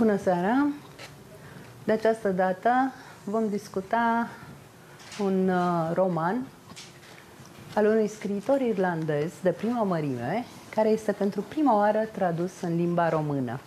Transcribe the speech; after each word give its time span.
Bună 0.00 0.16
seara! 0.16 0.66
De 1.84 1.92
această 1.92 2.28
dată 2.28 2.92
vom 3.24 3.48
discuta 3.48 4.28
un 5.18 5.48
uh, 5.48 5.90
roman 5.94 6.46
al 7.74 7.86
unui 7.86 8.08
scriitor 8.08 8.60
irlandez 8.60 9.32
de 9.42 9.50
prima 9.50 9.82
mărime, 9.82 10.44
care 10.74 10.88
este 10.88 11.12
pentru 11.12 11.44
prima 11.48 11.76
oară 11.76 11.98
tradus 12.12 12.60
în 12.60 12.76
limba 12.76 13.08
română. 13.08 13.60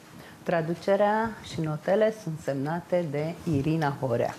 Traducerea 0.43 1.29
și 1.53 1.61
notele 1.61 2.13
sunt 2.23 2.39
semnate 2.39 3.05
de 3.11 3.33
Irina 3.55 3.97
Horea. 3.99 4.35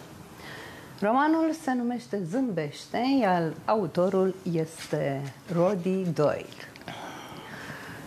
Romanul 1.00 1.52
se 1.62 1.74
numește 1.74 2.20
Zâmbește, 2.30 3.02
iar 3.20 3.52
autorul 3.64 4.34
este 4.52 5.32
Roddy 5.52 6.02
Doyle. 6.14 6.73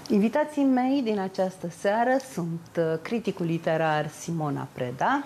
Invitații 0.09 0.63
mei 0.63 1.01
din 1.03 1.19
această 1.19 1.69
seară 1.79 2.17
sunt 2.33 2.61
uh, 2.77 2.99
criticul 3.01 3.45
literar 3.45 4.09
Simona 4.09 4.67
Preda. 4.71 5.23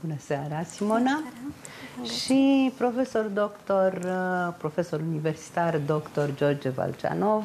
Bună 0.00 0.14
seara, 0.18 0.62
Simona! 0.62 0.98
Bună 0.98 2.04
seara. 2.04 2.12
Și 2.12 2.72
profesor 2.78 3.24
doctor, 3.24 3.92
uh, 3.92 4.54
profesor 4.58 5.00
universitar 5.00 5.80
doctor 5.86 6.30
George 6.34 6.68
Valceanov, 6.68 7.44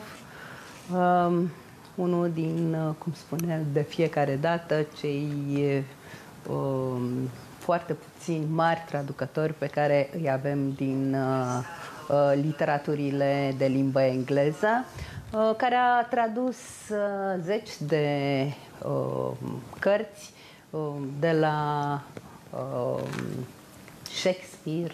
um, 0.94 1.50
unul 1.96 2.30
din, 2.34 2.76
uh, 2.88 2.94
cum 2.98 3.14
spune, 3.14 3.66
de 3.74 3.82
fiecare 3.82 4.36
dată, 4.42 4.86
cei 5.00 5.84
um, 6.50 7.30
foarte 7.58 7.94
puțini 7.94 8.46
mari 8.52 8.84
traducători 8.88 9.54
pe 9.54 9.68
care 9.68 10.10
îi 10.18 10.32
avem 10.32 10.72
din 10.72 11.16
uh, 11.16 11.64
uh, 12.10 12.42
literaturile 12.42 13.54
de 13.58 13.66
limbă 13.66 14.02
engleză. 14.02 14.86
Uh, 14.86 15.13
care 15.58 15.76
a 15.76 16.04
tradus 16.10 16.58
uh, 16.90 17.42
zeci 17.42 17.72
de 17.80 18.08
uh, 18.86 19.32
cărți 19.80 20.34
de 21.20 21.32
la 21.32 22.02
Shakespeare, 24.14 24.94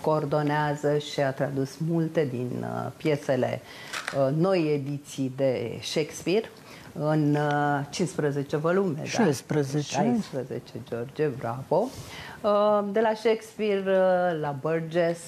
coordonează 0.00 0.98
și 0.98 1.20
a 1.20 1.32
tradus 1.32 1.76
multe 1.76 2.24
din 2.24 2.66
piesele 2.96 3.60
noi 4.36 4.74
ediții 4.74 5.32
de 5.36 5.78
Shakespeare 5.82 6.50
în 6.92 7.36
15 7.90 8.56
volume. 8.56 9.04
16. 9.04 9.96
Da? 9.96 10.02
16, 10.02 10.62
George, 10.88 11.26
bravo. 11.26 11.88
De 12.92 13.00
la 13.00 13.14
Shakespeare 13.14 14.36
la 14.40 14.56
Burgess, 14.60 15.20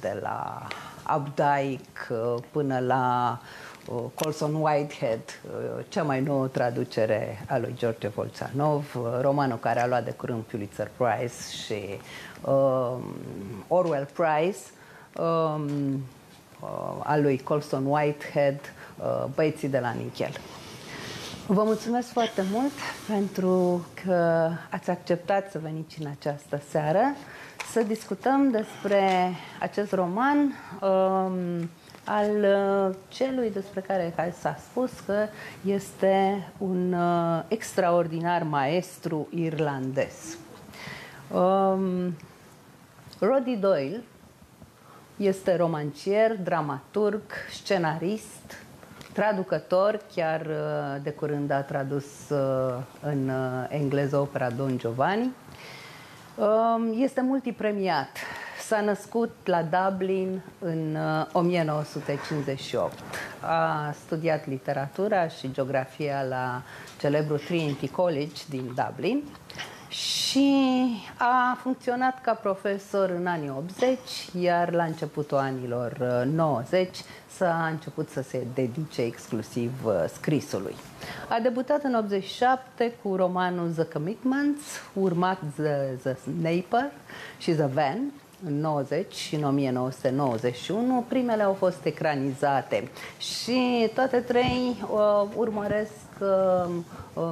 de 0.00 0.18
la 0.22 0.66
Updike 1.16 1.90
uh, 2.10 2.34
până 2.50 2.78
la 2.78 3.38
uh, 3.86 4.02
Colson 4.14 4.54
Whitehead, 4.54 5.20
uh, 5.20 5.84
cea 5.88 6.02
mai 6.02 6.20
nouă 6.20 6.46
traducere 6.46 7.44
a 7.48 7.58
lui 7.58 7.74
George 7.76 8.08
Volțanov, 8.08 8.96
romanul 9.20 9.58
care 9.58 9.80
a 9.80 9.86
luat 9.86 10.04
de 10.04 10.10
curând 10.10 10.42
Pulitzer 10.42 10.90
Prize 10.96 11.64
și 11.64 12.00
uh, 12.40 12.96
Orwell 13.68 14.08
Prize, 14.12 14.60
um, 15.16 16.04
uh, 16.60 17.00
al 17.02 17.22
lui 17.22 17.38
Colson 17.38 17.84
Whitehead, 17.84 18.60
uh, 18.98 19.24
Băieții 19.34 19.68
de 19.68 19.78
la 19.78 19.90
Nichel. 19.90 20.32
Vă 21.46 21.62
mulțumesc 21.62 22.08
foarte 22.08 22.44
mult 22.52 22.72
pentru 23.08 23.84
că 24.04 24.50
ați 24.70 24.90
acceptat 24.90 25.50
să 25.50 25.58
veniți 25.62 26.00
în 26.00 26.06
această 26.18 26.60
seară 26.68 27.00
să 27.72 27.82
discutăm 27.82 28.50
despre 28.50 29.34
acest 29.58 29.92
roman 29.92 30.38
um, 30.80 31.70
al 32.04 32.30
uh, 32.30 32.96
celui 33.08 33.50
despre 33.50 33.80
care 33.80 34.14
s-a 34.40 34.56
spus 34.70 34.90
că 35.06 35.26
este 35.64 36.46
un 36.58 36.92
uh, 36.92 37.42
extraordinar 37.48 38.42
maestru 38.42 39.28
irlandez. 39.30 40.38
Um, 41.32 42.16
Roddy 43.18 43.56
Doyle 43.56 44.02
este 45.16 45.56
romancier, 45.56 46.36
dramaturg, 46.36 47.22
scenarist, 47.50 48.64
traducător, 49.12 50.00
chiar 50.14 50.40
uh, 50.40 51.02
de 51.02 51.10
curând 51.10 51.50
a 51.50 51.62
tradus 51.62 52.28
uh, 52.28 52.82
în 53.00 53.28
uh, 53.28 53.66
engleză 53.68 54.18
opera 54.18 54.50
Don 54.50 54.78
Giovanni 54.78 55.22
Um, 55.24 55.49
este 56.94 57.20
multipremiat. 57.20 58.16
S-a 58.60 58.80
născut 58.80 59.36
la 59.44 59.62
Dublin 59.62 60.42
în 60.58 60.96
1958. 61.32 62.92
Uh, 62.92 62.98
a 63.48 63.94
studiat 64.04 64.46
literatura 64.46 65.28
și 65.28 65.52
geografia 65.52 66.22
la 66.22 66.62
celebrul 67.00 67.38
Trinity 67.38 67.88
College 67.88 68.42
din 68.48 68.74
Dublin 68.86 69.22
și 69.90 70.54
a 71.16 71.58
funcționat 71.62 72.20
ca 72.20 72.32
profesor 72.32 73.10
în 73.10 73.26
anii 73.26 73.52
80, 73.56 73.98
iar 74.40 74.72
la 74.72 74.84
începutul 74.84 75.36
anilor 75.36 76.24
90 76.32 76.88
uh, 76.88 76.94
s-a 77.36 77.68
început 77.70 78.08
să 78.08 78.22
se 78.22 78.46
dedice 78.54 79.02
exclusiv 79.02 79.72
uh, 79.84 79.92
scrisului. 80.12 80.74
A 81.28 81.38
debutat 81.42 81.82
în 81.82 81.94
87 81.94 82.92
cu 83.02 83.16
romanul 83.16 83.70
The 83.70 83.84
Commitments, 83.84 84.62
urmat 84.92 85.38
The, 85.56 85.74
The 86.02 86.14
Sniper 86.14 86.90
și 87.38 87.50
The 87.50 87.66
Van, 87.66 88.12
în 88.46 88.60
90 88.60 89.14
și 89.14 89.34
în 89.34 89.44
1991. 89.44 91.04
Primele 91.08 91.42
au 91.42 91.52
fost 91.52 91.84
ecranizate 91.84 92.88
și 93.18 93.90
toate 93.94 94.18
trei 94.18 94.76
uh, 94.92 95.22
urmăresc 95.36 95.90
uh, 95.90 96.09
uh, 96.09 96.09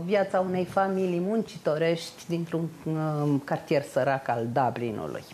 viața 0.05 0.41
unei 0.41 0.65
familii 0.65 1.21
muncitorești 1.21 2.27
dintr-un 2.29 2.69
uh, 2.85 3.41
cartier 3.45 3.83
sărac 3.83 4.29
al 4.29 4.47
Dublinului. 4.53 5.25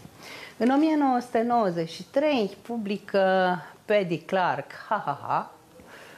În 0.56 0.70
1993 0.70 2.56
publică 2.62 3.22
Paddy 3.84 4.18
Clark, 4.18 4.70
ha, 4.88 5.02
ha, 5.04 5.18
ha, 5.26 5.54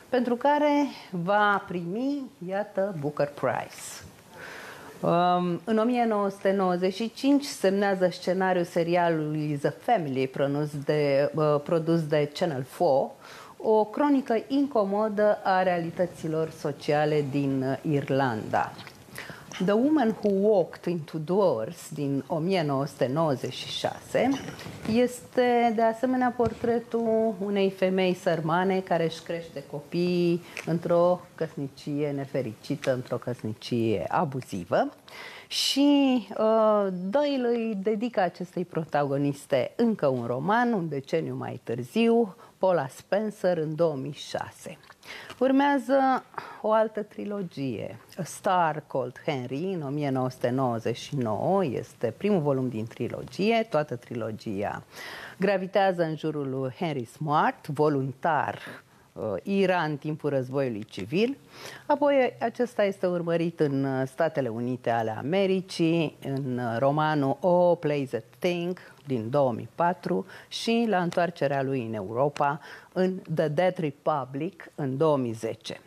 pentru 0.08 0.34
care 0.34 0.86
va 1.10 1.64
primi, 1.66 2.22
iată, 2.48 2.94
Booker 3.00 3.28
Prize. 3.34 4.04
Um, 5.00 5.60
în 5.64 5.78
1995 5.78 7.44
semnează 7.44 8.08
scenariul 8.10 8.64
serialului 8.64 9.58
The 9.60 9.70
Family, 9.70 10.26
produs 10.26 10.68
de, 10.84 11.30
uh, 11.34 11.60
produs 11.64 12.06
de 12.06 12.30
Channel 12.34 12.66
4, 12.78 13.14
o 13.56 13.84
cronică 13.84 14.42
incomodă 14.48 15.38
a 15.44 15.62
realităților 15.62 16.50
sociale 16.50 17.24
din 17.30 17.62
uh, 17.62 17.78
Irlanda. 17.92 18.72
The 19.64 19.72
Woman 19.72 20.16
Who 20.22 20.48
Walked 20.48 20.84
into 20.84 21.18
Doors 21.18 21.90
din 21.92 22.24
1996 22.26 24.28
este 24.92 25.72
de 25.74 25.82
asemenea 25.82 26.34
portretul 26.36 27.34
unei 27.44 27.70
femei 27.70 28.14
sărmane 28.14 28.80
care 28.80 29.04
își 29.04 29.22
crește 29.22 29.64
copiii 29.70 30.42
într-o 30.66 31.20
căsnicie 31.34 32.10
nefericită, 32.10 32.92
într-o 32.92 33.16
căsnicie 33.16 34.04
abuzivă 34.08 34.88
și 35.46 36.26
uh, 36.38 36.86
Doyle 37.10 37.48
îi 37.48 37.78
dedică 37.82 38.20
acestei 38.20 38.64
protagoniste 38.64 39.72
încă 39.76 40.06
un 40.06 40.26
roman, 40.26 40.72
un 40.72 40.88
deceniu 40.88 41.34
mai 41.34 41.60
târziu, 41.64 42.36
Paula 42.58 42.88
Spencer 42.88 43.56
în 43.56 43.74
2006. 43.74 44.78
Urmează 45.38 46.24
o 46.62 46.72
altă 46.72 47.02
trilogie, 47.02 47.98
A 48.16 48.22
Star 48.22 48.82
Called 48.86 49.22
Henry, 49.26 49.72
în 49.72 49.82
1999, 49.82 51.64
este 51.64 52.14
primul 52.16 52.40
volum 52.40 52.68
din 52.68 52.86
trilogie, 52.86 53.66
toată 53.70 53.96
trilogia 53.96 54.82
gravitează 55.38 56.02
în 56.02 56.16
jurul 56.16 56.48
lui 56.48 56.70
Henry 56.78 57.04
Smart, 57.04 57.66
voluntar 57.66 58.58
Uh, 59.16 59.34
Iran 59.42 59.90
în 59.90 59.96
timpul 59.96 60.30
războiului 60.30 60.84
civil. 60.84 61.36
Apoi 61.86 62.36
acesta 62.40 62.84
este 62.84 63.06
urmărit 63.06 63.60
în 63.60 63.84
uh, 63.84 64.06
Statele 64.06 64.48
Unite 64.48 64.90
ale 64.90 65.10
Americii, 65.10 66.16
în 66.24 66.58
uh, 66.58 66.76
romanul 66.78 67.36
O 67.40 67.74
Plays 67.74 68.12
a 68.12 68.22
Thing 68.38 68.78
din 69.06 69.30
2004 69.30 70.26
și 70.48 70.86
la 70.88 71.02
întoarcerea 71.02 71.62
lui 71.62 71.86
în 71.86 71.94
Europa 71.94 72.60
în 72.92 73.18
The 73.34 73.48
Dead 73.48 73.76
Republic 73.76 74.70
în 74.74 74.96
2010. 74.96 75.80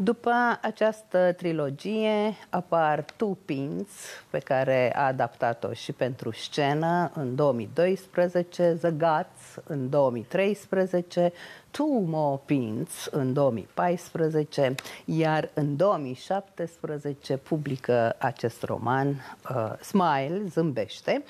După 0.00 0.58
această 0.62 1.32
trilogie 1.32 2.36
apar 2.50 3.04
Two 3.16 3.36
Pins, 3.44 3.88
pe 4.30 4.38
care 4.38 4.96
a 4.96 5.06
adaptat-o 5.06 5.72
și 5.72 5.92
pentru 5.92 6.32
scenă 6.32 7.10
în 7.14 7.34
2012, 7.34 8.76
The 8.80 8.90
Guts 8.90 9.64
în 9.64 9.88
2013, 9.90 11.32
Two 11.70 12.00
More 12.00 12.40
Pins 12.44 13.06
în 13.10 13.32
2014, 13.32 14.74
iar 15.04 15.50
în 15.54 15.76
2017 15.76 17.36
publică 17.36 18.14
acest 18.18 18.62
roman 18.62 19.08
uh, 19.08 19.72
Smile, 19.80 20.42
Zâmbește, 20.48 21.12
um, 21.12 21.22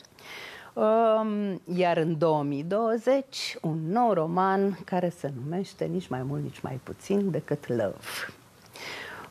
iar 1.74 1.96
în 1.96 2.18
2020 2.18 3.56
un 3.62 3.90
nou 3.90 4.12
roman 4.12 4.78
care 4.84 5.08
se 5.08 5.32
numește 5.42 5.84
nici 5.84 6.08
mai 6.08 6.22
mult, 6.22 6.42
nici 6.42 6.60
mai 6.60 6.80
puțin 6.82 7.30
decât 7.30 7.68
Love. 7.68 7.96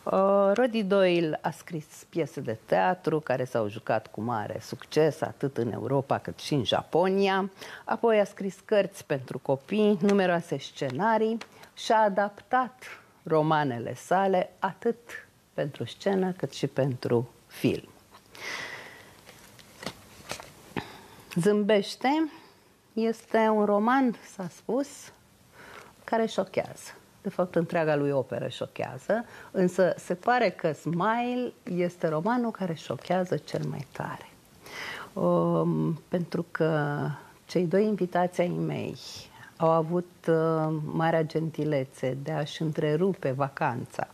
Uh, 0.03 0.51
Roddy 0.53 0.83
Doyle 0.83 1.39
a 1.41 1.51
scris 1.51 1.85
piese 2.09 2.39
de 2.39 2.57
teatru 2.65 3.19
care 3.19 3.43
s-au 3.43 3.69
jucat 3.69 4.07
cu 4.07 4.21
mare 4.21 4.57
succes 4.61 5.21
atât 5.21 5.57
în 5.57 5.71
Europa 5.71 6.17
cât 6.17 6.39
și 6.39 6.53
în 6.53 6.63
Japonia. 6.63 7.51
Apoi 7.85 8.19
a 8.19 8.23
scris 8.23 8.55
cărți 8.65 9.05
pentru 9.05 9.39
copii, 9.39 9.97
numeroase 10.01 10.57
scenarii 10.57 11.37
și 11.73 11.91
a 11.91 12.03
adaptat 12.03 12.83
romanele 13.23 13.95
sale 13.95 14.49
atât 14.59 14.97
pentru 15.53 15.85
scenă 15.85 16.31
cât 16.31 16.53
și 16.53 16.67
pentru 16.67 17.29
film. 17.47 17.89
Zâmbește 21.39 22.31
este 22.93 23.37
un 23.37 23.65
roman, 23.65 24.15
s-a 24.35 24.47
spus, 24.55 24.87
care 26.03 26.25
șochează. 26.25 26.95
De 27.21 27.29
fapt, 27.29 27.55
întreaga 27.55 27.95
lui 27.95 28.11
operă 28.11 28.47
șochează, 28.47 29.25
însă 29.51 29.93
se 29.97 30.13
pare 30.13 30.49
că 30.49 30.71
Smile 30.71 31.53
este 31.63 32.07
romanul 32.07 32.51
care 32.51 32.73
șochează 32.73 33.37
cel 33.37 33.65
mai 33.69 33.87
tare. 33.91 34.29
Um, 35.13 36.01
pentru 36.07 36.45
că 36.51 36.99
cei 37.45 37.65
doi 37.65 37.85
invitații 37.85 38.43
ai 38.43 38.49
mei 38.65 38.97
au 39.57 39.69
avut 39.69 40.11
uh, 40.27 40.75
marea 40.85 41.23
gentilețe 41.23 42.17
de 42.23 42.31
a-și 42.31 42.61
întrerupe 42.61 43.31
vacanța 43.31 44.07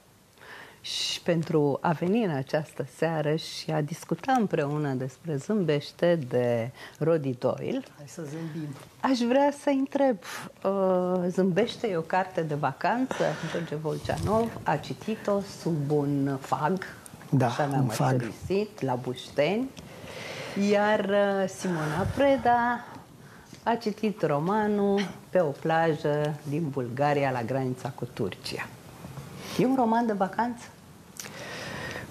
și 0.83 1.21
pentru 1.21 1.77
a 1.81 1.91
veni 1.91 2.23
în 2.23 2.29
această 2.29 2.85
seară 2.95 3.35
și 3.35 3.71
a 3.71 3.81
discuta 3.81 4.31
împreună 4.39 4.93
despre 4.93 5.35
Zâmbește 5.35 6.19
de 6.29 6.71
Rodi 6.99 7.35
Doyle. 7.39 7.81
Hai 7.97 8.05
să 8.07 8.21
zâmbim. 8.21 8.75
Aș 8.99 9.19
vrea 9.19 9.51
să 9.61 9.69
întreb, 9.69 10.17
uh, 10.63 11.27
Zâmbește 11.27 11.87
e 11.87 11.95
o 11.95 12.01
carte 12.01 12.41
de 12.41 12.53
vacanță, 12.53 13.23
George 13.51 13.75
Volceanov 13.75 14.59
a 14.63 14.75
citit-o 14.75 15.39
sub 15.61 15.91
un 15.91 16.37
fag, 16.39 16.83
da, 17.29 17.45
așa 17.45 17.65
mi-am 17.65 17.93
mărturisit, 17.97 18.81
la 18.81 18.95
Bușteni, 18.95 19.69
iar 20.71 20.99
uh, 20.99 21.49
Simona 21.49 22.07
Preda 22.15 22.85
a 23.63 23.75
citit 23.75 24.21
romanul 24.21 25.01
pe 25.29 25.39
o 25.39 25.49
plajă 25.49 26.35
din 26.49 26.69
Bulgaria 26.69 27.31
la 27.31 27.41
granița 27.41 27.89
cu 27.89 28.05
Turcia. 28.05 28.67
E 29.59 29.65
un 29.65 29.75
roman 29.75 30.05
de 30.05 30.13
vacanță? 30.13 30.65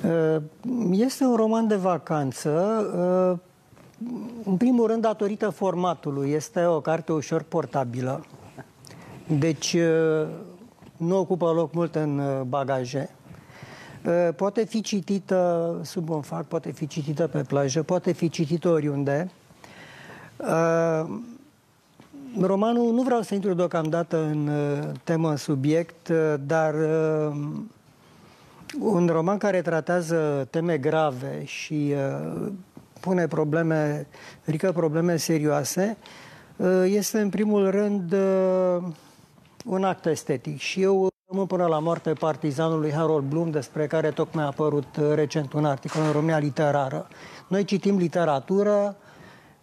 Uh, 0.05 0.43
este 0.91 1.25
un 1.25 1.37
roman 1.37 1.67
de 1.67 1.75
vacanță, 1.75 2.51
uh, 2.97 3.39
în 4.45 4.57
primul 4.57 4.87
rând 4.87 5.03
datorită 5.03 5.49
formatului. 5.49 6.31
Este 6.31 6.65
o 6.65 6.81
carte 6.81 7.13
ușor 7.13 7.43
portabilă, 7.43 8.25
deci 9.39 9.73
uh, 9.73 10.29
nu 10.97 11.19
ocupă 11.19 11.53
loc 11.53 11.75
mult 11.75 11.95
în 11.95 12.21
bagaje. 12.49 13.11
Poate 14.37 14.65
fi 14.65 14.81
citită 14.81 15.81
sub 15.83 16.09
un 16.09 16.21
fac, 16.21 16.47
poate 16.47 16.71
fi 16.71 16.87
citită 16.87 17.27
pe 17.27 17.43
plajă, 17.43 17.83
poate 17.83 18.13
fi 18.13 18.29
citită 18.29 18.69
oriunde. 18.69 19.31
Romanul, 22.41 22.93
nu 22.93 23.03
vreau 23.03 23.23
să 23.23 23.35
intru 23.35 23.55
deocamdată 23.55 24.23
în 24.23 24.51
temă, 25.05 25.31
în 25.31 25.37
subiect, 25.37 26.09
dar 26.47 26.75
un 28.81 29.07
roman 29.07 29.39
care 29.39 29.63
tratează 29.63 30.47
teme 30.51 30.79
grave 30.79 31.45
și 31.45 31.95
uh, 31.95 32.53
pune 33.03 33.27
probleme, 33.27 34.07
ridică 34.45 34.73
probleme 34.73 35.17
serioase, 35.17 35.97
uh, 36.57 36.83
este 36.87 37.21
în 37.21 37.29
primul 37.29 37.71
rând 37.71 38.13
uh, 38.13 38.83
un 39.65 39.85
act 39.85 40.07
estetic. 40.07 40.59
Și 40.59 40.83
eu 40.83 41.09
rămân 41.29 41.47
până 41.47 41.67
la 41.67 41.79
moarte 41.79 42.13
partizanului 42.13 42.93
Harold 42.93 43.25
Bloom, 43.25 43.51
despre 43.51 43.87
care 43.87 44.11
tocmai 44.11 44.45
a 44.45 44.47
apărut 44.47 44.97
uh, 44.97 45.15
recent 45.15 45.53
un 45.53 45.65
articol 45.65 46.03
în 46.03 46.13
România 46.13 46.39
Literară. 46.39 47.09
Noi 47.49 47.65
citim 47.65 47.97
literatură 47.97 48.97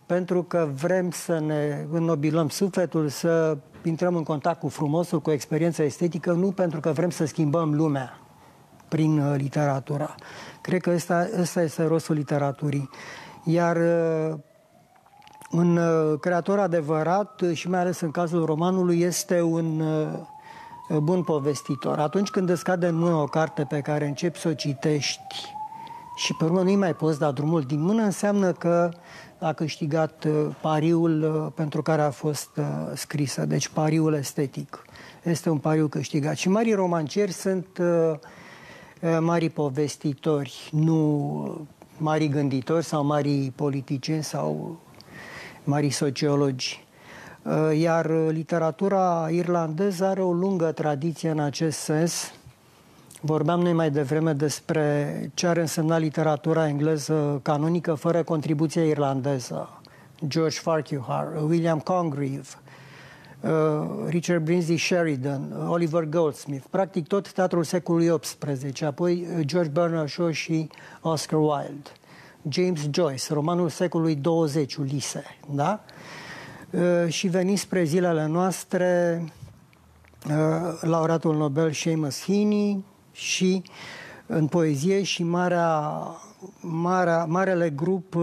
pentru 0.09 0.43
că 0.43 0.69
vrem 0.73 1.11
să 1.11 1.39
ne 1.39 1.85
înnobilăm 1.91 2.49
sufletul, 2.49 3.07
să 3.07 3.57
intrăm 3.83 4.15
în 4.15 4.23
contact 4.23 4.59
cu 4.59 4.67
frumosul, 4.67 5.21
cu 5.21 5.31
experiența 5.31 5.83
estetică, 5.83 6.31
nu 6.31 6.51
pentru 6.51 6.79
că 6.79 6.91
vrem 6.91 7.09
să 7.09 7.25
schimbăm 7.25 7.73
lumea 7.73 8.19
prin 8.87 9.19
uh, 9.19 9.35
literatura. 9.37 10.15
Cred 10.61 10.81
că 10.81 10.89
ăsta, 10.89 11.27
ăsta 11.39 11.61
este 11.61 11.83
rostul 11.83 12.15
literaturii. 12.15 12.89
Iar 13.43 13.75
uh, 13.75 14.37
un 15.51 15.77
uh, 15.77 16.19
creator 16.19 16.59
adevărat 16.59 17.41
și 17.53 17.69
mai 17.69 17.79
ales 17.79 17.99
în 17.99 18.11
cazul 18.11 18.45
romanului 18.45 18.99
este 18.99 19.41
un 19.41 19.83
bun 21.01 21.23
povestitor. 21.23 21.99
Atunci 21.99 22.29
când 22.29 22.49
îți 22.49 22.63
cade 22.63 22.87
în 22.87 22.95
mână 22.95 23.15
o 23.15 23.25
carte 23.25 23.65
pe 23.69 23.79
care 23.79 24.07
începi 24.07 24.39
să 24.39 24.47
o 24.47 24.53
citești 24.53 25.57
și 26.19 26.35
pe 26.35 26.43
urmă 26.43 26.61
nu-i 26.61 26.75
mai 26.75 26.93
poți 26.93 27.19
da 27.19 27.31
drumul 27.31 27.61
din 27.61 27.81
mână, 27.81 28.01
înseamnă 28.01 28.51
că 28.51 28.89
a 29.39 29.53
câștigat 29.53 30.25
pariul 30.61 31.51
pentru 31.55 31.81
care 31.81 32.01
a 32.01 32.09
fost 32.09 32.49
scrisă, 32.93 33.45
deci 33.45 33.67
pariul 33.67 34.13
estetic. 34.13 34.85
Este 35.23 35.49
un 35.49 35.57
pariu 35.57 35.87
câștigat. 35.87 36.35
Și 36.35 36.49
marii 36.49 36.73
romancieri 36.73 37.31
sunt 37.31 37.67
uh, 37.77 38.19
Eh, 39.01 39.17
mari 39.19 39.49
povestitori, 39.49 40.69
nu 40.71 41.67
mari 41.97 42.27
gânditori 42.27 42.85
sau 42.85 43.05
mari 43.05 43.51
politicieni 43.55 44.23
sau 44.23 44.79
mari 45.63 45.89
sociologi. 45.89 46.85
Eh, 47.45 47.79
iar 47.79 48.09
literatura 48.31 49.27
irlandeză 49.31 50.05
are 50.05 50.21
o 50.21 50.31
lungă 50.31 50.71
tradiție 50.71 51.29
în 51.29 51.39
acest 51.39 51.79
sens. 51.79 52.33
Vorbeam 53.21 53.59
noi 53.61 53.73
mai 53.73 53.91
devreme 53.91 54.33
despre 54.33 55.31
ce 55.33 55.47
ar 55.47 55.57
însemna 55.57 55.97
literatura 55.97 56.67
engleză 56.67 57.39
canonică 57.43 57.93
fără 57.93 58.23
contribuția 58.23 58.85
irlandeză. 58.85 59.81
George 60.27 60.59
Farquhar, 60.59 61.27
William 61.47 61.79
Congreve, 61.79 62.47
Uh, 63.41 64.07
Richard 64.07 64.43
Brinsley 64.43 64.77
Sheridan, 64.77 65.51
uh, 65.51 65.69
Oliver 65.69 66.03
Goldsmith, 66.03 66.65
practic 66.69 67.07
tot 67.07 67.31
teatrul 67.31 67.63
secolului 67.63 68.19
XVIII, 68.19 68.87
apoi 68.87 69.27
uh, 69.37 69.45
George 69.45 69.69
Bernard 69.69 70.09
Shaw 70.09 70.31
și 70.31 70.69
Oscar 71.01 71.39
Wilde, 71.39 71.89
James 72.49 72.87
Joyce, 72.91 73.33
romanul 73.33 73.69
secolului 73.69 74.15
20, 74.15 74.75
Ulise, 74.75 75.23
da? 75.49 75.83
Și 77.07 77.27
veni 77.27 77.55
spre 77.55 77.83
zilele 77.83 78.25
noastre 78.27 79.23
laureatul 80.81 81.35
Nobel 81.35 81.71
Seamus 81.71 82.23
Heaney 82.25 82.83
și 83.19 83.61
în 84.25 84.47
poezie 84.47 85.03
și 85.03 85.23
marea, 85.23 86.01
marea, 86.61 87.25
marele 87.25 87.69
grup 87.69 88.15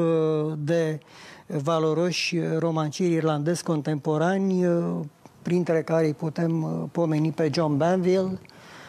de 0.59 1.01
valoroși 1.47 2.39
romancieri 2.59 3.13
irlandezi 3.13 3.63
contemporani, 3.63 4.67
uh, 4.67 5.01
printre 5.43 5.83
care 5.83 6.07
îi 6.07 6.15
putem 6.15 6.63
uh, 6.63 6.89
pomeni 6.93 7.33
pe 7.33 7.51
John 7.53 7.77
Banville, 7.77 8.39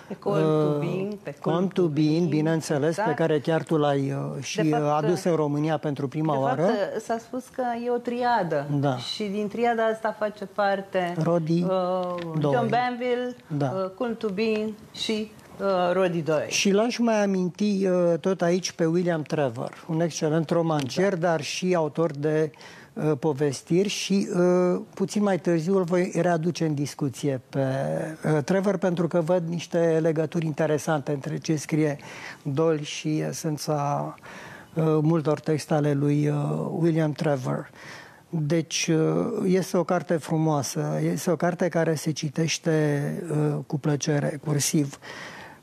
pe 0.08 0.15
Come 0.15 0.39
to 0.39 0.77
Bean, 0.79 1.17
pe 1.24 1.36
Come 1.41 1.67
to 1.74 1.88
Bean, 1.88 2.27
bineînțeles, 2.27 2.89
exact. 2.89 3.08
pe 3.08 3.13
care 3.13 3.39
chiar 3.39 3.63
tu 3.63 3.77
l-ai 3.77 4.12
uh, 4.12 4.43
și 4.43 4.70
fapt, 4.70 5.03
adus 5.03 5.24
în 5.24 5.36
România 5.36 5.77
pentru 5.77 6.08
prima 6.08 6.34
de 6.34 6.39
oară. 6.39 6.62
Fapt, 6.62 7.01
s-a 7.01 7.17
spus 7.17 7.48
că 7.48 7.63
e 7.86 7.89
o 7.89 7.98
triadă 7.98 8.67
da. 8.79 8.98
și 8.98 9.24
din 9.24 9.48
triada 9.48 9.86
asta 9.86 10.15
face 10.20 10.46
parte 10.46 11.15
Rodi 11.24 11.63
uh, 11.63 11.70
John 12.39 12.70
Banville, 12.70 13.36
da. 13.48 13.72
uh, 13.75 13.89
Come 13.98 14.13
to 14.13 14.27
Bean 14.27 14.74
și 14.93 15.32
uh, 15.60 15.94
Rodi 15.94 16.22
Doyle. 16.22 16.50
Și 16.50 16.72
l-aș 16.72 16.98
mai 16.98 17.24
aminti 17.24 17.88
uh, 17.88 18.20
tot 18.20 18.42
aici 18.42 18.72
pe 18.72 18.86
William 18.86 19.22
Trevor, 19.22 19.86
un 19.88 20.02
excelent 20.02 20.50
romancier, 20.50 21.16
da. 21.16 21.28
dar 21.28 21.42
și 21.42 21.76
autor 21.76 22.12
de 22.12 22.52
uh, 22.94 23.12
povestiri 23.20 23.88
și 23.88 24.28
uh, 24.36 24.82
puțin 24.94 25.24
mai 25.24 25.40
târziu 25.40 25.78
îl 25.78 25.84
voi 25.84 26.12
readuce 26.16 26.66
în 26.66 26.74
discuție 26.74 27.42
pe 27.50 27.66
uh, 28.36 28.44
Trevor 28.44 28.78
pentru 28.78 29.08
că 29.08 29.22
văd 29.22 29.48
niște 29.48 30.00
legături 30.02 30.46
interesante 30.46 31.12
între 31.12 31.38
ce 31.38 31.56
scrie 31.56 31.98
Doyle 32.42 32.84
și 32.84 33.20
esența 33.20 34.16
uh, 34.74 34.84
multor 34.84 35.40
texte 35.40 35.74
ale 35.74 35.94
lui 35.94 36.28
uh, 36.28 36.36
William 36.80 37.12
Trevor. 37.12 37.70
Deci 38.30 38.88
uh, 38.88 39.44
este 39.46 39.78
o 39.78 39.84
carte 39.84 40.18
frumoasă, 40.18 41.00
este 41.02 41.32
o 41.32 41.36
carte 41.36 41.68
care 41.68 41.96
se 41.96 42.12
citește 42.12 43.02
uh, 43.32 43.58
cu 43.68 43.80
plăcere, 43.80 44.40
cursiv. 44.46 45.00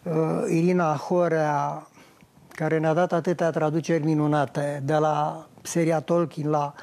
Uh, 0.05 0.45
Irina 0.49 0.95
Horea, 0.97 1.87
care 2.49 2.79
ne-a 2.79 2.95
dat 2.95 3.13
atâtea 3.13 3.51
traduceri 3.51 4.05
minunate, 4.05 4.83
de 4.85 4.95
la 4.95 5.47
seria 5.63 6.01
Tolkien 6.01 6.49
la 6.49 6.75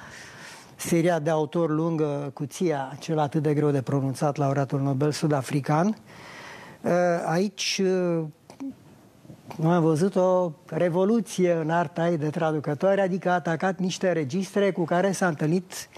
seria 0.75 1.19
de 1.19 1.29
autor 1.29 1.69
lungă 1.69 2.31
Cuția, 2.33 2.95
cel 2.99 3.19
atât 3.19 3.41
de 3.41 3.53
greu 3.53 3.71
de 3.71 3.81
pronunțat, 3.81 4.35
laureatul 4.35 4.79
Nobel 4.79 5.11
sud-african. 5.11 5.87
Uh, 6.81 6.91
aici 7.25 7.81
uh, 7.83 8.23
am 9.63 9.81
văzut 9.81 10.15
o 10.15 10.51
revoluție 10.65 11.51
în 11.51 11.69
arta 11.69 12.09
ei 12.09 12.17
de 12.17 12.29
traducătoare, 12.29 13.01
adică 13.01 13.29
a 13.29 13.33
atacat 13.33 13.79
niște 13.79 14.11
registre 14.11 14.71
cu 14.71 14.83
care 14.83 15.11
s-a 15.11 15.27
întâlnit 15.27 15.89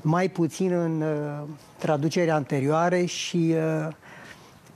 mai 0.00 0.28
puțin 0.28 0.72
în 0.72 1.00
uh, 1.00 1.48
traducerea 1.78 2.34
anterioare 2.34 3.04
și 3.04 3.54
uh, 3.54 3.94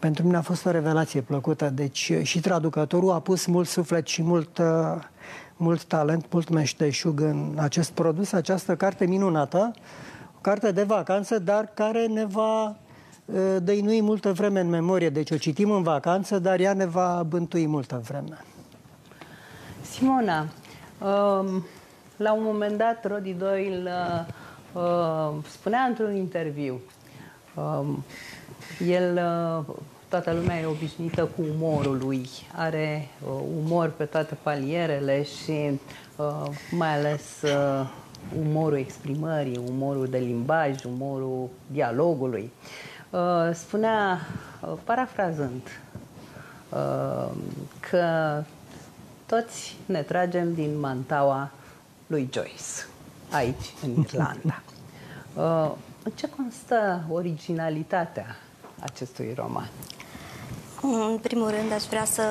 pentru 0.05 0.25
mine 0.25 0.37
a 0.37 0.41
fost 0.41 0.67
o 0.67 0.71
revelație 0.71 1.21
plăcută. 1.21 1.71
Deci 1.71 2.13
și 2.23 2.41
traducătorul 2.41 3.11
a 3.11 3.21
pus 3.21 3.47
mult 3.47 3.69
suflet 3.69 4.07
și 4.07 4.23
mult, 4.23 4.61
mult 5.57 5.85
talent, 5.85 6.33
mult 6.33 6.49
meșteșug 6.49 7.21
în 7.21 7.57
acest 7.57 7.91
produs, 7.91 8.33
această 8.33 8.77
carte 8.77 9.07
minunată, 9.07 9.73
o 10.37 10.39
carte 10.41 10.73
de 10.73 10.83
vacanță, 10.83 11.39
dar 11.39 11.71
care 11.75 12.07
ne 12.07 12.25
va 12.25 12.77
dăinui 13.63 14.03
multă 14.03 14.33
vreme 14.33 14.61
în 14.61 14.69
memorie. 14.69 15.11
Deci 15.11 15.31
o 15.31 15.37
citim 15.37 15.71
în 15.71 15.83
vacanță, 15.83 16.39
dar 16.39 16.61
ea 16.61 16.73
ne 16.73 16.87
va 16.87 17.25
bântui 17.29 17.67
multă 17.67 18.03
vreme. 18.05 18.45
Simona, 19.81 20.41
um, 20.41 21.65
la 22.17 22.33
un 22.33 22.43
moment 22.43 22.79
dat, 22.79 23.07
Rodi 23.07 23.33
Doyle 23.33 23.91
uh, 24.73 24.83
uh, 24.83 25.45
spunea 25.49 25.81
într-un 25.81 26.15
interviu, 26.17 26.81
um, 27.55 28.05
el, 28.87 29.21
uh, 29.69 29.75
toată 30.09 30.33
lumea 30.33 30.61
e 30.61 30.67
obișnuită 30.67 31.25
cu 31.25 31.43
umorul 31.55 31.99
lui, 31.99 32.29
are 32.55 33.09
umor 33.63 33.91
pe 33.91 34.05
toate 34.05 34.37
palierele 34.43 35.23
și 35.23 35.81
mai 36.71 36.99
ales 36.99 37.23
umorul 38.39 38.79
exprimării, 38.79 39.61
umorul 39.69 40.07
de 40.07 40.19
limbaj, 40.19 40.85
umorul 40.85 41.49
dialogului. 41.67 42.53
Spunea, 43.53 44.21
parafrazând, 44.85 45.81
că 47.91 48.43
toți 49.27 49.77
ne 49.87 50.03
tragem 50.03 50.55
din 50.55 50.81
mantaua 50.81 51.51
lui 52.07 52.29
Joyce, 52.33 52.87
aici, 53.31 53.75
în 53.83 53.91
Irlanda. 54.03 54.63
Uh, 55.35 55.71
în 56.03 56.13
ce 56.15 56.29
constă 56.29 57.05
originalitatea 57.11 58.37
acestui 58.85 59.33
roman? 59.37 59.71
În 60.83 61.19
primul 61.23 61.49
rând, 61.49 61.73
aș 61.73 61.83
vrea 61.83 62.05
să, 62.05 62.23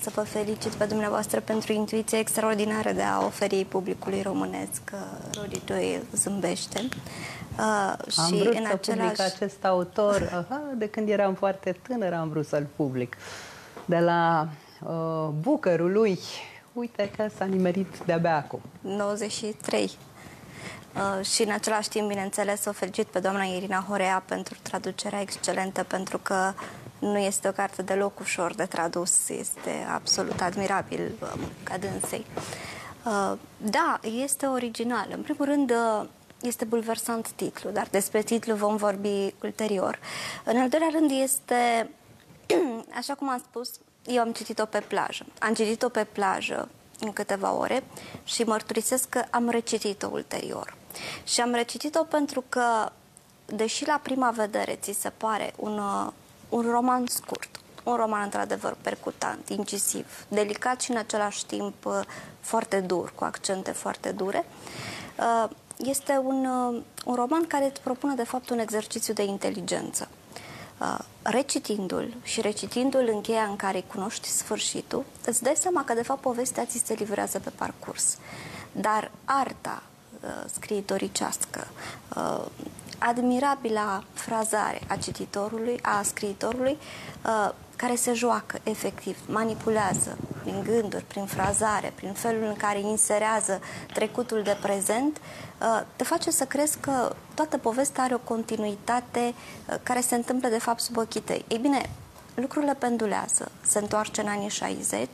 să 0.00 0.10
vă 0.14 0.20
felicit 0.20 0.72
pe 0.72 0.84
dumneavoastră 0.84 1.40
pentru 1.40 1.72
intuiția 1.72 2.18
extraordinară 2.18 2.92
de 2.92 3.02
a 3.02 3.24
oferi 3.24 3.64
publicului 3.64 4.22
românesc 4.22 4.84
că 4.84 4.96
Rory 5.34 5.62
Doyle 5.64 6.02
zâmbește. 6.14 6.88
Uh, 7.58 7.94
am 8.16 8.32
și 8.32 8.42
vrut 8.42 8.54
în 8.54 8.64
să 8.64 8.72
același... 8.72 9.08
public 9.08 9.20
acest 9.20 9.64
autor, 9.64 10.46
aha, 10.48 10.62
de 10.76 10.88
când 10.88 11.08
eram 11.08 11.34
foarte 11.34 11.76
tânăr 11.88 12.12
am 12.12 12.28
vrut 12.28 12.46
să-l 12.46 12.66
public. 12.76 13.16
De 13.84 13.98
la 13.98 14.48
uh, 14.82 15.28
bucărul 15.40 15.92
lui, 15.92 16.18
uite 16.72 17.10
că 17.16 17.26
s-a 17.36 17.44
nimerit 17.44 17.98
de-abia 18.06 18.36
acum. 18.36 18.60
93. 18.80 19.90
Uh, 20.94 21.24
și 21.24 21.42
în 21.42 21.50
același 21.50 21.88
timp, 21.88 22.08
bineînțeles, 22.08 22.64
o 22.64 22.72
felicit 22.72 23.06
pe 23.06 23.18
doamna 23.18 23.44
Irina 23.44 23.84
Horea 23.88 24.22
pentru 24.26 24.56
traducerea 24.62 25.20
excelentă, 25.20 25.82
pentru 25.82 26.18
că 26.18 26.52
nu 26.98 27.18
este 27.18 27.48
o 27.48 27.52
carte 27.52 27.82
deloc 27.82 28.20
ușor 28.20 28.54
de 28.54 28.64
tradus, 28.64 29.28
este 29.28 29.86
absolut 29.92 30.40
admirabil 30.40 31.12
uh, 31.20 31.32
ca 31.62 31.78
dânsei. 31.78 32.26
Uh, 33.04 33.32
da, 33.56 34.00
este 34.22 34.46
original. 34.46 35.06
În 35.10 35.22
primul 35.22 35.44
rând, 35.44 35.70
uh, 35.70 36.06
este 36.40 36.64
bulversant 36.64 37.30
titlu, 37.30 37.70
dar 37.70 37.88
despre 37.90 38.22
titlu 38.22 38.54
vom 38.54 38.76
vorbi 38.76 39.34
ulterior. 39.42 39.98
În 40.44 40.56
al 40.56 40.68
doilea 40.68 40.88
rând, 40.92 41.10
este, 41.22 41.90
așa 43.00 43.14
cum 43.14 43.28
am 43.28 43.42
spus, 43.48 43.70
eu 44.06 44.20
am 44.20 44.32
citit-o 44.32 44.64
pe 44.64 44.80
plajă. 44.80 45.26
Am 45.38 45.54
citit-o 45.54 45.88
pe 45.88 46.04
plajă 46.04 46.68
în 47.00 47.12
câteva 47.12 47.52
ore 47.52 47.84
și 48.24 48.42
mărturisesc 48.42 49.08
că 49.08 49.24
am 49.30 49.48
recitit-o 49.48 50.08
ulterior. 50.12 50.78
Și 51.24 51.40
am 51.40 51.52
recitit-o 51.52 52.02
pentru 52.02 52.44
că, 52.48 52.92
deși 53.46 53.86
la 53.86 54.00
prima 54.02 54.30
vedere 54.30 54.78
ți 54.82 54.96
se 55.00 55.10
pare 55.16 55.52
un, 55.56 55.78
uh, 55.78 56.12
un 56.48 56.70
roman 56.70 57.06
scurt, 57.06 57.60
un 57.82 57.96
roman 57.96 58.22
într-adevăr 58.22 58.76
percutant, 58.80 59.48
incisiv, 59.48 60.26
delicat 60.28 60.80
și 60.80 60.90
în 60.90 60.96
același 60.96 61.46
timp 61.46 61.84
uh, 61.84 62.00
foarte 62.40 62.80
dur, 62.80 63.12
cu 63.14 63.24
accente 63.24 63.70
foarte 63.70 64.10
dure, 64.10 64.44
uh, 65.18 65.50
este 65.76 66.20
un, 66.24 66.44
un 67.04 67.14
roman 67.14 67.46
care 67.46 67.64
îți 67.64 67.80
propune 67.80 68.14
de 68.14 68.24
fapt 68.24 68.50
un 68.50 68.58
exercițiu 68.58 69.14
de 69.14 69.22
inteligență. 69.22 70.08
Uh, 70.80 70.98
recitindu-l 71.22 72.14
și 72.22 72.40
recitindu-l 72.40 73.08
în 73.12 73.20
cheia 73.20 73.42
în 73.42 73.56
care 73.56 73.80
cunoști 73.80 74.28
sfârșitul, 74.28 75.04
îți 75.26 75.42
dai 75.42 75.56
seama 75.56 75.84
că 75.84 75.94
de 75.94 76.02
fapt 76.02 76.20
povestea 76.20 76.64
ți 76.64 76.82
se 76.84 76.94
livrează 76.94 77.38
pe 77.38 77.50
parcurs. 77.50 78.16
Dar 78.72 79.10
arta 79.24 79.82
uh, 79.82 79.89
scriitoricească, 80.52 81.66
uh, 82.16 82.46
admirabila 83.00 84.02
frazare 84.12 84.80
a 84.88 84.96
cititorului, 84.96 85.78
a 85.82 86.02
scriitorului, 86.02 86.78
uh, 87.24 87.52
care 87.76 87.94
se 87.94 88.12
joacă 88.12 88.58
efectiv, 88.62 89.18
manipulează 89.26 90.16
prin 90.42 90.62
gânduri, 90.62 91.04
prin 91.04 91.24
frazare, 91.24 91.92
prin 91.94 92.12
felul 92.12 92.44
în 92.44 92.54
care 92.54 92.80
inserează 92.80 93.60
trecutul 93.94 94.42
de 94.42 94.56
prezent, 94.62 95.16
uh, 95.60 95.82
te 95.96 96.04
face 96.04 96.30
să 96.30 96.44
crezi 96.44 96.78
că 96.78 97.14
toată 97.34 97.58
povestea 97.58 98.04
are 98.04 98.14
o 98.14 98.18
continuitate 98.18 99.34
uh, 99.34 99.74
care 99.82 100.00
se 100.00 100.14
întâmplă 100.14 100.48
de 100.48 100.58
fapt 100.58 100.80
sub 100.80 100.96
ochii 100.96 101.20
tăi. 101.20 101.44
Ei 101.48 101.58
bine, 101.58 101.90
lucrurile 102.34 102.74
pendulează, 102.74 103.50
se 103.66 103.78
întoarce 103.78 104.20
în 104.20 104.28
anii 104.28 104.48
60, 104.48 105.08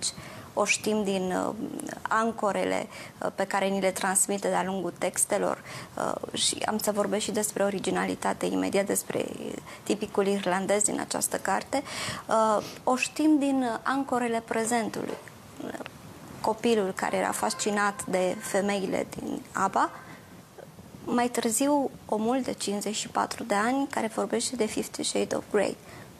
o 0.59 0.65
știm 0.65 1.05
din 1.05 1.33
uh, 1.33 1.55
ancorele 2.03 2.87
uh, 3.19 3.29
pe 3.35 3.45
care 3.45 3.67
ni 3.67 3.81
le 3.81 3.91
transmite 3.91 4.49
de-a 4.49 4.65
lungul 4.65 4.93
textelor 4.99 5.63
uh, 5.97 6.39
și 6.39 6.57
am 6.67 6.79
să 6.79 6.93
vorbesc 6.93 7.23
și 7.23 7.31
despre 7.31 7.63
originalitate 7.65 8.47
imediat, 8.47 8.87
despre 8.87 9.25
tipicul 9.83 10.27
irlandez 10.27 10.83
din 10.83 11.01
această 11.01 11.37
carte. 11.37 11.83
Uh, 12.27 12.65
o 12.85 12.97
știm 12.97 13.39
din 13.39 13.81
ancorele 13.83 14.43
prezentului. 14.45 15.17
Copilul 16.41 16.93
care 16.93 17.17
era 17.17 17.31
fascinat 17.31 18.05
de 18.05 18.37
femeile 18.41 19.07
din 19.19 19.43
ABBA, 19.53 19.91
mai 21.05 21.29
târziu 21.29 21.91
omul 22.07 22.41
de 22.43 22.53
54 22.53 23.45
de 23.45 23.55
ani 23.55 23.87
care 23.91 24.11
vorbește 24.15 24.57
de 24.57 24.67
Fifty 24.67 25.03
Shades 25.03 25.37
of 25.37 25.45
Grey 25.51 25.77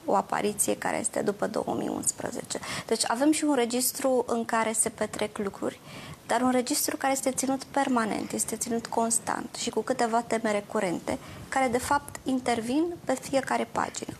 o 0.07 0.15
apariție 0.15 0.77
care 0.77 0.99
este 0.99 1.21
după 1.21 1.47
2011. 1.47 2.59
Deci 2.85 3.03
avem 3.07 3.31
și 3.31 3.43
un 3.43 3.55
registru 3.55 4.23
în 4.27 4.45
care 4.45 4.71
se 4.71 4.89
petrec 4.89 5.37
lucruri, 5.37 5.79
dar 6.27 6.41
un 6.41 6.51
registru 6.51 6.97
care 6.97 7.13
este 7.13 7.31
ținut 7.31 7.63
permanent, 7.63 8.31
este 8.31 8.55
ținut 8.55 8.87
constant 8.87 9.55
și 9.55 9.69
cu 9.69 9.81
câteva 9.81 10.21
teme 10.21 10.51
recurente, 10.51 11.17
care 11.49 11.67
de 11.67 11.77
fapt 11.77 12.15
intervin 12.23 12.85
pe 13.05 13.17
fiecare 13.21 13.67
pagină. 13.71 14.17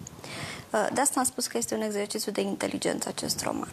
Uh, 0.72 0.88
de 0.94 1.01
asta 1.01 1.20
am 1.20 1.25
spus 1.25 1.48
că 1.48 1.58
este 1.58 1.75
un 1.75 1.82
exercițiu 1.82 2.32
de 2.32 2.41
inteligență 2.41 3.10
acest 3.10 3.44
roman. 3.44 3.72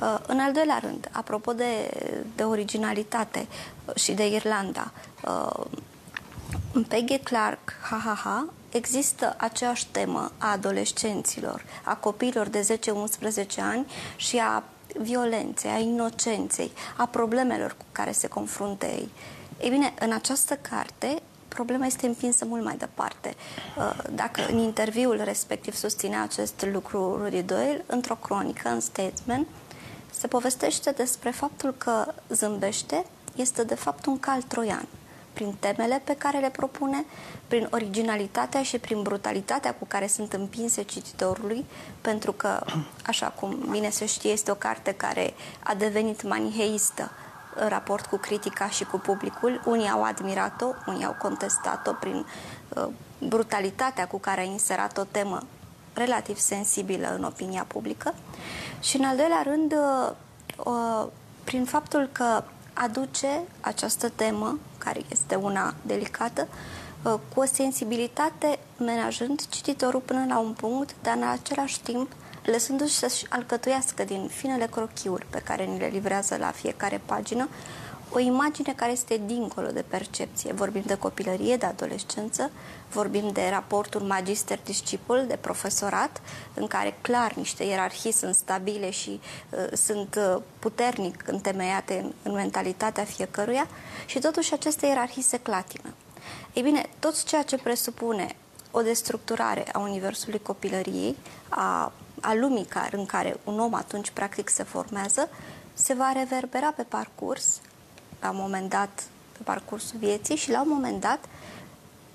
Uh, 0.00 0.18
în 0.26 0.38
al 0.38 0.52
doilea 0.52 0.78
rând, 0.78 1.08
apropo 1.12 1.52
de, 1.52 1.90
de 2.36 2.42
originalitate 2.42 3.46
și 3.94 4.12
de 4.12 4.26
Irlanda, 4.26 4.92
uh, 5.24 5.66
Peggy 6.88 7.18
Clark, 7.18 7.72
ha, 7.90 7.96
ha, 8.04 8.14
ha, 8.14 8.48
există 8.70 9.34
aceeași 9.38 9.86
temă 9.86 10.32
a 10.38 10.50
adolescenților, 10.50 11.64
a 11.84 11.94
copiilor 11.94 12.46
de 12.46 12.78
10-11 13.38 13.46
ani 13.58 13.86
și 14.16 14.38
a 14.38 14.62
violenței, 14.98 15.70
a 15.70 15.78
inocenței, 15.78 16.72
a 16.96 17.06
problemelor 17.06 17.74
cu 17.78 17.84
care 17.92 18.12
se 18.12 18.28
confruntă 18.28 18.86
ei. 18.86 19.08
Ei 19.60 19.70
bine, 19.70 19.94
în 19.98 20.12
această 20.12 20.54
carte, 20.54 21.22
problema 21.48 21.86
este 21.86 22.06
împinsă 22.06 22.44
mult 22.44 22.64
mai 22.64 22.76
departe. 22.76 23.34
Uh, 23.76 23.98
dacă 24.14 24.46
în 24.50 24.58
interviul 24.58 25.20
respectiv 25.24 25.74
susținea 25.74 26.22
acest 26.22 26.66
lucru 26.72 27.16
Rudy 27.16 27.42
Doyle, 27.42 27.84
într-o 27.86 28.14
cronică, 28.14 28.68
în 28.68 28.80
Statesman, 28.80 29.46
se 30.10 30.26
povestește 30.26 30.90
despre 30.90 31.30
faptul 31.30 31.74
că 31.78 32.14
zâmbește 32.28 33.04
este 33.36 33.64
de 33.64 33.74
fapt 33.74 34.06
un 34.06 34.18
cal 34.18 34.42
troian 34.42 34.86
prin 35.40 35.54
temele 35.58 36.00
pe 36.04 36.16
care 36.16 36.38
le 36.38 36.50
propune, 36.50 37.04
prin 37.46 37.68
originalitatea 37.70 38.62
și 38.62 38.78
prin 38.78 39.02
brutalitatea 39.02 39.74
cu 39.74 39.84
care 39.88 40.06
sunt 40.06 40.32
împinse 40.32 40.82
cititorului, 40.82 41.64
pentru 42.00 42.32
că, 42.32 42.64
așa 43.06 43.26
cum 43.26 43.66
bine 43.70 43.90
se 43.90 44.06
știe, 44.06 44.30
este 44.30 44.50
o 44.50 44.54
carte 44.54 44.92
care 44.92 45.34
a 45.58 45.74
devenit 45.74 46.22
maniheistă 46.22 47.10
în 47.54 47.68
raport 47.68 48.06
cu 48.06 48.16
critica 48.16 48.68
și 48.68 48.84
cu 48.84 48.98
publicul. 48.98 49.62
Unii 49.64 49.88
au 49.88 50.04
admirat-o, 50.04 50.66
unii 50.86 51.04
au 51.04 51.16
contestat-o 51.18 51.92
prin 51.92 52.26
uh, 52.68 52.86
brutalitatea 53.28 54.06
cu 54.06 54.18
care 54.18 54.40
a 54.40 54.44
inserat 54.44 54.98
o 54.98 55.04
temă 55.10 55.42
relativ 55.94 56.38
sensibilă 56.38 57.14
în 57.14 57.24
opinia 57.24 57.64
publică 57.66 58.14
și, 58.80 58.96
în 58.96 59.04
al 59.04 59.16
doilea 59.16 59.42
rând, 59.42 59.72
uh, 59.72 60.12
uh, 60.64 61.06
prin 61.44 61.64
faptul 61.64 62.08
că 62.12 62.42
aduce 62.72 63.40
această 63.60 64.08
temă, 64.08 64.58
care 64.84 65.00
este 65.10 65.34
una 65.34 65.74
delicată, 65.82 66.48
uh, 67.02 67.14
cu 67.34 67.40
o 67.40 67.44
sensibilitate 67.44 68.58
menajând 68.78 69.48
cititorul 69.48 70.00
până 70.00 70.24
la 70.28 70.38
un 70.38 70.52
punct, 70.52 70.94
dar 71.02 71.16
în 71.16 71.28
același 71.28 71.80
timp 71.80 72.12
lăsându-și 72.44 72.94
să-și 72.94 73.26
alcătuiască 73.28 74.04
din 74.04 74.28
finele 74.32 74.66
crochiuri 74.66 75.26
pe 75.30 75.38
care 75.38 75.64
ni 75.64 75.78
le 75.78 75.86
livrează 75.86 76.36
la 76.36 76.50
fiecare 76.50 77.00
pagină 77.06 77.48
o 78.12 78.18
imagine 78.18 78.72
care 78.76 78.92
este 78.92 79.20
dincolo 79.26 79.66
de 79.66 79.84
percepție. 79.88 80.52
Vorbim 80.52 80.82
de 80.86 80.94
copilărie, 80.94 81.56
de 81.56 81.66
adolescență, 81.66 82.50
vorbim 82.92 83.30
de 83.32 83.48
raportul 83.50 84.00
magister-discipul, 84.00 85.24
de 85.28 85.36
profesorat, 85.36 86.20
în 86.54 86.66
care 86.66 86.98
clar 87.00 87.32
niște 87.34 87.64
ierarhii 87.64 88.12
sunt 88.12 88.34
stabile 88.34 88.90
și 88.90 89.20
uh, 89.50 89.72
sunt 89.72 90.18
uh, 90.18 90.42
puternic 90.58 91.24
întemeiate 91.26 91.98
în, 91.98 92.12
în 92.22 92.32
mentalitatea 92.32 93.04
fiecăruia 93.04 93.68
și 94.06 94.18
totuși 94.18 94.52
aceste 94.52 94.86
ierarhii 94.86 95.22
se 95.22 95.38
clatină. 95.38 95.94
Ei 96.52 96.62
bine, 96.62 96.88
tot 96.98 97.22
ceea 97.22 97.42
ce 97.42 97.56
presupune 97.56 98.36
o 98.70 98.82
destructurare 98.82 99.64
a 99.72 99.78
universului 99.78 100.40
copilăriei, 100.42 101.16
a, 101.48 101.92
a 102.20 102.34
lumii 102.34 102.64
care, 102.64 102.96
în 102.96 103.06
care 103.06 103.36
un 103.44 103.60
om 103.60 103.74
atunci 103.74 104.10
practic 104.10 104.48
se 104.48 104.62
formează, 104.62 105.28
se 105.72 105.94
va 105.94 106.12
reverbera 106.12 106.72
pe 106.76 106.82
parcurs, 106.82 107.60
la 108.20 108.30
un 108.30 108.36
moment 108.36 108.70
dat, 108.70 109.02
pe 109.32 109.38
parcursul 109.44 109.98
vieții 109.98 110.36
și 110.36 110.50
la 110.50 110.60
un 110.60 110.68
moment 110.68 111.00
dat 111.00 111.18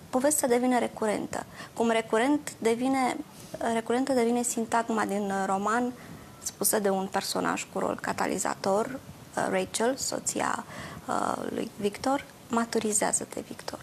povestea 0.09 0.47
devine 0.47 0.79
recurentă. 0.79 1.45
Cum 1.74 1.89
recurent 1.89 2.53
devine, 2.57 3.17
recurentă 3.74 4.13
devine 4.13 4.41
sintagma 4.41 5.05
din 5.05 5.33
roman 5.45 5.93
spusă 6.43 6.79
de 6.79 6.89
un 6.89 7.07
personaj 7.12 7.65
cu 7.74 7.79
rol 7.79 8.00
catalizator, 8.01 8.85
uh, 8.85 9.47
Rachel, 9.50 9.95
soția 9.95 10.65
uh, 11.07 11.35
lui 11.50 11.71
Victor, 11.79 12.25
maturizează 12.50 13.27
de 13.33 13.43
Victor. 13.47 13.79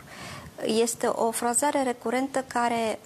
Este 0.65 1.07
o 1.07 1.31
frazare 1.31 1.83
recurentă 1.83 2.45
care 2.47 2.99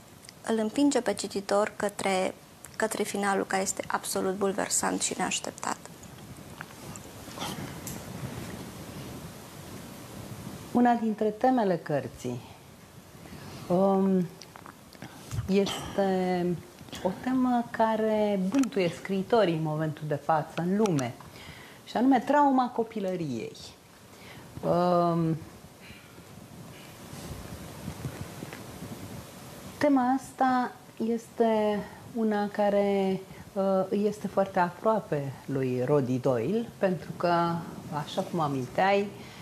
îl 0.46 0.58
împinge 0.58 1.00
pe 1.00 1.14
cititor 1.14 1.72
către, 1.76 2.34
către 2.76 3.02
finalul 3.02 3.46
care 3.46 3.62
este 3.62 3.84
absolut 3.86 4.36
bulversant 4.36 5.00
și 5.00 5.14
neașteptat. 5.16 5.76
Una 10.76 10.94
dintre 10.94 11.28
temele 11.28 11.76
cărții 11.76 12.40
um, 13.68 14.26
este 15.48 16.46
o 17.02 17.10
temă 17.22 17.64
care 17.70 18.40
bântuie 18.48 18.88
scriitorii 18.88 19.54
în 19.54 19.62
momentul 19.62 20.04
de 20.06 20.14
față 20.14 20.52
în 20.56 20.76
lume, 20.76 21.14
și 21.84 21.96
anume 21.96 22.18
trauma 22.18 22.68
copilăriei. 22.68 23.56
Um, 24.64 25.36
tema 29.78 30.14
asta 30.18 30.72
este 30.96 31.78
una 32.14 32.48
care 32.48 33.20
uh, 33.52 33.86
este 33.90 34.26
foarte 34.26 34.58
aproape 34.58 35.32
lui 35.46 35.82
Roddy 35.84 36.18
Doyle, 36.18 36.68
pentru 36.78 37.10
că, 37.16 37.32
așa 37.92 38.22
cum 38.22 38.40
aminteai, 38.40 39.00
Uh, 39.00 39.35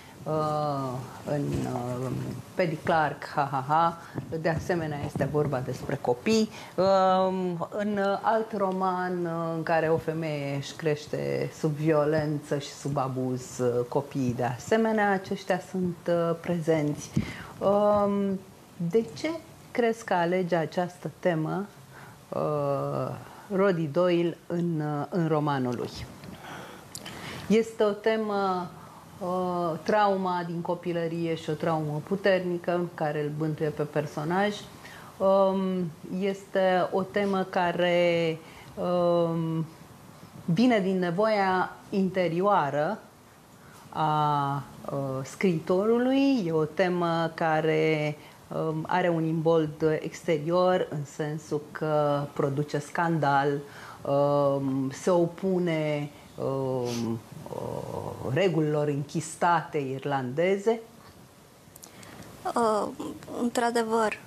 în 1.25 1.43
uh, 1.73 2.11
Paddy 2.55 2.75
Clark, 2.75 3.25
ha, 3.35 3.49
ha, 3.51 3.65
ha, 3.69 3.99
de 4.41 4.49
asemenea 4.49 4.99
este 5.07 5.29
vorba 5.33 5.59
despre 5.59 5.99
copii. 6.01 6.51
Uh, 6.75 7.35
în 7.71 7.99
alt 8.23 8.57
roman 8.57 9.25
uh, 9.25 9.53
în 9.57 9.63
care 9.63 9.89
o 9.89 9.97
femeie 9.97 10.57
își 10.57 10.75
crește 10.75 11.51
sub 11.59 11.71
violență 11.71 12.59
și 12.59 12.73
sub 12.73 12.97
abuz 12.97 13.59
uh, 13.59 13.85
copiii 13.89 14.35
de 14.35 14.45
asemenea, 14.45 15.11
aceștia 15.11 15.61
sunt 15.71 15.97
uh, 16.09 16.37
prezenți. 16.41 17.11
Uh, 17.59 18.31
de 18.91 19.05
ce 19.17 19.31
crezi 19.71 20.05
că 20.05 20.15
alege 20.15 20.57
această 20.57 21.11
temă 21.21 21.67
uh, 22.29 23.15
Roddy 23.55 23.87
Doyle 23.93 24.37
în, 24.47 24.81
uh, 24.81 25.07
în 25.09 25.29
romanul 25.29 25.75
lui? 25.77 25.91
Este 27.47 27.83
o 27.83 27.91
temă 27.91 28.69
uh, 28.71 28.83
trauma 29.83 30.43
din 30.47 30.61
copilărie 30.61 31.35
și 31.35 31.51
o 31.51 31.53
traumă 31.53 32.03
puternică 32.07 32.81
care 32.95 33.23
îl 33.23 33.31
bântuie 33.39 33.69
pe 33.69 33.83
personaj. 33.83 34.55
Um, 35.17 35.91
este 36.21 36.89
o 36.93 37.03
temă 37.03 37.47
care 37.51 38.39
um, 38.75 39.67
vine 40.45 40.79
din 40.79 40.99
nevoia 40.99 41.71
interioară 41.91 42.99
a 43.89 44.63
uh, 44.91 45.25
scriitorului. 45.25 46.43
E 46.47 46.53
o 46.53 46.65
temă 46.65 47.31
care 47.35 48.17
um, 48.49 48.85
are 48.87 49.09
un 49.09 49.25
imbold 49.25 49.99
exterior 50.01 50.87
în 50.91 51.05
sensul 51.05 51.61
că 51.73 52.23
produce 52.33 52.79
scandal, 52.79 53.49
um, 54.03 54.91
se 54.91 55.11
opune 55.11 56.11
um, 56.37 57.19
Uh, 57.19 57.34
regulilor 58.33 58.89
închistate 58.89 59.79
irlandeze? 59.79 60.81
Uh, 62.55 62.89
într-adevăr, 63.41 64.19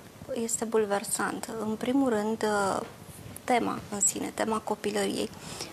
este 0.42 0.64
bulversant. 0.64 1.48
În 1.60 1.74
primul 1.74 2.08
rând, 2.08 2.42
uh, 2.42 2.80
tema 3.44 3.78
în 3.90 4.00
sine, 4.00 4.30
tema 4.34 4.58
copilăriei. 4.58 5.30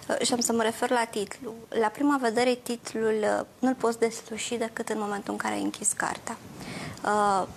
Uh, 0.10 0.26
și 0.26 0.34
am 0.34 0.40
să 0.40 0.54
mă 0.54 0.62
refer 0.62 0.90
la 0.90 1.06
titlu. 1.12 1.54
La 1.70 1.88
prima 1.88 2.18
vedere, 2.22 2.54
titlul 2.54 3.16
uh, 3.22 3.46
nu-l 3.60 3.74
poți 3.74 4.00
desluși 4.00 4.56
decât 4.56 4.90
în 4.90 5.00
momentul 5.00 5.34
în 5.34 5.40
care 5.40 5.54
ai 5.54 5.62
închis 5.62 5.92
cartea. 5.92 6.38
Uh, 7.06 7.48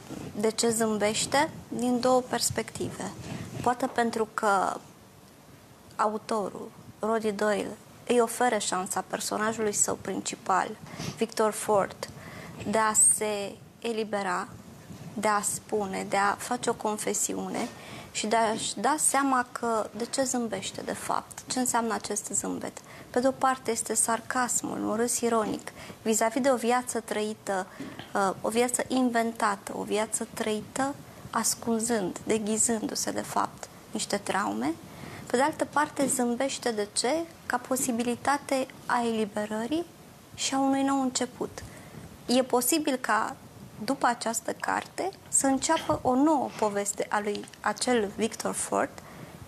de 0.41 0.51
ce 0.51 0.69
zâmbește? 0.69 1.51
Din 1.69 2.01
două 2.01 2.21
perspective. 2.21 3.13
Poate 3.63 3.87
pentru 3.87 4.29
că 4.35 4.77
autorul, 5.97 6.71
Roddy 6.99 7.33
Doyle, 7.33 7.77
îi 8.09 8.21
oferă 8.21 8.59
șansa 8.59 9.05
personajului 9.07 9.73
său 9.73 9.95
principal, 10.01 10.69
Victor 11.17 11.53
Ford, 11.53 12.09
de 12.71 12.79
a 12.79 12.93
se 12.93 13.57
elibera, 13.79 14.49
de 15.15 15.29
a 15.29 15.41
spune, 15.41 16.07
de 16.09 16.17
a 16.17 16.35
face 16.35 16.71
o 16.71 16.75
confesiune 16.75 17.69
și 18.13 18.27
de 18.27 18.37
a-și 18.37 18.81
da 18.81 18.95
seama 18.99 19.47
că 19.53 19.91
de 19.97 20.05
ce 20.05 20.23
zâmbește 20.23 20.81
de 20.85 20.93
fapt, 20.93 21.39
ce 21.47 21.59
înseamnă 21.59 21.95
acest 21.95 22.31
zâmbet. 22.33 22.79
Pe 23.11 23.21
de 23.21 23.29
o 23.29 23.31
parte 23.31 23.71
este 23.71 23.95
sarcasmul, 23.95 24.85
un 24.85 24.97
râs 24.97 25.21
ironic, 25.21 25.73
vis-a-vis 26.03 26.43
de 26.43 26.51
o 26.51 26.57
viață 26.57 27.01
trăită, 27.01 27.67
uh, 28.15 28.35
o 28.41 28.49
viață 28.49 28.85
inventată, 28.89 29.73
o 29.77 29.83
viață 29.83 30.27
trăită 30.35 30.95
ascunzând, 31.31 32.19
deghizându-se 32.27 33.11
de 33.11 33.21
fapt 33.21 33.69
niște 33.91 34.17
traume 34.17 34.75
pe 35.31 35.37
de 35.37 35.43
altă 35.43 35.65
parte, 35.65 36.07
zâmbește 36.07 36.71
de 36.71 36.89
ce? 36.93 37.15
Ca 37.47 37.57
posibilitate 37.57 38.67
a 38.87 39.03
eliberării 39.07 39.87
și 40.35 40.55
a 40.55 40.59
unui 40.59 40.83
nou 40.83 41.01
început. 41.01 41.63
E 42.27 42.43
posibil 42.43 42.97
ca 42.97 43.37
după 43.85 44.07
această 44.07 44.53
carte 44.53 45.11
să 45.29 45.47
înceapă 45.47 46.01
o 46.03 46.15
nouă 46.15 46.49
poveste 46.59 47.07
a 47.11 47.21
lui 47.21 47.45
acel 47.61 48.11
Victor 48.17 48.55
Ford, 48.55 48.91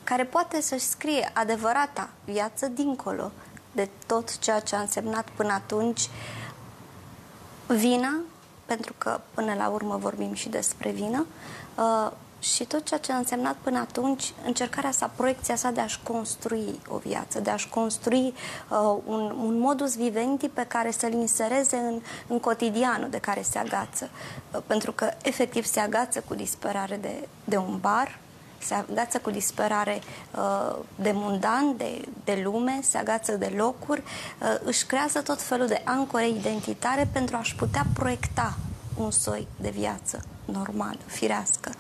care 0.05 0.25
poate 0.25 0.61
să-și 0.61 0.85
scrie 0.85 1.31
adevărata 1.33 2.09
viață 2.25 2.67
dincolo 2.67 3.31
de 3.73 3.89
tot 4.07 4.39
ceea 4.39 4.61
ce 4.61 4.77
a 4.77 4.81
însemnat 4.81 5.29
până 5.35 5.53
atunci 5.53 6.09
vina, 7.67 8.21
pentru 8.65 8.95
că 8.99 9.21
până 9.35 9.55
la 9.55 9.69
urmă 9.69 9.97
vorbim 9.97 10.35
și 10.35 10.49
despre 10.49 10.91
vină, 10.91 11.27
uh, 11.75 12.13
și 12.41 12.65
tot 12.65 12.85
ceea 12.85 13.01
ce 13.01 13.13
a 13.13 13.17
însemnat 13.17 13.57
până 13.63 13.79
atunci 13.79 14.33
încercarea 14.45 14.91
sa, 14.91 15.11
proiecția 15.17 15.57
sa 15.57 15.71
de 15.71 15.81
a-și 15.81 16.01
construi 16.03 16.81
o 16.89 16.97
viață, 16.97 17.41
de 17.41 17.51
a-și 17.51 17.69
construi 17.69 18.35
uh, 18.69 18.99
un, 19.07 19.35
un 19.45 19.59
modus 19.59 19.97
vivendi 19.97 20.49
pe 20.49 20.65
care 20.69 20.91
să-l 20.91 21.13
insereze 21.13 21.77
în, 21.77 22.01
în 22.27 22.41
cotidianul 22.41 23.11
de 23.11 23.19
care 23.19 23.43
se 23.43 23.59
agață. 23.59 24.11
Uh, 24.55 24.61
pentru 24.67 24.93
că 24.93 25.11
efectiv 25.23 25.65
se 25.65 25.81
agață 25.81 26.23
cu 26.29 26.35
disperare 26.35 26.97
de, 26.97 27.29
de 27.45 27.57
un 27.57 27.79
bar, 27.81 28.19
se 28.59 28.75
agață 28.75 29.19
cu 29.19 29.31
disperare 29.31 30.01
uh, 30.37 30.77
de 30.95 31.11
mundan, 31.15 31.77
de, 31.77 32.05
de 32.25 32.41
lume, 32.45 32.81
se 32.83 32.99
agață 32.99 33.37
de 33.37 33.53
locuri, 33.57 34.01
uh, 34.01 34.59
își 34.65 34.87
creează 34.87 35.21
tot 35.23 35.43
felul 35.43 35.67
de 35.67 35.83
ancore 35.85 36.29
identitare 36.29 37.09
pentru 37.13 37.37
a-și 37.37 37.55
putea 37.55 37.87
proiecta 37.95 38.57
un 38.97 39.11
soi 39.11 39.47
de 39.61 39.71
viață 39.71 40.21
normal, 40.53 40.99
firească. 41.07 41.73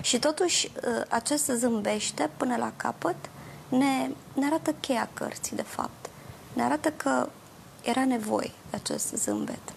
Și 0.00 0.18
totuși 0.18 0.70
ă, 0.76 1.04
acest 1.08 1.46
zâmbește 1.46 2.30
până 2.36 2.56
la 2.56 2.72
capăt 2.76 3.16
ne, 3.68 4.10
ne 4.34 4.46
arată 4.46 4.74
cheia 4.80 5.08
cărții, 5.12 5.56
de 5.56 5.62
fapt. 5.62 6.08
Ne 6.52 6.62
arată 6.62 6.90
că 6.96 7.28
era 7.82 8.04
nevoie 8.04 8.52
de 8.70 8.76
acest 8.82 9.14
zâmbet. 9.14 9.72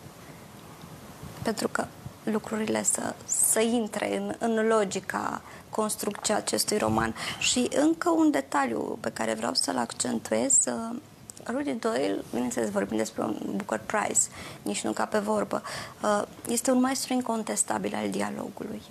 Pentru 1.41 1.67
că 1.67 1.85
lucrurile 2.23 2.83
să, 2.83 3.13
să 3.25 3.59
intre 3.59 4.17
în, 4.17 4.35
în 4.39 4.67
logica 4.67 5.41
construcției 5.69 6.37
acestui 6.37 6.77
roman. 6.77 7.15
Și 7.39 7.69
încă 7.75 8.09
un 8.09 8.31
detaliu 8.31 8.97
pe 8.99 9.11
care 9.11 9.33
vreau 9.33 9.53
să-l 9.53 9.77
accentuez 9.77 10.65
ă, 10.65 10.95
Rudy 11.45 11.71
Doyle, 11.71 12.23
bineînțeles, 12.33 12.69
vorbim 12.69 12.97
despre 12.97 13.23
un 13.23 13.37
Booker 13.55 13.81
Prize, 13.85 14.27
nici 14.61 14.83
nu 14.83 14.91
ca 14.91 15.05
pe 15.05 15.17
vorbă, 15.17 15.61
uh, 16.03 16.23
este 16.47 16.71
un 16.71 16.79
maestru 16.79 17.13
incontestabil 17.13 17.95
al 17.95 18.09
dialogului. 18.09 18.81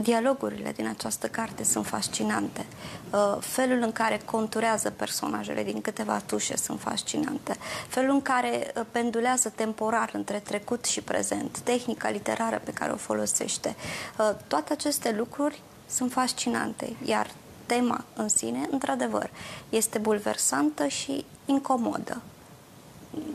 Dialogurile 0.00 0.72
din 0.72 0.86
această 0.86 1.26
carte 1.26 1.64
sunt 1.64 1.86
fascinante. 1.86 2.66
Uh, 3.10 3.36
felul 3.40 3.82
în 3.82 3.92
care 3.92 4.20
conturează 4.24 4.90
personajele 4.90 5.62
din 5.62 5.80
câteva 5.80 6.22
tușe 6.26 6.56
sunt 6.56 6.80
fascinante. 6.80 7.56
Felul 7.88 8.10
în 8.10 8.22
care 8.22 8.72
uh, 8.76 8.82
pendulează 8.90 9.48
temporar 9.48 10.10
între 10.12 10.38
trecut 10.38 10.84
și 10.84 11.00
prezent. 11.00 11.58
Tehnica 11.58 12.10
literară 12.10 12.60
pe 12.64 12.72
care 12.72 12.92
o 12.92 12.96
folosește. 12.96 13.76
Uh, 14.18 14.30
toate 14.46 14.72
aceste 14.72 15.14
lucruri 15.16 15.62
sunt 15.86 16.12
fascinante. 16.12 16.96
Iar 17.04 17.30
tema 17.66 18.04
în 18.14 18.28
sine, 18.28 18.68
într-adevăr, 18.70 19.30
este 19.68 19.98
bulversantă 19.98 20.86
și 20.86 21.24
incomodă. 21.46 22.22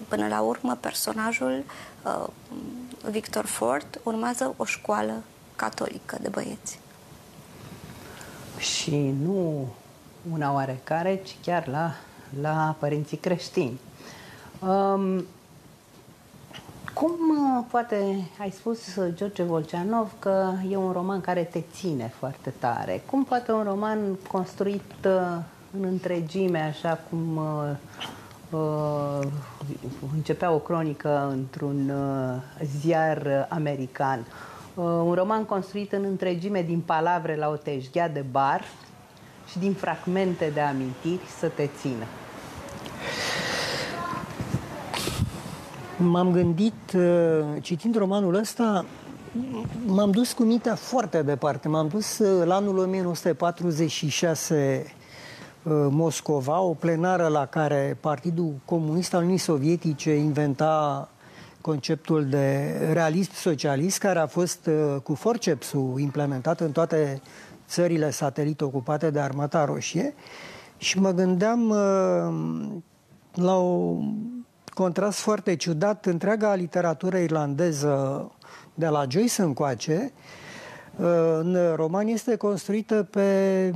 Până 0.08 0.28
la 0.28 0.41
urmă, 0.41 0.78
personajul 0.80 1.63
Victor 3.10 3.46
Ford 3.46 4.02
urmează 4.04 4.54
o 4.58 4.65
școală 4.65 5.24
catolică 5.56 6.17
de 6.22 6.30
băieți. 6.30 6.80
Și 8.58 8.96
nu 9.24 9.67
una 10.32 10.54
oarecare, 10.54 11.22
ci 11.24 11.36
chiar 11.46 11.67
la, 11.67 11.96
la 12.41 12.76
părinții 12.80 13.17
creștini. 13.17 13.80
Um, 14.60 15.26
cum 17.02 17.12
uh, 17.12 17.66
poate, 17.72 18.30
ai 18.40 18.52
spus, 18.52 18.80
George 19.14 19.44
Volceanov, 19.44 20.12
că 20.20 20.52
e 20.70 20.76
un 20.76 20.92
roman 20.92 21.22
care 21.22 21.44
te 21.44 21.62
ține 21.74 22.14
foarte 22.18 22.54
tare. 22.60 23.02
Cum 23.06 23.24
poate 23.24 23.52
un 23.52 23.64
roman 23.64 24.16
construit 24.32 25.06
uh, 25.06 25.38
în 25.80 25.84
întregime, 25.84 26.60
așa 26.60 27.00
cum 27.10 27.38
uh, 27.38 28.60
uh, 28.60 29.28
începea 30.14 30.52
o 30.52 30.58
cronică 30.58 31.28
într-un 31.32 31.90
uh, 31.90 32.66
ziar 32.80 33.48
american, 33.50 34.26
Uh, 34.76 34.84
un 34.84 35.14
roman 35.14 35.46
construit 35.46 35.92
în 35.92 36.04
întregime 36.04 36.62
din 36.62 36.80
palavre 36.80 37.36
la 37.36 37.50
o 37.50 37.56
teșghea 37.56 38.10
de 38.10 38.24
bar 38.32 38.64
și 39.48 39.60
din 39.60 39.74
fragmente 39.74 40.52
de 40.54 40.60
amintiri 40.60 41.26
să 41.40 41.48
te 41.48 41.70
țină. 41.80 42.06
M-am 46.02 46.32
gândit, 46.32 46.94
uh, 46.96 47.02
citind 47.62 47.96
romanul 47.96 48.34
ăsta, 48.34 48.86
m-am 49.86 50.12
dus 50.12 50.34
cu 50.34 50.44
mintea 50.44 50.76
foarte 50.76 51.22
departe. 51.22 51.68
M-am 51.68 51.88
dus 51.88 52.18
uh, 52.18 52.46
la 52.46 52.56
anul 52.56 52.78
1946 52.78 54.86
Moscova, 55.90 56.60
o 56.60 56.74
plenară 56.74 57.28
la 57.28 57.46
care 57.46 57.98
Partidul 58.00 58.54
Comunist 58.66 59.14
al 59.14 59.20
Uniunii 59.20 59.40
Sovietice 59.40 60.16
inventa 60.16 61.10
conceptul 61.62 62.26
de 62.26 62.78
realism 62.94 63.32
socialist 63.34 63.98
care 63.98 64.20
a 64.20 64.28
fost 64.28 64.66
uh, 64.66 65.02
cu 65.04 65.14
forcepsul 65.14 66.00
implementat 66.00 66.60
în 66.60 66.72
toate 66.72 67.22
țările 67.68 68.12
satelite 68.12 68.64
ocupate 68.64 69.10
de 69.10 69.20
Armata 69.20 69.66
Roșie 69.66 70.14
și 70.78 71.00
mă 71.00 71.12
gândeam 71.12 71.70
uh, 71.70 71.78
la 73.34 73.56
un 73.56 74.14
contrast 74.74 75.20
foarte 75.20 75.56
ciudat 75.56 76.06
întreaga 76.06 76.56
literatură 76.56 77.18
irlandeză 77.18 78.32
de 78.74 78.88
la 78.88 79.06
Joyce 79.10 79.42
încoace 79.42 80.12
uh, 80.96 81.06
în 81.40 81.58
roman 81.76 82.08
este 82.08 82.36
construită 82.36 83.08
pe 83.10 83.72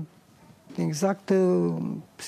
exact 0.77 1.29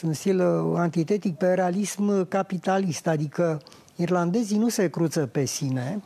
în 0.01 0.13
stil 0.13 0.41
antitetic 0.75 1.38
pe 1.38 1.53
realism 1.53 2.27
capitalist, 2.27 3.08
adică 3.08 3.62
irlandezii 3.95 4.58
nu 4.58 4.69
se 4.69 4.89
cruță 4.89 5.25
pe 5.25 5.45
sine 5.45 6.01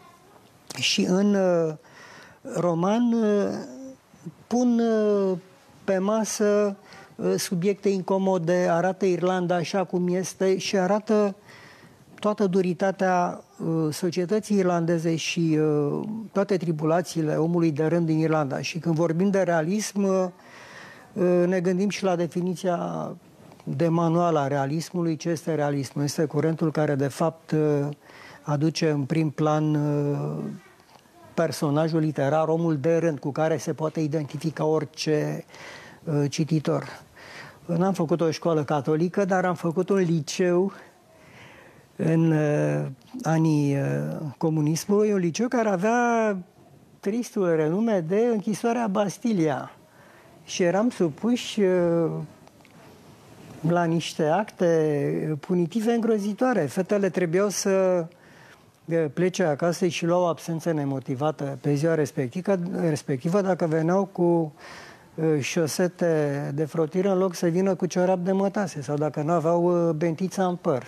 și 0.79 1.01
în 1.01 1.33
uh, 1.33 1.73
roman 2.55 3.13
uh, 3.13 3.49
pun 4.47 4.79
uh, 4.79 5.37
pe 5.83 5.97
masă 5.97 6.75
subiecte 7.37 7.89
incomode, 7.89 8.67
arată 8.69 9.05
Irlanda 9.05 9.55
așa 9.55 9.83
cum 9.83 10.07
este 10.07 10.57
și 10.57 10.77
arată 10.77 11.35
toată 12.21 12.47
duritatea 12.47 13.43
societății 13.91 14.57
irlandeze 14.57 15.15
și 15.15 15.59
toate 16.31 16.57
tribulațiile 16.57 17.35
omului 17.35 17.71
de 17.71 17.85
rând 17.85 18.05
din 18.05 18.17
Irlanda. 18.17 18.61
Și 18.61 18.79
când 18.79 18.95
vorbim 18.95 19.29
de 19.29 19.41
realism, 19.41 20.31
ne 21.45 21.59
gândim 21.59 21.89
și 21.89 22.03
la 22.03 22.15
definiția 22.15 23.11
de 23.63 23.87
manual 23.87 24.35
a 24.35 24.47
realismului. 24.47 25.15
Ce 25.15 25.29
este 25.29 25.55
realismul? 25.55 26.03
Este 26.03 26.25
curentul 26.25 26.71
care, 26.71 26.95
de 26.95 27.07
fapt, 27.07 27.51
uh, 27.51 27.89
aduce 28.41 28.89
în 28.89 29.03
prim 29.03 29.29
plan 29.29 29.75
uh, 29.75 30.43
personajul 31.33 31.99
literar, 31.99 32.47
omul 32.47 32.77
de 32.77 32.97
rând, 32.97 33.19
cu 33.19 33.31
care 33.31 33.57
se 33.57 33.73
poate 33.73 33.99
identifica 33.99 34.65
orice 34.65 35.45
uh, 36.03 36.29
cititor. 36.29 36.85
N-am 37.65 37.93
făcut 37.93 38.21
o 38.21 38.31
școală 38.31 38.63
catolică, 38.63 39.25
dar 39.25 39.45
am 39.45 39.55
făcut 39.55 39.89
un 39.89 39.97
liceu 39.97 40.71
în 42.05 42.33
anii 43.23 43.77
comunismului, 44.37 45.11
un 45.11 45.17
liceu 45.17 45.47
care 45.47 45.69
avea 45.69 46.37
tristul 46.99 47.55
renume 47.55 48.05
de 48.07 48.29
închisoarea 48.31 48.87
Bastilia. 48.87 49.71
Și 50.43 50.63
eram 50.63 50.89
supuși 50.89 51.61
la 53.69 53.83
niște 53.83 54.23
acte 54.23 55.37
punitive 55.39 55.93
îngrozitoare. 55.93 56.61
Fetele 56.61 57.09
trebuiau 57.09 57.49
să 57.49 58.05
plece 59.13 59.43
acasă 59.43 59.87
și 59.87 60.05
luau 60.05 60.27
absență 60.27 60.71
nemotivată 60.71 61.57
pe 61.61 61.73
ziua 61.73 61.95
respectivă, 61.95 62.59
respectivă 62.79 63.41
dacă 63.41 63.65
veneau 63.65 64.05
cu 64.05 64.53
șosete 65.39 66.51
de 66.55 66.65
frotiră 66.65 67.11
în 67.11 67.17
loc 67.17 67.35
să 67.35 67.47
vină 67.47 67.75
cu 67.75 67.85
ciorap 67.85 68.19
de 68.19 68.31
mătase 68.31 68.81
sau 68.81 68.95
dacă 68.95 69.21
nu 69.21 69.31
aveau 69.31 69.91
bentița 69.97 70.45
în 70.45 70.55
păr. 70.55 70.85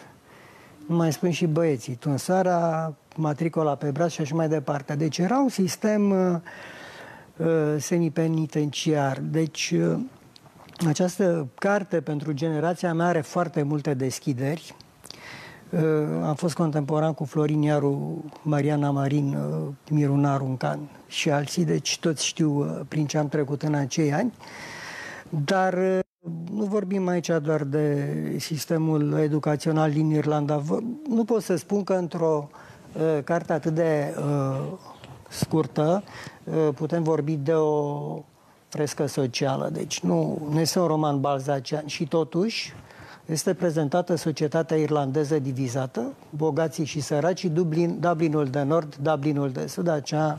Nu 0.88 0.96
mai 0.96 1.14
spun 1.14 1.32
și 1.32 1.46
băieții, 1.46 1.96
tunsara, 1.96 2.94
matricola 3.16 3.76
pe 3.76 3.92
braț 3.92 4.12
și 4.12 4.22
așa 4.22 4.36
mai 4.36 4.48
departe. 4.48 4.96
Deci 4.96 5.18
era 5.18 5.40
un 5.40 5.50
sistem 5.50 6.12
uh, 6.12 7.76
semipenitenciar. 7.78 9.20
Deci 9.20 9.74
uh, 9.78 10.00
această 10.88 11.48
carte 11.56 12.02
pentru 12.02 12.32
generația 12.32 12.94
mea 12.94 13.08
are 13.08 13.22
foarte 13.22 13.62
multe 13.62 13.94
deschideri. 13.94 14.76
Uh, 15.70 15.82
am 16.24 16.36
fost 16.36 16.56
contemporan 16.56 17.14
cu 17.14 17.24
Florin 17.24 17.62
Iaru, 17.62 18.24
Mariana 18.42 18.92
Marin, 18.92 19.34
uh, 19.34 19.68
Miruna 19.90 20.38
Runcan 20.38 20.80
și 21.08 21.30
alții, 21.30 21.66
deci 21.66 22.00
toți 22.00 22.26
știu 22.26 22.60
uh, 22.60 22.80
prin 22.88 23.06
ce 23.06 23.18
am 23.18 23.28
trecut 23.28 23.62
în 23.62 23.74
acei 23.74 24.14
ani. 24.14 24.34
Dar 25.30 26.03
nu 26.56 26.64
vorbim 26.64 27.08
aici 27.08 27.32
doar 27.42 27.64
de 27.64 28.14
sistemul 28.40 29.18
educațional 29.20 29.92
din 29.92 30.10
Irlanda. 30.10 30.62
Nu 31.10 31.24
pot 31.24 31.42
să 31.42 31.56
spun 31.56 31.84
că 31.84 31.94
într-o 31.94 32.50
carte 33.24 33.54
atât 33.54 33.74
de 33.74 34.16
scurtă 35.30 36.04
putem 36.76 37.04
vorbi 37.04 37.36
de 37.36 37.54
o 37.54 38.24
frescă 38.70 39.06
socială. 39.06 39.70
Deci 39.74 40.00
nu, 40.00 40.48
nu 40.52 40.60
este 40.60 40.80
un 40.80 40.88
roman 40.88 41.20
balzacian 41.20 41.86
și 41.86 42.08
totuși 42.08 42.74
este 43.26 43.54
prezentată 43.54 44.16
societatea 44.16 44.78
irlandeză 44.78 45.40
divizată, 45.40 46.14
bogații 46.30 46.86
și 46.86 47.00
săracii, 47.00 47.50
Dublin, 47.50 48.00
Dublinul 48.00 48.46
de 48.46 48.62
nord, 48.62 48.96
Dublinul 48.96 49.50
de 49.52 49.68
sud, 49.68 49.88
acea 49.88 50.38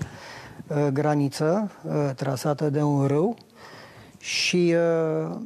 uh, 0.67 0.87
graniță 0.93 1.71
uh, 1.83 2.11
trasată 2.17 2.71
de 2.71 2.83
un 2.83 3.07
râu 3.07 3.37
și 4.19 4.75
uh, 5.31 5.37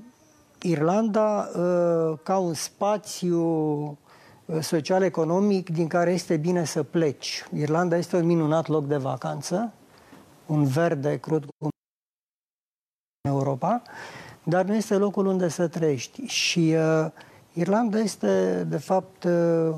Irlanda 0.62 1.48
uh, 1.56 2.18
ca 2.22 2.38
un 2.38 2.54
spațiu 2.54 3.42
uh, 4.44 4.60
social-economic 4.60 5.70
din 5.70 5.88
care 5.88 6.12
este 6.12 6.36
bine 6.36 6.64
să 6.64 6.82
pleci. 6.82 7.44
Irlanda 7.54 7.96
este 7.96 8.16
un 8.16 8.26
minunat 8.26 8.66
loc 8.66 8.86
de 8.86 8.96
vacanță, 8.96 9.72
un 10.46 10.64
verde 10.64 11.16
crud 11.16 11.44
cu 11.58 11.68
Europa, 13.28 13.82
dar 14.42 14.64
nu 14.64 14.74
este 14.74 14.94
locul 14.94 15.26
unde 15.26 15.48
să 15.48 15.68
trăiești. 15.68 16.22
Și 16.22 16.74
uh, 16.76 17.10
Irlanda 17.52 17.98
este, 17.98 18.64
de 18.68 18.78
fapt, 18.78 19.24
uh, 19.24 19.74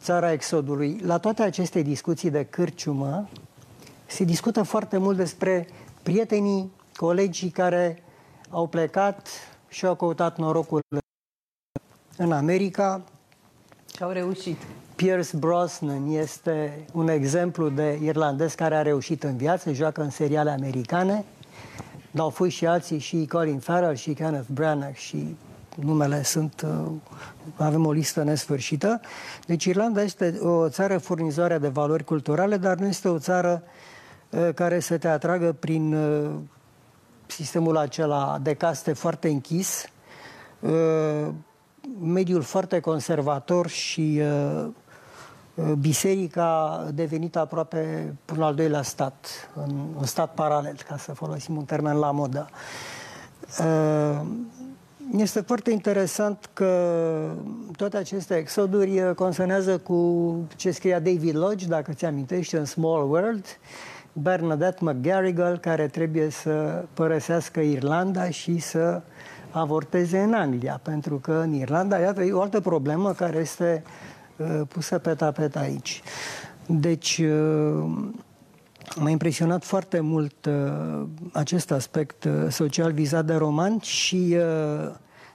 țara 0.00 0.32
exodului. 0.32 1.00
La 1.04 1.18
toate 1.18 1.42
aceste 1.42 1.80
discuții 1.80 2.30
de 2.30 2.44
cârciumă, 2.44 3.28
se 4.06 4.24
discută 4.24 4.62
foarte 4.62 4.96
mult 4.96 5.16
despre 5.16 5.68
prietenii, 6.02 6.72
colegii 6.96 7.50
care 7.50 8.02
au 8.50 8.66
plecat 8.66 9.28
și 9.70 9.86
au 9.86 9.94
căutat 9.94 10.38
norocul 10.38 10.80
în 12.16 12.32
America. 12.32 13.02
Și 13.96 14.02
au 14.02 14.10
reușit. 14.10 14.56
Pierce 14.94 15.36
Brosnan 15.36 16.06
este 16.06 16.84
un 16.92 17.08
exemplu 17.08 17.68
de 17.68 17.98
irlandez 18.02 18.54
care 18.54 18.74
a 18.74 18.82
reușit 18.82 19.22
în 19.22 19.36
viață, 19.36 19.72
joacă 19.72 20.02
în 20.02 20.10
seriale 20.10 20.50
americane. 20.50 21.24
Dar 22.10 22.24
au 22.24 22.30
fost 22.30 22.50
și 22.50 22.66
alții, 22.66 22.98
și 22.98 23.26
Colin 23.28 23.58
Farrell, 23.58 23.94
și 23.94 24.12
Kenneth 24.12 24.48
Branagh, 24.52 24.96
și 24.96 25.36
numele 25.74 26.22
sunt, 26.22 26.66
uh, 26.66 26.92
avem 27.56 27.86
o 27.86 27.92
listă 27.92 28.22
nesfârșită. 28.22 29.00
Deci 29.46 29.64
Irlanda 29.64 30.02
este 30.02 30.38
o 30.40 30.68
țară 30.68 30.98
furnizoare 30.98 31.58
de 31.58 31.68
valori 31.68 32.04
culturale, 32.04 32.56
dar 32.56 32.76
nu 32.76 32.86
este 32.86 33.08
o 33.08 33.18
țară 33.18 33.62
uh, 34.30 34.48
care 34.54 34.80
să 34.80 34.98
te 34.98 35.08
atragă 35.08 35.52
prin 35.52 35.94
uh, 35.94 36.30
sistemul 37.30 37.76
acela 37.76 38.38
de 38.42 38.54
caste 38.54 38.92
foarte 38.92 39.28
închis, 39.28 39.84
mediul 42.00 42.42
foarte 42.42 42.80
conservator 42.80 43.68
și 43.68 44.22
biserica 45.78 46.82
a 46.86 46.90
devenit 46.90 47.36
aproape 47.36 48.14
un 48.36 48.42
al 48.42 48.54
doilea 48.54 48.82
stat, 48.82 49.50
un 49.98 50.04
stat 50.04 50.34
paralel, 50.34 50.76
ca 50.88 50.96
să 50.96 51.12
folosim 51.12 51.56
un 51.56 51.64
termen 51.64 51.96
la 51.96 52.10
modă. 52.10 52.48
Este 55.16 55.40
foarte 55.40 55.70
interesant 55.70 56.50
că 56.52 57.32
toate 57.76 57.96
aceste 57.96 58.34
exoduri 58.34 59.00
uh, 59.00 59.14
consonează 59.14 59.78
cu 59.78 60.34
ce 60.56 60.70
scria 60.70 60.98
David 60.98 61.36
Lodge, 61.36 61.66
dacă 61.66 61.92
ți 61.92 62.04
amintești, 62.04 62.54
în 62.54 62.64
Small 62.64 63.10
World, 63.10 63.46
Bernadette 64.12 64.84
McGarrigle, 64.84 65.58
care 65.60 65.86
trebuie 65.86 66.30
să 66.30 66.84
părăsească 66.94 67.60
Irlanda 67.60 68.30
și 68.30 68.58
să 68.58 69.02
avorteze 69.50 70.18
în 70.18 70.32
Anglia, 70.32 70.80
pentru 70.82 71.16
că 71.16 71.32
în 71.32 71.52
Irlanda, 71.52 71.98
iată, 71.98 72.22
e 72.22 72.32
o 72.32 72.40
altă 72.40 72.60
problemă 72.60 73.12
care 73.12 73.38
este 73.38 73.82
uh, 74.36 74.60
pusă 74.68 74.98
pe 74.98 75.14
tapet 75.14 75.56
aici. 75.56 76.02
Deci, 76.66 77.18
uh, 77.18 78.08
M-a 78.96 79.10
impresionat 79.10 79.64
foarte 79.64 80.00
mult 80.00 80.46
uh, 80.46 81.06
acest 81.32 81.70
aspect 81.70 82.24
uh, 82.24 82.32
social 82.48 82.92
vizat 82.92 83.24
de 83.24 83.34
roman 83.34 83.78
și 83.78 84.36
uh, 84.36 84.94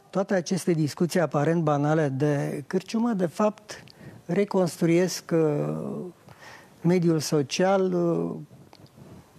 toate 0.10 0.34
aceste 0.34 0.72
discuții 0.72 1.20
aparent 1.20 1.62
banale 1.62 2.10
de 2.10 2.64
cârciumă, 2.68 3.14
de 3.14 3.26
fapt, 3.26 3.84
reconstruiesc 4.26 5.32
uh, 5.34 5.96
mediul 6.82 7.20
social, 7.20 7.94
uh, 7.94 8.36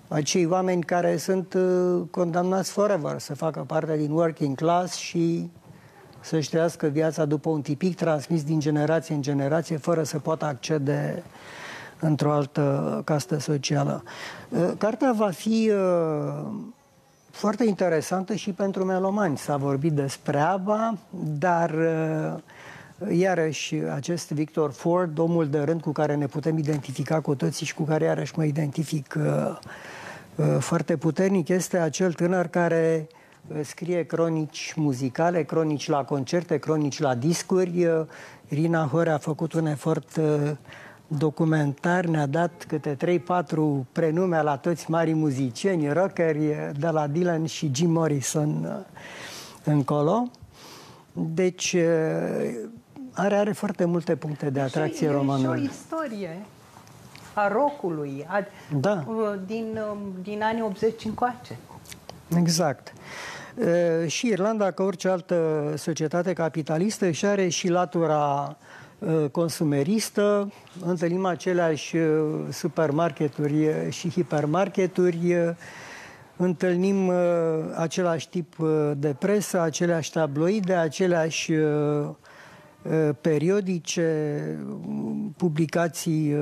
acei 0.09 0.47
oameni 0.47 0.83
care 0.83 1.16
sunt 1.16 1.55
uh, 1.55 2.03
condamnați 2.11 2.71
forever 2.71 3.19
să 3.19 3.35
facă 3.35 3.64
parte 3.66 3.97
din 3.97 4.11
working 4.11 4.57
class 4.57 4.95
și 4.95 5.51
să-și 6.21 6.51
trăiască 6.51 6.87
viața 6.87 7.25
după 7.25 7.49
un 7.49 7.61
tipic 7.62 7.97
transmis 7.97 8.45
din 8.45 8.61
generație 8.61 9.14
în 9.14 9.23
generație, 9.23 9.77
fără 9.77 10.03
să 10.03 10.19
poată 10.19 10.45
accede 10.45 11.23
într-o 12.01 12.33
altă 12.33 13.03
castă 13.05 13.38
socială. 13.38 14.03
Uh, 14.49 14.73
cartea 14.79 15.12
va 15.12 15.31
fi 15.31 15.71
uh, 15.73 16.47
foarte 17.31 17.64
interesantă 17.64 18.35
și 18.35 18.51
pentru 18.53 18.85
melomani. 18.85 19.37
S-a 19.37 19.57
vorbit 19.57 19.92
despre 19.92 20.38
ABBA, 20.38 20.99
dar 21.38 21.71
uh, 21.71 22.42
iarăși 23.11 23.74
acest 23.74 24.30
Victor 24.30 24.72
Ford, 24.72 25.18
omul 25.18 25.48
de 25.48 25.59
rând 25.59 25.80
cu 25.80 25.92
care 25.92 26.14
ne 26.14 26.26
putem 26.26 26.59
identifica 26.59 27.20
cu 27.20 27.35
toții 27.35 27.66
și 27.66 27.74
cu 27.74 27.82
care 27.82 28.04
iarăși 28.04 28.32
mă 28.37 28.44
identific 28.44 29.18
foarte 30.59 30.96
puternic, 30.96 31.48
este 31.48 31.78
acel 31.78 32.12
tânăr 32.12 32.46
care 32.46 33.09
scrie 33.62 34.04
cronici 34.04 34.72
muzicale, 34.76 35.42
cronici 35.42 35.88
la 35.88 36.04
concerte, 36.04 36.59
cronici 36.59 36.98
la 36.98 37.14
discuri. 37.14 37.87
Irina 38.48 38.88
Hore 38.92 39.11
a 39.11 39.18
făcut 39.18 39.52
un 39.52 39.66
efort 39.66 40.20
documentar 41.06 42.04
ne-a 42.04 42.26
dat 42.26 42.64
câte 42.68 42.96
3-4 42.96 43.18
prenume 43.92 44.42
la 44.42 44.56
toți 44.56 44.90
mari 44.90 45.12
muzicieni, 45.12 45.92
rockeri, 45.92 46.72
de 46.78 46.88
la 46.88 47.06
Dylan 47.06 47.44
și 47.44 47.70
Jim 47.74 47.90
Morrison 47.90 48.64
uh, 48.64 48.85
încolo. 49.64 50.30
Deci 51.12 51.72
uh, 51.72 52.54
are, 53.16 53.35
are 53.35 53.52
foarte 53.52 53.85
multe 53.85 54.16
puncte 54.16 54.50
de 54.50 54.61
atracție 54.61 55.11
romanul. 55.11 55.57
Și 55.57 55.62
o 55.62 55.64
istorie 55.64 56.44
a 57.35 57.48
rockului 57.48 58.26
a, 58.29 58.44
da. 58.81 59.05
Uh, 59.07 59.14
din, 59.46 59.79
um, 59.90 59.98
din 60.22 60.42
anii 60.42 60.62
80 60.62 61.05
încoace. 61.05 61.57
Exact. 62.37 62.92
Și 64.07 64.26
Irlanda, 64.26 64.70
ca 64.70 64.83
orice 64.83 65.09
altă 65.09 65.72
societate 65.76 66.33
capitalistă, 66.33 67.11
și 67.11 67.26
are 67.26 67.48
și 67.48 67.68
latura 67.68 68.57
Uh, 68.98 69.31
consumeristă, 69.31 70.52
întâlnim 70.85 71.24
aceleași 71.24 71.96
uh, 71.96 72.46
supermarketuri 72.50 73.66
uh, 73.66 73.74
și 73.90 74.11
hipermarketuri, 74.11 75.55
întâlnim 76.37 77.12
același 77.74 78.29
tip 78.29 78.57
de 78.96 79.14
presă, 79.18 79.61
aceleași 79.61 80.12
tabloide, 80.12 80.74
aceleași 80.74 81.52
periodice, 83.20 84.40
publicații 85.37 86.37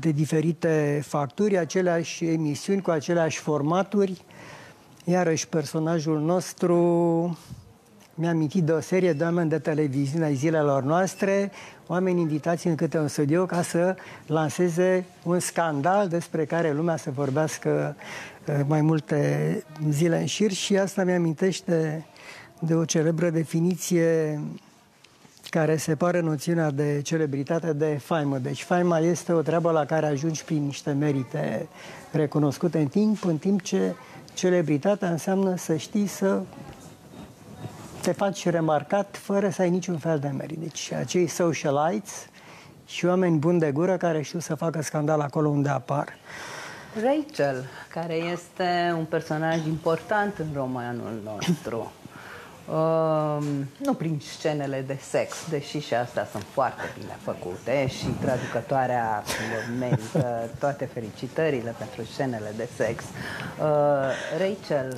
de 0.00 0.10
diferite 0.10 1.02
facturi, 1.04 1.58
aceleași 1.58 2.26
emisiuni 2.26 2.82
cu 2.82 2.90
aceleași 2.90 3.38
formaturi. 3.38 4.24
Iarăși 5.04 5.48
personajul 5.48 6.20
nostru 6.20 6.76
mi-am 8.14 8.34
amintit 8.34 8.64
de 8.64 8.72
o 8.72 8.80
serie 8.80 9.12
de 9.12 9.24
oameni 9.24 9.48
de 9.48 9.58
televiziune 9.58 10.24
ai 10.24 10.34
zilelor 10.34 10.82
noastre, 10.82 11.50
oameni 11.86 12.20
invitați 12.20 12.66
în 12.66 12.74
câte 12.74 12.98
un 12.98 13.08
studio 13.08 13.46
ca 13.46 13.62
să 13.62 13.96
lanseze 14.26 15.04
un 15.22 15.38
scandal 15.38 16.08
despre 16.08 16.44
care 16.44 16.72
lumea 16.72 16.96
să 16.96 17.10
vorbească 17.10 17.96
uh, 18.46 18.60
mai 18.66 18.80
multe 18.80 19.62
zile 19.90 20.20
în 20.20 20.26
șir 20.26 20.52
și 20.52 20.76
asta 20.76 21.04
mi-amintește 21.04 22.06
de 22.58 22.74
o 22.74 22.84
celebră 22.84 23.30
definiție 23.30 24.40
care 25.54 25.76
separă 25.76 26.20
noțiunea 26.20 26.70
de 26.70 27.00
celebritate 27.02 27.72
de 27.72 27.98
faimă. 28.02 28.38
Deci 28.38 28.62
faima 28.62 28.98
este 28.98 29.32
o 29.32 29.40
treabă 29.40 29.70
la 29.70 29.84
care 29.84 30.06
ajungi 30.06 30.44
prin 30.44 30.64
niște 30.64 30.92
merite 30.92 31.68
recunoscute 32.12 32.78
în 32.78 32.86
timp, 32.86 33.24
în 33.24 33.38
timp 33.38 33.62
ce 33.62 33.94
celebritatea 34.32 35.10
înseamnă 35.10 35.56
să 35.56 35.76
știi 35.76 36.06
să 36.06 36.40
te 38.02 38.12
faci 38.12 38.48
remarcat 38.48 39.16
fără 39.16 39.50
să 39.50 39.62
ai 39.62 39.70
niciun 39.70 39.98
fel 39.98 40.18
de 40.18 40.28
merit. 40.28 40.58
Deci 40.58 40.92
acei 40.92 41.26
socialites 41.26 42.26
și 42.86 43.06
oameni 43.06 43.38
buni 43.38 43.58
de 43.58 43.72
gură 43.72 43.96
care 43.96 44.22
știu 44.22 44.38
să 44.38 44.54
facă 44.54 44.82
scandal 44.82 45.20
acolo 45.20 45.48
unde 45.48 45.68
apar. 45.68 46.08
Rachel, 47.02 47.64
care 47.88 48.14
este 48.14 48.94
un 48.96 49.04
personaj 49.04 49.66
important 49.66 50.38
în 50.38 50.46
romanul 50.54 51.20
nostru. 51.24 51.92
Uh, 52.68 53.44
nu 53.76 53.94
prin 53.94 54.20
scenele 54.36 54.84
de 54.86 54.98
sex, 55.00 55.48
deși 55.50 55.78
și 55.78 55.94
astea 55.94 56.28
sunt 56.30 56.44
foarte 56.52 56.82
bine 56.98 57.16
făcute 57.22 57.86
și 57.86 58.06
traducătoarea 58.20 59.22
merită 59.78 60.50
toate 60.58 60.84
felicitările 60.84 61.74
pentru 61.78 62.04
scenele 62.04 62.52
de 62.56 62.68
sex. 62.76 63.04
Uh, 63.04 63.08
Rachel 64.38 64.92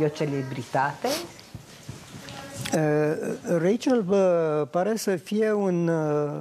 e 0.00 0.04
o 0.04 0.08
celebritate 0.08 1.08
Uh, 2.74 3.36
Rachel 3.58 4.04
uh, 4.08 4.68
pare 4.70 4.96
să 4.96 5.16
fie 5.16 5.52
un 5.52 5.88
uh, 5.88 6.40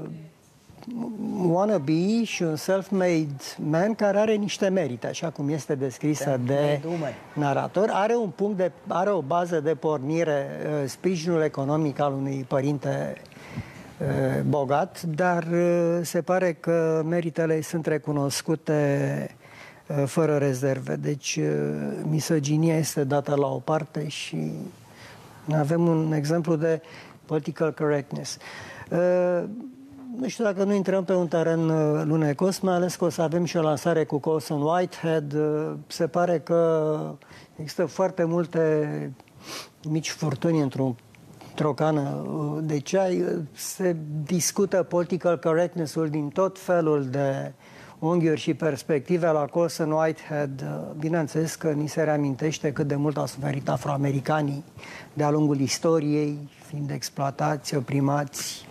wannabe 1.47 2.23
și 2.23 2.43
un 2.43 2.55
self-made 2.55 3.35
man 3.57 3.95
care 3.95 4.17
are 4.17 4.35
niște 4.35 4.67
merite, 4.67 5.07
așa 5.07 5.29
cum 5.29 5.49
este 5.49 5.75
descrisă 5.75 6.39
de, 6.45 6.79
de 6.81 7.13
narator. 7.33 7.89
Are 7.93 8.15
un 8.15 8.29
punct 8.29 8.57
de, 8.57 8.71
are 8.87 9.09
o 9.09 9.21
bază 9.21 9.59
de 9.59 9.75
pornire, 9.75 10.47
uh, 10.65 10.89
sprijinul 10.89 11.41
economic 11.41 11.99
al 11.99 12.13
unui 12.13 12.45
părinte 12.47 13.21
uh, 13.99 14.41
bogat, 14.47 15.01
dar 15.01 15.43
uh, 15.43 15.99
se 16.01 16.21
pare 16.21 16.53
că 16.53 17.03
meritele 17.05 17.61
sunt 17.61 17.85
recunoscute 17.85 19.35
uh, 19.87 20.03
fără 20.05 20.37
rezerve. 20.37 20.95
Deci 20.95 21.39
uh, 21.41 21.45
misoginia 22.09 22.77
este 22.77 23.03
dată 23.03 23.35
la 23.35 23.47
o 23.47 23.59
parte 23.59 24.07
și 24.07 24.51
avem 25.51 25.87
un 25.87 26.13
exemplu 26.13 26.55
de 26.55 26.81
political 27.25 27.73
correctness. 27.73 28.37
Uh, 30.15 30.21
nu 30.21 30.27
știu 30.27 30.43
dacă 30.43 30.63
nu 30.63 30.73
intrăm 30.73 31.03
pe 31.03 31.13
un 31.13 31.27
teren 31.27 31.69
uh, 31.69 32.01
lunecos, 32.05 32.59
mai 32.59 32.73
ales 32.73 32.95
că 32.95 33.05
o 33.05 33.09
să 33.09 33.21
avem 33.21 33.45
și 33.45 33.57
o 33.57 33.61
lansare 33.61 34.03
cu 34.03 34.17
Colson 34.17 34.61
Whitehead. 34.61 35.33
Uh, 35.33 35.73
se 35.87 36.07
pare 36.07 36.39
că 36.39 36.99
există 37.55 37.85
foarte 37.85 38.23
multe 38.23 39.13
mici 39.89 40.11
furtuni 40.11 40.61
într-un 40.61 40.95
într-o 41.49 41.73
cană 41.73 42.25
de 42.63 42.79
ceai, 42.79 43.25
se 43.51 43.95
discută 44.23 44.83
political 44.83 45.39
correctness-ul 45.39 46.09
din 46.09 46.29
tot 46.29 46.59
felul 46.59 47.05
de 47.09 47.53
unghiuri 47.99 48.39
și 48.39 48.53
perspective 48.53 49.27
la 49.27 49.45
Colson 49.45 49.91
Whitehead. 49.91 50.65
Bineînțeles 50.99 51.55
că 51.55 51.71
ni 51.71 51.87
se 51.87 52.03
reamintește 52.03 52.71
cât 52.71 52.87
de 52.87 52.95
mult 52.95 53.17
au 53.17 53.25
suferit 53.25 53.69
afroamericanii 53.69 54.63
de-a 55.13 55.29
lungul 55.29 55.59
istoriei, 55.59 56.49
fiind 56.67 56.91
exploatați, 56.91 57.75
oprimați, 57.75 58.65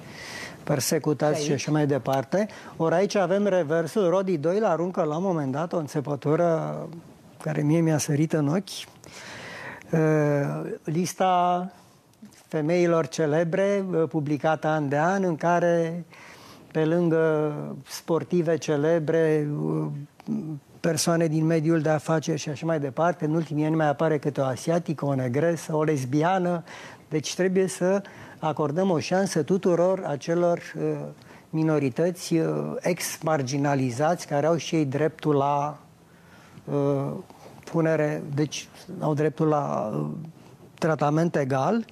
persecutați 0.65 1.41
și, 1.41 1.47
și 1.47 1.53
așa 1.53 1.71
mai 1.71 1.87
departe. 1.87 2.47
Ori 2.77 2.95
aici 2.95 3.15
avem 3.15 3.47
reversul. 3.47 4.09
Rodi 4.09 4.39
2 4.39 4.59
la 4.59 4.69
aruncă 4.69 5.03
la 5.03 5.17
un 5.17 5.23
moment 5.23 5.53
dat 5.53 5.73
o 5.73 5.79
înțepătură 5.79 6.79
care 7.43 7.63
mie 7.63 7.81
mi-a 7.81 7.99
sărit 7.99 8.33
în 8.33 8.49
ochi. 8.49 8.69
Uh, 9.91 10.73
lista 10.85 11.73
femeilor 12.49 13.07
celebre 13.07 13.85
uh, 13.91 14.09
publicată 14.09 14.67
an 14.67 14.89
de 14.89 14.99
an 14.99 15.23
în 15.25 15.37
care 15.37 16.05
pe 16.73 16.85
lângă 16.85 17.53
sportive 17.87 18.57
celebre 18.57 19.49
uh, 19.61 19.87
persoane 20.81 21.27
din 21.27 21.45
mediul 21.45 21.81
de 21.81 21.89
afaceri 21.89 22.39
și 22.39 22.49
așa 22.49 22.67
mai 22.67 22.81
departe. 22.81 23.25
În 23.25 23.35
ultimii 23.35 23.65
ani 23.65 23.75
mai 23.75 23.89
apare 23.89 24.19
câte 24.19 24.41
o 24.41 24.45
asiatică, 24.45 25.05
o 25.05 25.15
negresă, 25.15 25.77
o 25.77 25.83
lesbiană. 25.83 26.65
Deci 27.09 27.35
trebuie 27.35 27.67
să 27.67 28.03
acordăm 28.47 28.91
o 28.91 28.99
șansă 28.99 29.43
tuturor 29.43 30.05
acelor 30.07 30.59
uh, 30.77 30.83
minorități 31.51 32.35
uh, 32.35 32.75
ex-marginalizați 32.81 34.27
care 34.27 34.47
au 34.47 34.57
și 34.57 34.75
ei 34.75 34.85
dreptul 34.85 35.35
la 35.35 35.79
uh, 36.65 37.13
punere, 37.65 38.23
deci 38.35 38.69
au 39.01 39.15
dreptul 39.15 39.47
la 39.47 39.93
uh, 39.95 40.07
tratament 40.79 41.37
egal, 41.37 41.85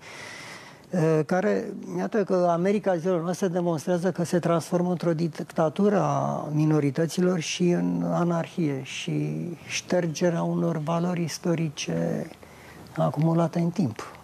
uh, 0.91 1.21
care, 1.27 1.73
iată 1.99 2.25
că 2.25 2.49
America 2.51 2.97
zilor 2.97 3.23
noastre 3.23 3.49
demonstrează 3.49 4.13
că 4.13 4.25
se 4.25 4.39
transformă 4.39 4.91
într-o 4.91 5.13
dictatură 5.13 6.01
a 6.01 6.49
minorităților 6.53 7.41
și 7.41 7.69
în 7.69 8.03
anarhie 8.11 8.81
și 8.83 9.47
ștergerea 9.67 10.43
unor 10.43 10.77
valori 10.77 11.23
istorice 11.23 12.27
acumulate 12.97 13.59
în 13.59 13.71
timp. 13.71 14.22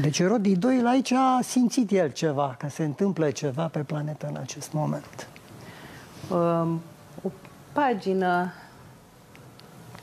Deci 0.00 0.22
Rodi 0.22 0.56
Doyle 0.56 0.88
aici 0.88 1.10
a 1.10 1.38
simțit 1.42 1.90
el 1.90 2.10
ceva, 2.10 2.54
că 2.58 2.68
se 2.68 2.84
întâmplă 2.84 3.30
ceva 3.30 3.66
pe 3.66 3.78
planetă 3.78 4.26
în 4.26 4.36
acest 4.36 4.72
moment. 4.72 5.28
Um, 6.30 6.80
o 7.22 7.30
pagină 7.72 8.52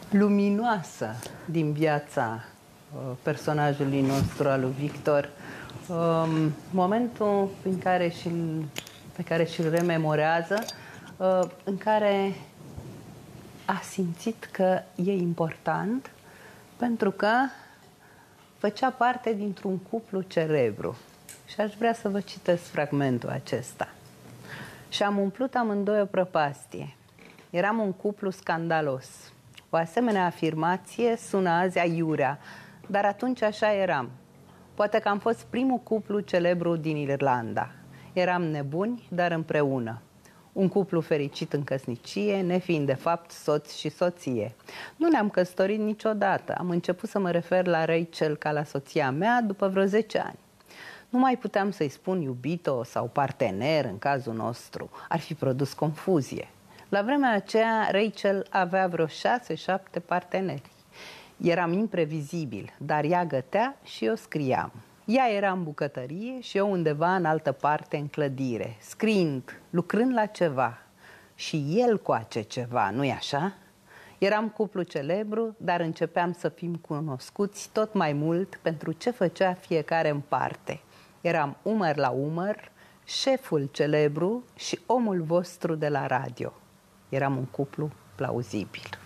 luminoasă 0.10 1.16
din 1.46 1.72
viața 1.72 2.44
uh, 2.96 3.02
personajului 3.22 4.02
nostru, 4.02 4.50
al 4.50 4.62
lui 4.62 4.74
Victor. 4.80 5.30
Um, 5.88 6.52
momentul 6.72 7.50
în 7.64 7.80
care 7.80 8.10
și 8.10 8.30
pe 9.16 9.24
care 9.24 9.44
și-l 9.44 9.70
rememorează, 9.70 10.64
uh, 11.18 11.40
în 11.64 11.78
care 11.78 12.36
a 13.66 13.82
simțit 13.90 14.50
că 14.52 14.80
e 14.96 15.12
important 15.12 16.12
pentru 16.76 17.12
că 17.12 17.32
făcea 18.64 18.90
parte 18.90 19.34
dintr-un 19.34 19.78
cuplu 19.78 20.22
celebru. 20.22 20.98
Și 21.46 21.62
aș 21.62 21.74
vrea 21.74 21.94
să 21.94 22.10
vă 22.10 22.20
citesc 22.20 22.64
fragmentul 22.64 23.30
acesta. 23.30 23.90
Și 24.90 25.04
am 25.04 25.18
umplut 25.18 25.56
amândoi 25.56 26.02
o 26.02 26.06
prăpastie. 26.06 26.96
Eram 27.50 27.80
un 27.80 27.92
cuplu 27.92 28.30
scandalos. 28.30 29.34
O 29.70 29.78
asemenea 29.78 30.26
afirmație 30.26 31.16
sună 31.16 31.50
azi 31.50 31.80
aiurea, 31.80 32.40
dar 32.88 33.06
atunci 33.06 33.42
așa 33.42 33.74
eram. 33.74 34.10
Poate 34.74 35.00
că 35.00 35.10
am 35.10 35.20
fost 35.20 35.44
primul 35.50 35.78
cuplu 35.78 36.20
celebru 36.20 36.76
din 36.76 36.96
Irlanda. 36.96 37.72
Eram 38.14 38.44
nebuni, 38.44 39.08
dar 39.10 39.32
împreună 39.32 40.02
un 40.54 40.68
cuplu 40.68 41.02
fericit 41.02 41.54
în 41.54 41.64
căsnicie, 41.64 42.42
nefiind 42.42 42.86
de 42.86 42.94
fapt 42.94 43.32
soț 43.32 43.74
și 43.74 43.90
soție. 43.90 44.56
Nu 44.96 45.08
ne-am 45.08 45.30
căsătorit 45.30 45.80
niciodată. 45.80 46.56
Am 46.58 46.70
început 46.70 47.10
să 47.10 47.20
mă 47.20 47.32
refer 47.32 47.66
la 47.66 47.86
Rachel 47.86 48.36
ca 48.36 48.52
la 48.52 48.64
soția 48.64 49.12
mea 49.12 49.42
după 49.42 49.68
vreo 49.68 49.86
10 49.86 50.20
ani. 50.20 50.40
Nu 51.10 51.20
mai 51.20 51.38
puteam 51.38 51.72
să-i 51.72 51.90
spun 51.90 52.22
iubito 52.22 52.84
sau 52.84 53.06
partener 53.06 53.86
în 53.86 53.98
cazul 53.98 54.34
nostru. 54.34 54.90
Ar 55.10 55.20
fi 55.20 55.34
produs 55.34 55.74
confuzie. 55.74 56.48
La 56.90 57.02
vremea 57.02 57.34
aceea, 57.34 57.90
Rachel 57.92 58.48
avea 58.50 58.88
vreo 58.88 59.06
6-7 59.06 59.10
parteneri. 60.06 60.72
Eram 61.42 61.74
imprevizibil, 61.74 62.74
dar 62.78 63.04
ea 63.04 63.26
gătea 63.26 63.78
și 63.84 64.06
eu 64.06 64.16
scriam. 64.16 64.72
Ea 65.06 65.30
era 65.30 65.52
în 65.52 65.64
bucătărie 65.64 66.42
și 66.42 66.58
eu 66.58 66.72
undeva 66.72 67.16
în 67.16 67.26
altă 67.26 67.52
parte 67.52 67.98
în 67.98 68.08
clădire, 68.08 68.76
scriind, 68.80 69.62
lucrând 69.70 70.14
la 70.14 70.26
ceva. 70.26 70.78
Și 71.36 71.74
el 71.76 72.00
coace 72.00 72.42
ceva, 72.42 72.90
nu-i 72.90 73.12
așa? 73.12 73.54
Eram 74.18 74.50
cuplu 74.50 74.82
celebru, 74.82 75.56
dar 75.58 75.80
începeam 75.80 76.34
să 76.34 76.50
fim 76.50 76.76
cunoscuți 76.76 77.70
tot 77.74 77.94
mai 77.94 78.14
mult 78.14 78.60
pentru 78.62 78.92
ce 78.92 79.12
făcea 79.12 79.54
fiecare 79.54 80.10
în 80.10 80.20
parte. 80.20 80.82
Eram 81.22 81.58
umăr 81.62 81.98
la 81.98 82.10
umăr, 82.10 82.72
șeful 83.06 83.70
celebru 83.72 84.44
și 84.56 84.80
omul 84.86 85.22
vostru 85.22 85.76
de 85.76 85.90
la 85.90 86.08
radio. 86.08 86.54
Eram 87.10 87.38
un 87.38 87.46
cuplu 87.46 87.92
plauzibil. 88.16 89.00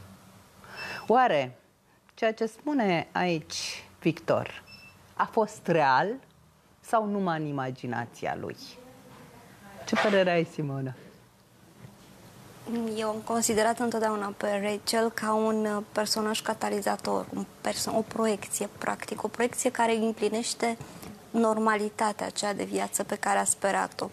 Oare 1.08 1.58
ceea 2.14 2.34
ce 2.34 2.46
spune 2.46 3.08
aici 3.12 3.84
Victor 4.00 4.66
a 5.18 5.26
fost 5.26 5.68
real 5.68 6.08
sau 6.80 7.06
numai 7.06 7.40
în 7.40 7.46
imaginația 7.46 8.38
lui? 8.40 8.56
Ce 9.86 9.96
părere 9.96 10.32
ai, 10.32 10.48
Simona? 10.54 10.94
Eu 12.96 13.10
am 13.10 13.22
considerat 13.24 13.80
întotdeauna 13.80 14.34
pe 14.38 14.48
Rachel 14.64 15.12
ca 15.12 15.34
un 15.34 15.66
uh, 15.66 15.84
personaj 15.92 16.42
catalizator, 16.42 17.26
un 17.34 17.46
perso- 17.62 17.92
o 17.96 18.02
proiecție, 18.02 18.70
practic, 18.78 19.24
o 19.24 19.28
proiecție 19.28 19.72
care 19.72 19.96
împlinește 19.96 20.78
normalitatea 21.32 22.26
aceea 22.26 22.54
de 22.54 22.64
viață 22.64 23.04
pe 23.04 23.16
care 23.16 23.38
a 23.38 23.44
sperat-o. 23.44 24.10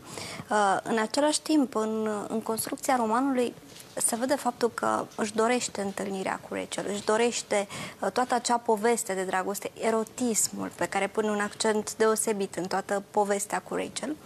Uh, 0.51 0.79
în 0.83 0.99
același 0.99 1.41
timp, 1.41 1.75
în, 1.75 2.09
în 2.29 2.41
construcția 2.41 2.97
romanului, 2.97 3.55
se 3.97 4.17
vede 4.17 4.35
faptul 4.35 4.71
că 4.71 5.07
își 5.17 5.35
dorește 5.35 5.81
întâlnirea 5.81 6.41
cu 6.49 6.55
Rachel, 6.55 6.87
își 6.89 7.05
dorește 7.05 7.69
uh, 8.01 8.11
toată 8.11 8.35
acea 8.35 8.57
poveste 8.57 9.15
de 9.15 9.23
dragoste, 9.23 9.71
erotismul 9.81 10.71
pe 10.75 10.87
care 10.87 11.07
pune 11.07 11.31
un 11.31 11.41
accent 11.41 11.97
deosebit 11.97 12.55
în 12.55 12.67
toată 12.67 13.03
povestea 13.11 13.61
cu 13.61 13.75
Rachel 13.75 14.17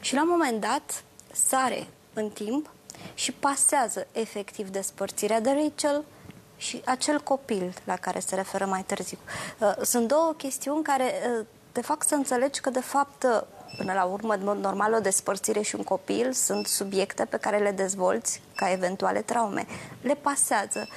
și 0.00 0.14
la 0.14 0.22
un 0.22 0.28
moment 0.28 0.60
dat 0.60 1.02
sare 1.32 1.86
în 2.12 2.28
timp 2.28 2.70
și 3.14 3.32
pasează 3.32 4.06
efectiv 4.12 4.68
despărțirea 4.68 5.40
de 5.40 5.50
Rachel 5.50 6.04
și 6.56 6.82
acel 6.84 7.20
copil 7.20 7.74
la 7.84 7.96
care 7.96 8.18
se 8.18 8.34
referă 8.34 8.66
mai 8.66 8.82
târziu. 8.82 9.18
Uh, 9.58 9.74
sunt 9.82 10.08
două 10.08 10.34
chestiuni 10.36 10.82
care 10.82 11.12
uh, 11.38 11.46
te 11.72 11.80
fac 11.80 12.04
să 12.04 12.14
înțelegi 12.14 12.60
că 12.60 12.70
de 12.70 12.80
fapt 12.80 13.26
Până 13.76 13.92
la 13.92 14.04
urmă, 14.04 14.34
în 14.34 14.44
mod 14.44 14.58
normal, 14.58 14.92
o 14.92 15.00
despărțire 15.00 15.60
și 15.60 15.74
un 15.74 15.82
copil 15.82 16.32
sunt 16.32 16.66
subiecte 16.66 17.24
pe 17.24 17.36
care 17.36 17.58
le 17.58 17.70
dezvolți 17.70 18.40
ca 18.54 18.72
eventuale 18.72 19.20
traume. 19.20 19.66
Le 20.02 20.14
pasează. 20.14 20.88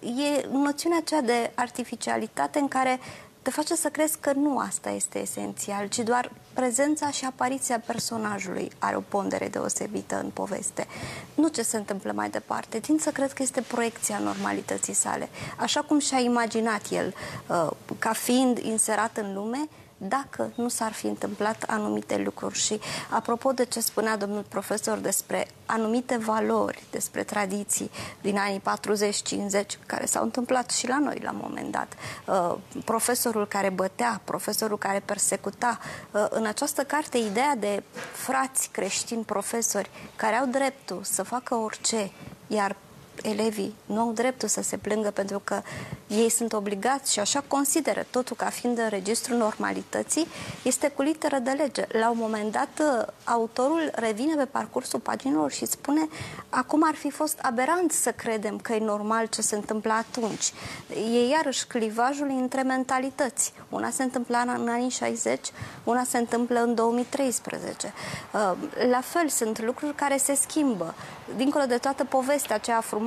E 0.00 0.46
noțiunea 0.52 0.98
aceea 0.98 1.20
de 1.20 1.50
artificialitate 1.54 2.58
în 2.58 2.68
care 2.68 3.00
te 3.44 3.50
face 3.50 3.74
să 3.74 3.88
crezi 3.88 4.18
că 4.20 4.32
nu 4.32 4.58
asta 4.58 4.90
este 4.90 5.18
esențial, 5.18 5.86
ci 5.88 5.98
doar 5.98 6.30
prezența 6.52 7.10
și 7.10 7.24
apariția 7.24 7.80
personajului 7.86 8.70
are 8.78 8.96
o 8.96 9.00
pondere 9.00 9.48
deosebită 9.48 10.20
în 10.22 10.30
poveste. 10.30 10.86
Nu 11.34 11.48
ce 11.48 11.62
se 11.62 11.76
întâmplă 11.76 12.12
mai 12.12 12.30
departe. 12.30 12.78
Tind 12.78 13.00
să 13.00 13.10
cred 13.10 13.32
că 13.32 13.42
este 13.42 13.60
proiecția 13.60 14.18
normalității 14.18 14.92
sale. 14.92 15.28
Așa 15.56 15.80
cum 15.80 15.98
și-a 15.98 16.18
imaginat 16.18 16.90
el, 16.90 17.14
uh, 17.48 17.70
ca 17.98 18.12
fiind 18.12 18.58
inserat 18.58 19.16
în 19.16 19.34
lume, 19.34 19.68
dacă 20.08 20.52
nu 20.54 20.68
s-ar 20.68 20.92
fi 20.92 21.06
întâmplat 21.06 21.64
anumite 21.66 22.16
lucruri. 22.16 22.58
Și 22.58 22.80
apropo 23.10 23.52
de 23.52 23.64
ce 23.64 23.80
spunea 23.80 24.16
domnul 24.16 24.44
profesor 24.48 24.98
despre 24.98 25.48
anumite 25.66 26.16
valori, 26.16 26.82
despre 26.90 27.22
tradiții 27.22 27.90
din 28.20 28.38
anii 28.38 28.60
40-50, 28.60 29.78
care 29.86 30.04
s-au 30.06 30.22
întâmplat 30.22 30.70
și 30.70 30.88
la 30.88 30.98
noi 30.98 31.20
la 31.22 31.30
un 31.30 31.40
moment 31.42 31.70
dat, 31.70 31.92
uh, 32.26 32.58
profesorul 32.84 33.46
care 33.46 33.70
bătea, 33.70 34.20
profesorul 34.24 34.78
care 34.78 35.02
persecuta, 35.04 35.78
uh, 36.10 36.26
în 36.30 36.46
această 36.46 36.82
carte 36.82 37.18
ideea 37.18 37.56
de 37.56 37.82
frați 38.12 38.68
creștini 38.72 39.24
profesori 39.24 39.90
care 40.16 40.34
au 40.34 40.46
dreptul 40.46 41.00
să 41.02 41.22
facă 41.22 41.54
orice, 41.54 42.10
iar 42.46 42.76
elevii 43.22 43.74
nu 43.86 44.00
au 44.00 44.12
dreptul 44.12 44.48
să 44.48 44.62
se 44.62 44.76
plângă 44.76 45.10
pentru 45.10 45.40
că 45.44 45.62
ei 46.08 46.30
sunt 46.30 46.52
obligați 46.52 47.12
și 47.12 47.20
așa 47.20 47.44
consideră 47.48 48.06
totul 48.10 48.36
ca 48.36 48.46
fiind 48.46 48.78
în 48.78 48.88
registrul 48.88 49.36
normalității, 49.36 50.26
este 50.62 50.88
cu 50.88 51.02
literă 51.02 51.38
de 51.38 51.50
lege. 51.50 51.86
La 51.88 52.10
un 52.10 52.16
moment 52.18 52.52
dat, 52.52 52.82
autorul 53.24 53.90
revine 53.92 54.34
pe 54.34 54.44
parcursul 54.44 55.00
paginilor 55.00 55.50
și 55.50 55.66
spune 55.66 56.08
acum 56.48 56.82
ar 56.86 56.94
fi 56.94 57.10
fost 57.10 57.38
aberant 57.42 57.92
să 57.92 58.12
credem 58.12 58.58
că 58.58 58.72
e 58.72 58.78
normal 58.78 59.26
ce 59.26 59.42
se 59.42 59.54
întâmplă 59.54 59.92
atunci. 59.92 60.52
E 61.12 61.28
iarăși 61.28 61.66
clivajul 61.66 62.28
între 62.40 62.62
mentalități. 62.62 63.52
Una 63.68 63.90
se 63.90 64.02
întâmpla 64.02 64.38
în 64.38 64.68
anii 64.68 64.90
60, 64.90 65.50
una 65.84 66.04
se 66.04 66.18
întâmplă 66.18 66.62
în 66.62 66.74
2013. 66.74 67.92
Uh, 68.32 68.52
la 68.90 69.00
fel, 69.00 69.28
sunt 69.28 69.62
lucruri 69.62 69.94
care 69.94 70.16
se 70.16 70.34
schimbă. 70.34 70.94
Dincolo 71.36 71.64
de 71.64 71.76
toată 71.76 72.04
povestea 72.04 72.56
aceea 72.56 72.80
frumoasă 72.80 73.03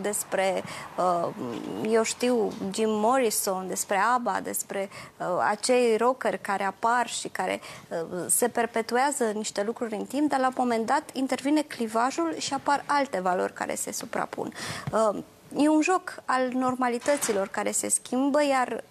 despre, 0.00 0.62
uh, 0.96 1.28
eu 1.90 2.02
știu, 2.02 2.52
Jim 2.74 2.90
Morrison, 2.90 3.64
despre 3.68 4.00
ABBA, 4.14 4.40
despre 4.42 4.88
uh, 5.16 5.26
acei 5.50 5.96
rockeri 5.96 6.40
care 6.40 6.64
apar 6.64 7.08
și 7.08 7.28
care 7.28 7.60
se 8.26 8.48
perpetuează 8.48 9.24
niște 9.24 9.62
lucruri 9.62 9.94
în 9.94 10.04
timp, 10.04 10.30
dar 10.30 10.40
la 10.40 10.46
un 10.46 10.52
moment 10.56 10.86
dat 10.86 11.10
intervine 11.12 11.62
clivajul 11.62 12.34
și 12.38 12.54
apar 12.54 12.84
alte 12.86 13.20
valori 13.20 13.52
care 13.52 13.74
se 13.74 13.92
suprapun. 13.92 14.52
E 15.56 15.68
un 15.68 15.82
joc 15.82 16.22
al 16.24 16.48
normalităților 16.52 17.48
care 17.48 17.70
se 17.70 17.88
schimbă, 17.88 18.44
iar 18.44 18.82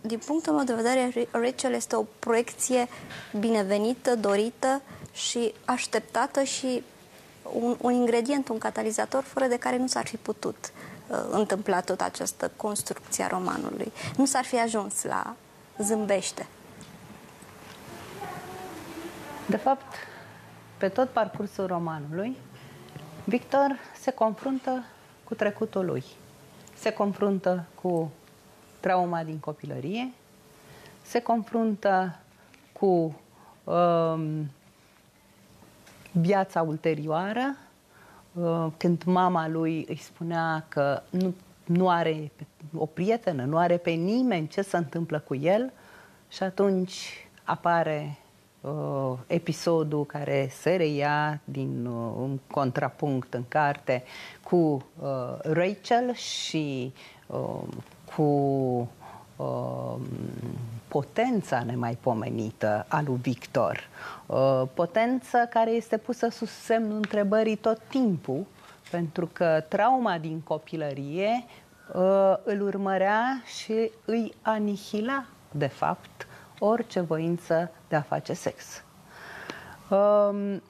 din 0.00 0.18
punctul 0.18 0.52
meu 0.52 0.64
de 0.64 0.74
vedere, 0.74 1.28
Rachel 1.30 1.72
este 1.72 1.96
o 1.96 2.04
proiecție 2.18 2.88
binevenită, 3.38 4.16
dorită 4.16 4.82
și 5.12 5.54
așteptată 5.64 6.42
și 6.42 6.82
un, 7.52 7.76
un 7.80 7.92
ingredient, 7.92 8.48
un 8.48 8.58
catalizator, 8.58 9.22
fără 9.22 9.46
de 9.46 9.58
care 9.58 9.76
nu 9.76 9.86
s-ar 9.86 10.06
fi 10.06 10.16
putut 10.16 10.72
uh, 11.08 11.18
întâmpla 11.30 11.80
tot 11.80 12.00
această 12.00 12.50
construcție 12.56 13.24
a 13.24 13.26
romanului. 13.26 13.92
Nu 14.16 14.26
s-ar 14.26 14.44
fi 14.44 14.60
ajuns 14.60 15.02
la 15.02 15.34
zâmbește. 15.78 16.46
De 19.46 19.56
fapt, 19.56 19.94
pe 20.78 20.88
tot 20.88 21.08
parcursul 21.08 21.66
romanului, 21.66 22.36
Victor 23.24 23.78
se 24.00 24.10
confruntă 24.10 24.84
cu 25.24 25.34
trecutul 25.34 25.84
lui. 25.84 26.04
Se 26.78 26.92
confruntă 26.92 27.64
cu 27.74 28.10
trauma 28.80 29.22
din 29.22 29.38
copilărie, 29.38 30.12
se 31.02 31.20
confruntă 31.20 32.16
cu 32.72 33.20
um, 33.64 34.50
viața 36.12 36.62
ulterioară, 36.62 37.56
uh, 38.32 38.66
când 38.76 39.02
mama 39.04 39.48
lui 39.48 39.84
îi 39.88 39.96
spunea 39.96 40.64
că 40.68 41.02
nu, 41.10 41.34
nu 41.64 41.88
are 41.88 42.30
o 42.76 42.86
prietenă, 42.86 43.44
nu 43.44 43.56
are 43.56 43.76
pe 43.76 43.90
nimeni 43.90 44.48
ce 44.48 44.62
se 44.62 44.76
întâmplă 44.76 45.18
cu 45.18 45.34
el 45.34 45.72
și 46.28 46.42
atunci 46.42 47.28
apare 47.44 48.18
uh, 48.60 49.12
episodul 49.26 50.04
care 50.04 50.48
se 50.52 50.76
reia 50.76 51.40
din 51.44 51.86
uh, 51.86 52.12
un 52.16 52.38
contrapunct 52.50 53.34
în 53.34 53.44
carte 53.48 54.02
cu 54.42 54.56
uh, 54.56 55.38
Rachel 55.42 56.14
și 56.14 56.92
uh, 57.26 57.62
cu 58.14 58.22
uh, 59.36 59.96
potența 60.90 61.62
nemaipomenită 61.62 62.86
a 62.88 63.02
lui 63.06 63.18
Victor. 63.22 63.88
Uh, 64.26 64.62
potență 64.74 65.46
care 65.50 65.70
este 65.70 65.96
pusă 65.96 66.28
sub 66.28 66.48
semnul 66.48 66.96
întrebării 66.96 67.56
tot 67.56 67.80
timpul, 67.88 68.46
pentru 68.90 69.28
că 69.32 69.64
trauma 69.68 70.18
din 70.18 70.40
copilărie 70.40 71.44
uh, 71.94 72.34
îl 72.44 72.60
urmărea 72.60 73.42
și 73.44 73.90
îi 74.04 74.34
anihila, 74.42 75.24
de 75.50 75.66
fapt, 75.66 76.26
orice 76.58 77.00
voință 77.00 77.70
de 77.88 77.96
a 77.96 78.02
face 78.02 78.32
sex. 78.32 78.82
Um, 79.90 80.62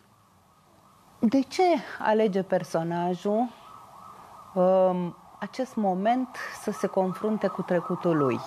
de 1.19 1.41
ce 1.41 1.63
alege 1.99 2.43
personajul 2.43 3.49
um, 4.55 5.17
acest 5.39 5.75
moment 5.75 6.29
să 6.63 6.71
se 6.71 6.87
confrunte 6.87 7.47
cu 7.47 7.63
trecutul 7.63 8.17
lui? 8.17 8.41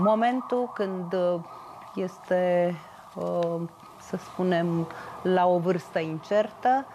Momentul 0.00 0.70
când 0.74 1.12
uh, 1.12 1.40
este, 1.94 2.74
uh, 3.14 3.60
să 4.00 4.16
spunem, 4.16 4.88
la 5.22 5.46
o 5.46 5.58
vârstă 5.58 5.98
incertă, 5.98 6.86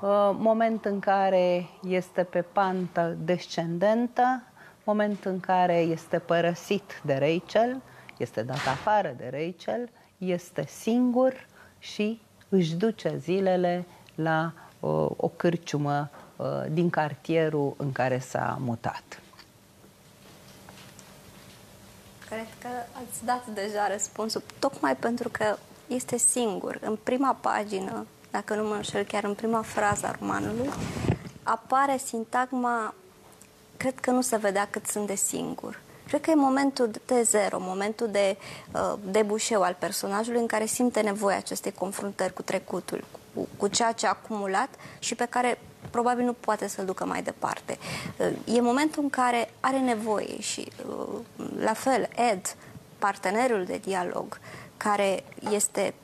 uh, 0.00 0.30
moment 0.38 0.84
în 0.84 0.98
care 0.98 1.66
este 1.82 2.22
pe 2.22 2.42
pantă 2.42 3.16
descendentă, 3.18 4.42
moment 4.84 5.24
în 5.24 5.40
care 5.40 5.76
este 5.76 6.18
părăsit 6.18 7.00
de 7.04 7.14
Rachel, 7.14 7.80
este 8.16 8.42
dat 8.42 8.66
afară 8.66 9.14
de 9.16 9.30
Rachel, 9.30 9.88
este 10.18 10.66
singur 10.66 11.46
și 11.78 12.20
își 12.48 12.74
duce 12.74 13.16
zilele 13.16 13.86
la 14.14 14.52
uh, 14.80 15.06
o 15.16 15.28
cârciumă 15.28 16.10
uh, 16.36 16.46
din 16.70 16.90
cartierul 16.90 17.74
în 17.76 17.92
care 17.92 18.18
s-a 18.18 18.58
mutat. 18.60 19.20
Cred 22.28 22.46
că 22.60 22.68
ați 22.92 23.24
dat 23.24 23.46
deja 23.46 23.88
răspunsul, 23.88 24.42
tocmai 24.58 24.96
pentru 24.96 25.28
că 25.28 25.56
este 25.86 26.16
singur. 26.16 26.78
În 26.80 26.98
prima 27.02 27.38
pagină, 27.40 28.06
dacă 28.30 28.54
nu 28.54 28.68
mă 28.68 28.74
înșel, 28.74 29.04
chiar 29.04 29.24
în 29.24 29.34
prima 29.34 29.62
frază 29.62 30.06
a 30.06 30.16
romanului, 30.18 30.70
apare 31.42 31.98
sintagma 32.04 32.94
cred 33.76 33.98
că 34.00 34.10
nu 34.10 34.20
se 34.20 34.36
vedea 34.36 34.68
cât 34.70 34.86
sunt 34.86 35.06
de 35.06 35.14
singur. 35.14 35.80
Cred 36.06 36.20
că 36.20 36.30
e 36.30 36.34
momentul 36.34 36.90
de 37.06 37.22
zero, 37.22 37.58
momentul 37.60 38.08
de 38.10 38.36
uh, 38.72 38.94
debușeu 39.10 39.62
al 39.62 39.76
personajului 39.78 40.40
în 40.40 40.46
care 40.46 40.66
simte 40.66 41.00
nevoia 41.00 41.36
acestei 41.36 41.72
confruntări 41.72 42.32
cu 42.32 42.42
trecutul, 42.42 43.04
cu, 43.34 43.48
cu 43.56 43.68
ceea 43.68 43.92
ce 43.92 44.06
a 44.06 44.08
acumulat 44.08 44.68
și 44.98 45.14
pe 45.14 45.24
care 45.24 45.58
probabil 45.90 46.24
nu 46.24 46.32
poate 46.32 46.68
să-l 46.68 46.84
ducă 46.84 47.04
mai 47.04 47.22
departe. 47.22 47.78
Uh, 48.16 48.56
e 48.56 48.60
momentul 48.60 49.02
în 49.02 49.10
care 49.10 49.50
are 49.60 49.78
nevoie 49.78 50.40
și, 50.40 50.68
uh, 50.88 51.20
la 51.58 51.72
fel, 51.72 52.08
Ed, 52.32 52.56
partenerul 52.98 53.64
de 53.64 53.80
dialog, 53.84 54.38
care 54.76 55.24
este 55.50 55.94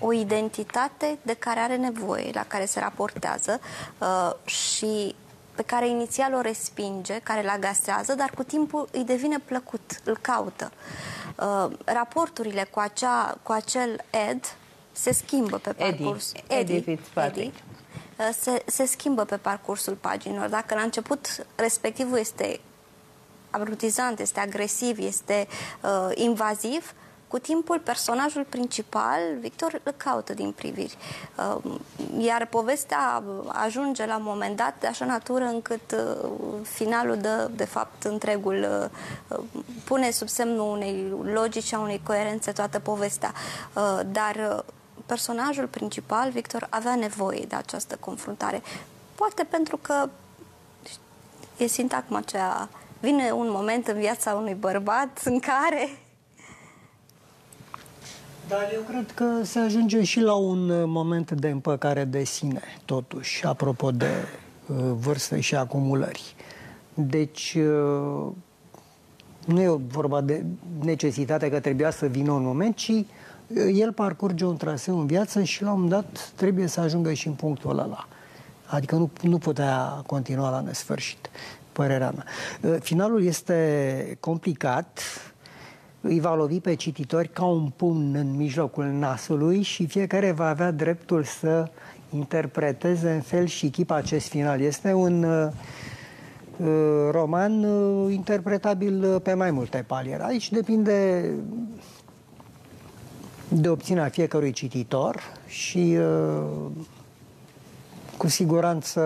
o 0.00 0.12
identitate 0.12 1.18
de 1.22 1.34
care 1.34 1.60
are 1.60 1.76
nevoie, 1.76 2.30
la 2.32 2.44
care 2.46 2.64
se 2.64 2.80
raportează 2.80 3.60
uh, 3.98 4.32
și 4.44 5.14
pe 5.54 5.62
care 5.62 5.88
inițial 5.88 6.34
o 6.34 6.40
respinge, 6.40 7.18
care 7.22 7.42
îl 7.42 7.48
agasează, 7.48 8.14
dar 8.14 8.30
cu 8.34 8.42
timpul 8.42 8.88
îi 8.92 9.04
devine 9.04 9.38
plăcut, 9.38 10.00
îl 10.04 10.18
caută. 10.20 10.72
Uh, 11.36 11.76
raporturile 11.84 12.68
cu, 12.70 12.78
acea, 12.78 13.38
cu 13.42 13.52
acel 13.52 14.04
Ed 14.28 14.56
se 14.92 15.12
schimbă 15.12 15.56
pe 15.58 15.72
parcurs. 15.72 16.32
Eddie, 16.32 16.58
Eddie, 16.58 16.76
Eddie 16.76 16.96
Fitzpatrick. 16.96 17.54
Eddie, 17.56 17.62
uh, 17.70 17.75
se, 18.40 18.62
se 18.66 18.86
schimbă 18.86 19.24
pe 19.24 19.36
parcursul 19.36 19.94
paginilor. 19.94 20.48
Dacă 20.48 20.74
la 20.74 20.80
început 20.80 21.46
respectivul 21.54 22.18
este 22.18 22.60
abrutizant, 23.50 24.18
este 24.18 24.40
agresiv, 24.40 24.98
este 24.98 25.46
uh, 25.82 26.10
invaziv, 26.14 26.94
cu 27.28 27.38
timpul, 27.38 27.78
personajul 27.78 28.46
principal, 28.48 29.20
Victor, 29.40 29.80
îl 29.82 29.94
caută 29.96 30.34
din 30.34 30.52
priviri. 30.52 30.96
Um, 31.62 31.80
iar 32.18 32.46
povestea 32.46 33.22
ajunge 33.46 34.06
la 34.06 34.16
un 34.16 34.22
moment 34.24 34.56
dat 34.56 34.74
de 34.80 34.86
așa 34.86 35.04
natură 35.04 35.44
încât 35.44 35.92
uh, 35.92 36.30
finalul 36.62 37.16
dă, 37.16 37.50
de 37.54 37.64
fapt, 37.64 38.04
întregul, 38.04 38.90
uh, 39.28 39.38
pune 39.84 40.10
sub 40.10 40.28
semnul 40.28 40.70
unei 40.70 41.12
logici, 41.22 41.72
a 41.72 41.78
unei 41.78 42.00
coerențe 42.02 42.52
toată 42.52 42.78
povestea. 42.78 43.32
Uh, 43.72 44.00
dar 44.12 44.64
personajul 45.06 45.66
principal, 45.66 46.30
Victor, 46.30 46.66
avea 46.70 46.94
nevoie 46.94 47.44
de 47.48 47.54
această 47.54 47.96
confruntare. 48.00 48.62
Poate 49.14 49.46
pentru 49.50 49.76
că 49.76 50.08
e 51.56 51.66
sintagma 51.66 52.18
aceea 52.18 52.68
vine 53.00 53.30
un 53.30 53.50
moment 53.50 53.86
în 53.86 53.98
viața 53.98 54.34
unui 54.34 54.54
bărbat 54.54 55.20
în 55.24 55.38
care 55.38 55.88
dar 58.48 58.70
eu 58.74 58.80
cred 58.88 59.10
că 59.14 59.42
se 59.42 59.58
ajunge 59.58 60.02
și 60.02 60.20
la 60.20 60.34
un 60.34 60.68
uh, 60.68 60.84
moment 60.86 61.30
de 61.30 61.48
împăcare 61.48 62.04
de 62.04 62.24
sine, 62.24 62.60
totuși, 62.84 63.46
apropo 63.46 63.90
de 63.90 64.06
uh, 64.66 64.76
vârstă 64.92 65.36
și 65.38 65.54
acumulări. 65.54 66.34
Deci, 66.94 67.56
uh, 67.58 68.32
nu 69.46 69.60
e 69.60 69.68
vorba 69.86 70.20
de 70.20 70.44
necesitate 70.80 71.50
că 71.50 71.60
trebuia 71.60 71.90
să 71.90 72.06
vină 72.06 72.32
un 72.32 72.42
moment, 72.42 72.76
ci 72.76 72.88
uh, 72.88 73.04
el 73.54 73.92
parcurge 73.92 74.44
un 74.44 74.56
traseu 74.56 74.98
în 74.98 75.06
viață 75.06 75.42
și 75.42 75.62
la 75.62 75.72
un 75.72 75.80
moment 75.80 75.92
dat 75.92 76.32
trebuie 76.36 76.66
să 76.66 76.80
ajungă 76.80 77.12
și 77.12 77.26
în 77.26 77.32
punctul 77.32 77.78
ăla. 77.78 78.06
Adică 78.66 78.96
nu, 78.96 79.10
nu 79.22 79.38
putea 79.38 80.02
continua 80.06 80.50
la 80.50 80.60
nesfârșit, 80.60 81.30
părerea 81.72 82.10
mea. 82.14 82.24
Uh, 82.72 82.80
finalul 82.80 83.24
este 83.24 84.16
complicat, 84.20 85.00
îi 86.00 86.20
va 86.20 86.34
lovi 86.34 86.60
pe 86.60 86.74
cititori 86.74 87.28
ca 87.28 87.44
un 87.44 87.70
pumn 87.76 88.14
în 88.14 88.36
mijlocul 88.36 88.84
nasului 88.84 89.62
și 89.62 89.86
fiecare 89.86 90.30
va 90.30 90.48
avea 90.48 90.70
dreptul 90.70 91.24
să 91.24 91.68
interpreteze 92.14 93.10
în 93.10 93.20
fel 93.20 93.46
și 93.46 93.68
chip 93.68 93.90
acest 93.90 94.28
final. 94.28 94.60
Este 94.60 94.92
un 94.92 95.22
uh, 95.22 95.48
uh 96.56 97.10
roman 97.10 97.64
uh, 97.64 98.12
interpretabil 98.12 99.20
pe 99.20 99.34
mai 99.34 99.50
multe 99.50 99.84
paliere. 99.86 100.24
Aici 100.24 100.50
depinde 100.50 101.24
de 103.48 103.68
opțiunea 103.68 104.08
fiecărui 104.08 104.52
cititor 104.52 105.20
și 105.46 105.98
uh, 105.98 106.70
cu 108.16 108.28
siguranță 108.28 109.00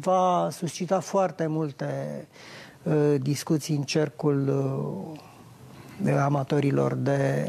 va 0.00 0.48
suscita 0.50 1.00
foarte 1.00 1.46
multe 1.46 2.26
uh, 2.82 3.14
discuții 3.20 3.76
în 3.76 3.82
cercul 3.82 4.48
uh, 6.04 6.16
amatorilor 6.16 6.94
de 6.94 7.44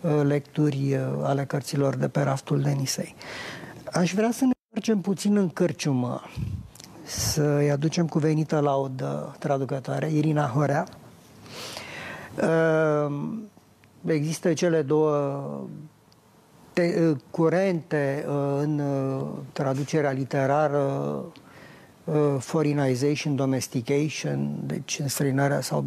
uh, 0.00 0.20
lecturi 0.22 0.94
uh, 0.94 1.00
ale 1.22 1.44
cărților 1.44 1.96
de 1.96 2.08
pe 2.08 2.20
raftul 2.20 2.60
Denisei. 2.60 3.14
Aș 3.92 4.14
vrea 4.14 4.30
să 4.30 4.44
ne 4.44 4.50
mergem 4.72 5.00
puțin 5.00 5.36
în 5.36 5.48
cârciumă, 5.48 6.20
să-i 7.02 7.70
aducem 7.70 8.06
cuvenită 8.06 8.58
laudă 8.58 9.36
traducătoare, 9.38 10.10
Irina 10.12 10.46
Horea. 10.46 10.86
Uh, 12.42 13.14
există 14.06 14.52
cele 14.52 14.82
două 14.82 15.68
te, 16.72 17.14
curente 17.30 18.24
în 18.58 18.82
traducerea 19.52 20.10
literară 20.10 21.24
foreignization, 22.38 23.36
domestication, 23.36 24.54
deci 24.66 24.98
înstrăinarea 24.98 25.60
sau 25.60 25.84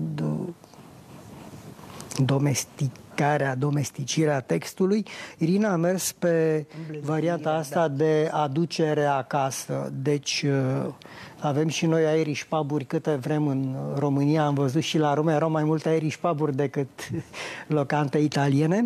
domesticarea, 3.13 3.55
domesticirea 3.55 4.39
textului. 4.39 5.05
Irina 5.37 5.71
a 5.71 5.75
mers 5.75 6.11
pe 6.11 6.65
varianta 7.01 7.51
asta 7.51 7.87
da. 7.87 7.95
de 7.95 8.29
aducere 8.31 9.05
acasă. 9.05 9.91
Deci 10.01 10.45
uh, 10.47 10.93
avem 11.39 11.67
și 11.67 11.85
noi 11.85 12.19
Irish 12.19 12.43
pub 12.49 12.83
câte 12.87 13.15
vrem 13.15 13.47
în 13.47 13.75
România. 13.97 14.45
Am 14.45 14.53
văzut 14.53 14.81
și 14.81 14.97
la 14.97 15.13
Roma 15.13 15.33
erau 15.33 15.49
mai 15.49 15.63
multe 15.63 15.89
Irish 15.89 16.15
pub 16.15 16.49
decât 16.49 16.89
locante 17.67 18.17
italiene. 18.17 18.83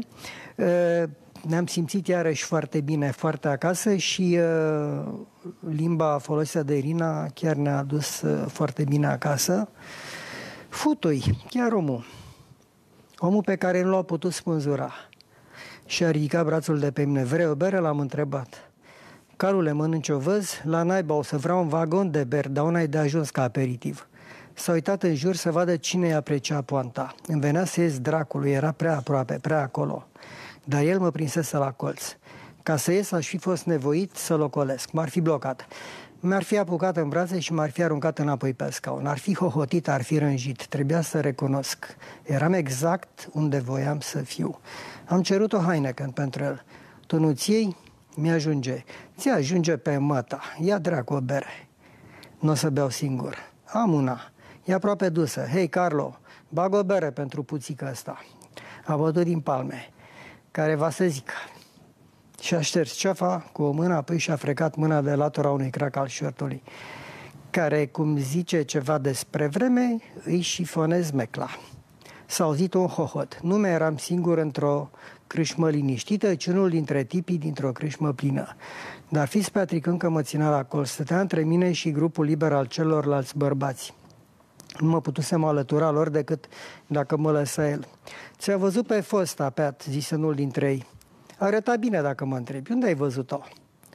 Uh, 0.55 1.03
ne-am 1.47 1.65
simțit 1.65 2.07
iarăși 2.07 2.43
foarte 2.43 2.81
bine, 2.81 3.11
foarte 3.11 3.47
acasă 3.47 3.95
și 3.95 4.39
uh, 4.39 5.13
limba 5.75 6.17
folosită 6.17 6.63
de 6.63 6.77
Irina 6.77 7.25
chiar 7.33 7.55
ne-a 7.55 7.83
dus 7.83 8.21
uh, 8.21 8.45
foarte 8.47 8.83
bine 8.83 9.07
acasă. 9.07 9.69
Futui, 10.69 11.23
chiar 11.49 11.71
omul. 11.71 12.16
Omul 13.19 13.43
pe 13.43 13.55
care 13.55 13.81
nu 13.81 13.89
l-a 13.89 14.01
putut 14.01 14.33
spânzura. 14.33 14.93
Și 15.85 16.03
a 16.03 16.11
ridicat 16.11 16.45
brațul 16.45 16.79
de 16.79 16.91
pe 16.91 17.03
mine. 17.03 17.23
Vrei 17.23 17.45
o 17.45 17.55
bere? 17.55 17.77
L-am 17.77 17.99
întrebat. 17.99 18.71
Calule, 19.35 19.71
mănânci 19.71 20.09
o 20.09 20.17
văz? 20.17 20.61
La 20.63 20.83
naiba 20.83 21.13
o 21.13 21.21
să 21.21 21.37
vreau 21.37 21.61
un 21.61 21.67
vagon 21.67 22.11
de 22.11 22.23
ber, 22.23 22.47
dar 22.47 22.65
una 22.65 22.81
e 22.81 22.85
de 22.85 22.97
ajuns 22.97 23.29
ca 23.29 23.43
aperitiv. 23.43 24.07
S-a 24.53 24.71
uitat 24.71 25.03
în 25.03 25.15
jur 25.15 25.35
să 25.35 25.51
vadă 25.51 25.75
cine 25.75 26.07
i 26.07 26.13
aprecia 26.13 26.61
poanta. 26.61 27.15
Îmi 27.27 27.39
venea 27.39 27.65
să 27.65 27.81
ies 27.81 27.99
dracului, 27.99 28.51
era 28.51 28.71
prea 28.71 28.97
aproape, 28.97 29.39
prea 29.41 29.61
acolo. 29.61 30.07
Dar 30.63 30.81
el 30.81 30.99
mă 30.99 31.11
prinsese 31.11 31.57
la 31.57 31.71
colț. 31.71 32.15
Ca 32.63 32.75
să 32.75 32.91
ies 32.91 33.11
aș 33.11 33.27
fi 33.27 33.37
fost 33.37 33.65
nevoit 33.65 34.15
să-l 34.15 34.41
ocolesc. 34.41 34.91
M-ar 34.91 35.09
fi 35.09 35.21
blocat. 35.21 35.67
Mi-ar 36.19 36.43
fi 36.43 36.57
apucat 36.57 36.97
în 36.97 37.09
brațe 37.09 37.39
și 37.39 37.53
m-ar 37.53 37.69
fi 37.69 37.83
aruncat 37.83 38.19
înapoi 38.19 38.53
pe 38.53 38.71
scaun. 38.71 39.05
Ar 39.05 39.17
fi 39.17 39.35
hohotit, 39.35 39.87
ar 39.87 40.01
fi 40.01 40.17
rânjit. 40.17 40.65
Trebuia 40.65 41.01
să 41.01 41.19
recunosc. 41.19 41.85
Eram 42.23 42.53
exact 42.53 43.29
unde 43.31 43.59
voiam 43.59 43.99
să 43.99 44.17
fiu. 44.19 44.59
Am 45.05 45.21
cerut 45.21 45.53
o 45.53 45.57
Heineken 45.57 46.09
pentru 46.09 46.43
el. 46.43 46.63
Tu 47.07 47.19
nu-ți 47.19 47.51
iei? 47.51 47.75
Mi-ajunge. 48.15 48.83
Ți 49.17 49.29
ajunge 49.29 49.77
pe 49.77 49.97
măta. 49.97 50.41
Ia 50.59 50.77
dracu 50.77 51.13
o 51.13 51.19
bere. 51.21 51.67
Nu 52.39 52.51
o 52.51 52.53
să 52.53 52.69
beau 52.69 52.89
singur. 52.89 53.35
Am 53.65 53.93
una. 53.93 54.31
E 54.63 54.73
aproape 54.73 55.09
dusă. 55.09 55.45
Hei, 55.51 55.67
Carlo, 55.67 56.19
bag 56.49 56.73
o 56.73 56.83
bere 56.83 57.11
pentru 57.11 57.43
puțică 57.43 57.85
asta. 57.85 58.25
A 58.85 58.95
bătut 58.95 59.23
din 59.23 59.39
palme 59.39 59.89
care 60.51 60.75
va 60.75 60.89
să 60.89 61.05
zică. 61.05 61.33
Și 62.41 62.55
a 62.55 62.61
șters 62.61 62.93
ceafa 62.93 63.49
cu 63.51 63.63
o 63.63 63.71
mână, 63.71 63.95
apoi 63.95 64.17
și-a 64.17 64.35
frecat 64.35 64.75
mâna 64.75 65.01
de 65.01 65.13
latura 65.13 65.49
unui 65.49 65.69
crac 65.69 65.95
al 65.95 66.07
șortului, 66.07 66.63
care, 67.49 67.85
cum 67.85 68.17
zice 68.17 68.61
ceva 68.61 68.97
despre 68.97 69.47
vreme, 69.47 69.97
îi 70.23 70.41
șifonez 70.41 71.11
mecla. 71.11 71.47
S-a 72.25 72.43
auzit 72.43 72.73
un 72.73 72.87
hohot. 72.87 73.39
Nu 73.41 73.57
mai 73.57 73.69
eram 73.69 73.97
singur 73.97 74.37
într-o 74.37 74.89
crâșmă 75.27 75.69
liniștită, 75.69 76.35
ci 76.35 76.45
unul 76.45 76.69
dintre 76.69 77.03
tipii 77.03 77.37
dintr-o 77.37 77.71
crâșmă 77.71 78.11
plină. 78.11 78.55
Dar 79.09 79.27
Fitzpatrick 79.27 79.85
încă 79.85 80.09
mă 80.09 80.21
ținea 80.21 80.49
la 80.49 80.63
col, 80.63 80.85
stătea 80.85 81.19
între 81.19 81.43
mine 81.43 81.71
și 81.71 81.91
grupul 81.91 82.25
liber 82.25 82.53
al 82.53 82.65
celorlalți 82.65 83.37
bărbați. 83.37 83.93
Nu 84.79 84.87
mă 84.89 85.01
putusem 85.01 85.43
alătura 85.43 85.91
lor 85.91 86.09
decât 86.09 86.45
dacă 86.87 87.17
mă 87.17 87.31
lăsa 87.31 87.69
el. 87.69 87.87
Ți-a 88.37 88.57
văzut 88.57 88.87
pe 88.87 88.99
fosta, 89.01 89.49
Pat, 89.49 89.83
zise 89.89 90.15
unul 90.15 90.33
dintre 90.33 90.69
ei. 90.69 90.85
Arăta 91.37 91.75
bine 91.75 92.01
dacă 92.01 92.25
mă 92.25 92.35
întrebi. 92.35 92.71
Unde 92.71 92.85
ai 92.85 92.95
văzut-o? 92.95 93.39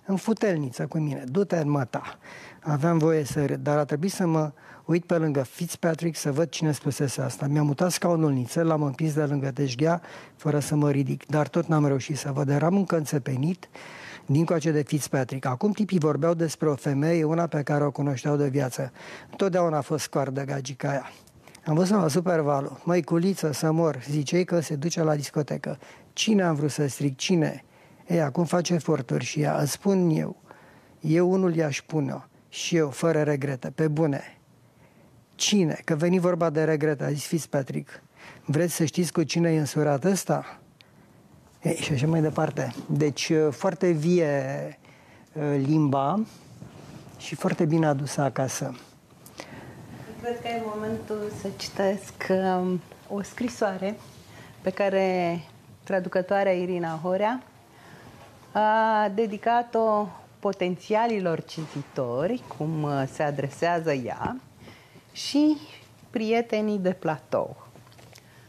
În 0.07 0.17
futelniță 0.17 0.87
cu 0.87 0.99
mine. 0.99 1.25
Du-te 1.27 1.57
în 1.57 1.71
măta. 1.71 2.19
Aveam 2.61 2.99
voie 2.99 3.25
să 3.25 3.47
râd, 3.47 3.63
dar 3.63 3.79
a 3.79 3.85
trebuit 3.85 4.13
să 4.13 4.27
mă 4.27 4.53
uit 4.85 5.05
pe 5.05 5.17
lângă 5.17 5.43
Fitzpatrick 5.43 6.17
să 6.17 6.33
văd 6.33 6.49
cine 6.49 6.73
spusese 6.73 7.21
asta. 7.21 7.47
Mi-a 7.47 7.63
mutat 7.63 7.91
scaunul 7.91 8.33
nițel, 8.33 8.67
l-am 8.67 8.83
împins 8.83 9.15
de 9.15 9.23
lângă 9.23 9.51
deșghea, 9.51 10.01
fără 10.37 10.59
să 10.59 10.75
mă 10.75 10.91
ridic, 10.91 11.27
dar 11.27 11.49
tot 11.49 11.67
n-am 11.67 11.87
reușit 11.87 12.17
să 12.17 12.33
văd. 12.33 12.49
Eram 12.49 12.77
încă 12.77 12.97
înțepenit 12.97 13.69
dincoace 14.27 14.71
de 14.71 14.83
Fitzpatrick. 14.83 15.47
Acum 15.47 15.73
tipii 15.73 15.99
vorbeau 15.99 16.35
despre 16.35 16.69
o 16.69 16.75
femeie, 16.75 17.25
una 17.25 17.47
pe 17.47 17.63
care 17.63 17.85
o 17.85 17.91
cunoșteau 17.91 18.37
de 18.37 18.49
viață. 18.49 18.93
Întotdeauna 19.31 19.77
a 19.77 19.81
fost 19.81 20.03
scoardă 20.03 20.45
gagica 20.45 20.89
aia. 20.89 21.11
Am 21.67 21.75
văzut 21.75 21.97
la 21.97 22.09
Supervalu. 22.09 22.79
Măi, 22.85 23.03
culiță, 23.03 23.53
să 23.53 23.73
mor. 23.73 24.03
Zicei 24.09 24.45
că 24.45 24.61
se 24.61 24.75
duce 24.75 25.03
la 25.03 25.15
discotecă. 25.15 25.79
Cine 26.13 26.43
am 26.43 26.55
vrut 26.55 26.71
să 26.71 26.87
stric? 26.87 27.17
Cine? 27.17 27.65
Ei, 28.07 28.21
acum 28.21 28.45
face 28.45 28.75
eforturi 28.75 29.25
și 29.25 29.41
ea. 29.41 29.61
Îți 29.61 29.71
spun 29.71 30.11
eu. 30.11 30.37
Eu 31.01 31.31
unul 31.31 31.55
i-aș 31.55 31.81
pune 31.81 32.25
Și 32.49 32.77
eu, 32.77 32.91
fără 32.91 33.23
regrete, 33.23 33.71
pe 33.71 33.89
bune. 33.89 34.39
Cine? 35.35 35.81
Că 35.85 35.95
veni 35.95 36.19
vorba 36.19 36.51
de 36.51 36.65
regrete, 36.65 37.05
a 37.05 37.11
zis 37.11 37.27
Fitzpatrick. 37.27 38.03
Vreți 38.45 38.75
să 38.75 38.85
știți 38.85 39.13
cu 39.13 39.23
cine 39.23 39.53
e 39.53 39.59
însurat 39.59 40.05
ăsta? 40.05 40.61
Ei, 41.63 41.77
și 41.77 41.93
așa 41.93 42.07
mai 42.07 42.21
departe. 42.21 42.75
Deci, 42.91 43.29
uh, 43.29 43.49
foarte 43.51 43.91
vie 43.91 44.29
uh, 45.33 45.43
limba 45.65 46.25
și 47.19 47.35
foarte 47.35 47.65
bine 47.65 47.87
adusă 47.87 48.21
acasă. 48.21 48.75
Cred 50.23 50.41
că 50.41 50.49
e 50.49 50.63
momentul 50.75 51.33
să 51.41 51.49
citesc 51.57 52.13
um, 52.29 52.81
o 53.09 53.23
scrisoare 53.23 53.97
pe 54.61 54.71
care 54.71 55.39
traducătoarea 55.85 56.53
Irina 56.53 56.99
Horea 57.03 57.43
a 58.53 59.09
dedicat-o 59.15 60.07
potențialilor 60.39 61.45
cititori, 61.45 62.43
cum 62.57 62.83
uh, 62.83 63.03
se 63.13 63.23
adresează 63.23 63.93
ea, 63.93 64.41
și 65.13 65.57
prietenii 66.11 66.79
de 66.79 66.93
platou. 66.93 67.67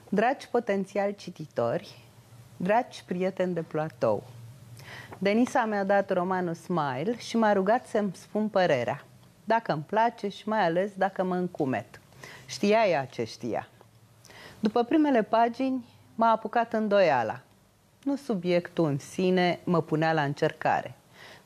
Dragi 0.10 0.48
potențiali 0.48 1.16
cititori, 1.16 1.98
dragi 2.58 3.04
prieteni 3.06 3.54
de 3.54 3.62
platou, 3.62 4.24
Denisa 5.18 5.66
mi-a 5.66 5.84
dat 5.84 6.12
romanul 6.12 6.54
Smile 6.54 7.18
și 7.18 7.38
m-a 7.38 7.54
rugat 7.54 7.88
să-mi 7.88 8.12
spun 8.14 8.48
părerea 8.48 9.06
dacă 9.44 9.74
îmi 9.74 9.84
place 9.84 10.28
și 10.28 10.48
mai 10.48 10.66
ales 10.66 10.92
dacă 10.96 11.24
mă 11.24 11.36
încumet. 11.36 12.02
Știa 12.46 12.88
ea 12.88 13.06
ce 13.06 13.24
știa. 13.24 13.68
După 14.60 14.84
primele 14.84 15.24
pagini, 15.24 15.86
m-a 16.16 16.32
apucat 16.32 16.74
îndoiala. 16.74 17.40
Nu 18.04 18.16
subiectul 18.16 18.86
în 18.86 19.00
sine 19.00 19.60
mă 19.64 19.82
punea 19.82 20.14
la 20.14 20.24
încercare. 20.24 20.96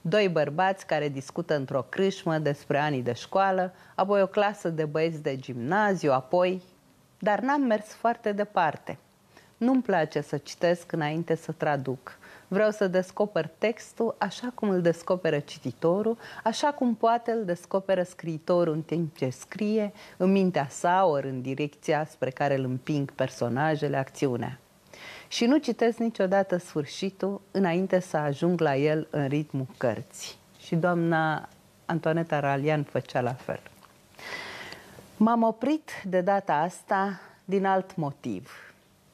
Doi 0.01 0.29
bărbați 0.29 0.85
care 0.85 1.09
discută 1.09 1.55
într-o 1.55 1.81
crâșmă 1.89 2.37
despre 2.37 2.77
anii 2.77 3.01
de 3.01 3.13
școală, 3.13 3.73
apoi 3.95 4.21
o 4.21 4.27
clasă 4.27 4.69
de 4.69 4.85
băieți 4.85 5.21
de 5.23 5.37
gimnaziu, 5.37 6.11
apoi... 6.11 6.61
Dar 7.19 7.39
n-am 7.39 7.61
mers 7.61 7.85
foarte 7.85 8.31
departe. 8.31 8.97
Nu-mi 9.57 9.81
place 9.81 10.21
să 10.21 10.37
citesc 10.37 10.91
înainte 10.91 11.35
să 11.35 11.51
traduc. 11.51 12.17
Vreau 12.47 12.71
să 12.71 12.87
descoper 12.87 13.49
textul 13.57 14.15
așa 14.17 14.51
cum 14.53 14.69
îl 14.69 14.81
descoperă 14.81 15.39
cititorul, 15.39 16.17
așa 16.43 16.67
cum 16.67 16.95
poate 16.95 17.31
îl 17.31 17.45
descoperă 17.45 18.03
scriitorul 18.03 18.73
în 18.73 18.81
timp 18.81 19.17
ce 19.17 19.29
scrie, 19.29 19.93
în 20.17 20.31
mintea 20.31 20.67
sa 20.69 21.05
ori 21.05 21.27
în 21.27 21.41
direcția 21.41 22.05
spre 22.05 22.29
care 22.29 22.55
îl 22.55 22.63
împing 22.63 23.11
personajele, 23.11 23.97
acțiunea. 23.97 24.59
Și 25.27 25.45
nu 25.45 25.57
citesc 25.57 25.97
niciodată 25.97 26.57
sfârșitul 26.57 27.41
înainte 27.51 27.99
să 27.99 28.17
ajung 28.17 28.59
la 28.59 28.75
el 28.75 29.07
în 29.09 29.27
ritmul 29.27 29.67
cărții. 29.77 30.35
Și 30.59 30.75
doamna 30.75 31.49
Antoaneta 31.85 32.39
Ralian 32.39 32.83
făcea 32.83 33.21
la 33.21 33.33
fel. 33.33 33.59
M-am 35.17 35.43
oprit 35.43 35.91
de 36.05 36.21
data 36.21 36.53
asta 36.53 37.19
din 37.45 37.65
alt 37.65 37.95
motiv– 37.95 38.51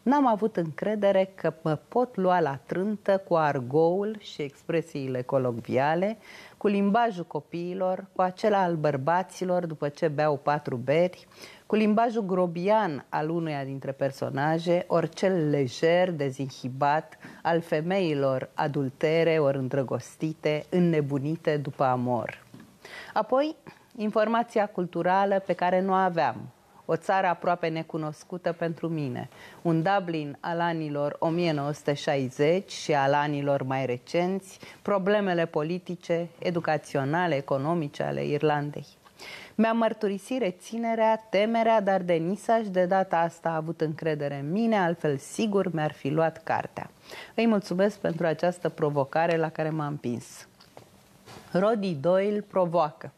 N-am 0.03 0.27
avut 0.27 0.57
încredere 0.57 1.31
că 1.35 1.53
mă 1.61 1.75
pot 1.75 2.15
lua 2.15 2.39
la 2.39 2.55
trântă 2.65 3.17
cu 3.27 3.35
argoul 3.35 4.17
și 4.19 4.41
expresiile 4.41 5.21
colocviale, 5.21 6.17
cu 6.57 6.67
limbajul 6.67 7.23
copiilor, 7.23 8.05
cu 8.15 8.21
acela 8.21 8.61
al 8.61 8.75
bărbaților 8.75 9.65
după 9.65 9.89
ce 9.89 10.07
beau 10.07 10.37
patru 10.37 10.75
beri, 10.75 11.27
cu 11.65 11.75
limbajul 11.75 12.25
grobian 12.25 13.05
al 13.09 13.29
unuia 13.29 13.63
dintre 13.63 13.91
personaje, 13.91 14.83
ori 14.87 15.09
cel 15.09 15.49
lejer, 15.49 16.11
dezinhibat, 16.11 17.17
al 17.41 17.61
femeilor 17.61 18.49
adultere 18.53 19.39
ori 19.39 19.57
îndrăgostite, 19.57 20.65
înnebunite 20.69 21.57
după 21.57 21.83
amor. 21.83 22.43
Apoi, 23.13 23.55
informația 23.95 24.65
culturală 24.65 25.39
pe 25.39 25.53
care 25.53 25.81
nu 25.81 25.93
aveam, 25.93 26.35
o 26.85 26.95
țară 26.95 27.27
aproape 27.27 27.67
necunoscută 27.67 28.51
pentru 28.51 28.87
mine, 28.87 29.29
un 29.61 29.83
Dublin 29.83 30.37
al 30.39 30.59
anilor 30.59 31.15
1960 31.19 32.71
și 32.71 32.93
al 32.93 33.13
anilor 33.13 33.63
mai 33.63 33.85
recenți, 33.85 34.59
problemele 34.81 35.45
politice, 35.45 36.27
educaționale, 36.39 37.35
economice 37.35 38.03
ale 38.03 38.25
Irlandei. 38.25 38.85
Mi-a 39.55 39.73
mărturisit 39.73 40.39
reținerea, 40.39 41.27
temerea, 41.29 41.81
dar 41.81 42.01
Denisa 42.01 42.57
și 42.57 42.69
de 42.69 42.85
data 42.85 43.17
asta 43.17 43.49
a 43.49 43.55
avut 43.55 43.81
încredere 43.81 44.35
în 44.35 44.51
mine, 44.51 44.77
altfel 44.77 45.17
sigur 45.17 45.73
mi-ar 45.73 45.91
fi 45.91 46.09
luat 46.09 46.43
cartea. 46.43 46.89
Îi 47.35 47.47
mulțumesc 47.47 47.97
pentru 47.97 48.25
această 48.25 48.69
provocare 48.69 49.37
la 49.37 49.49
care 49.49 49.69
m-am 49.69 49.87
împins. 49.87 50.47
Roddy 51.51 51.93
Doyle 51.93 52.41
provoacă. 52.41 53.11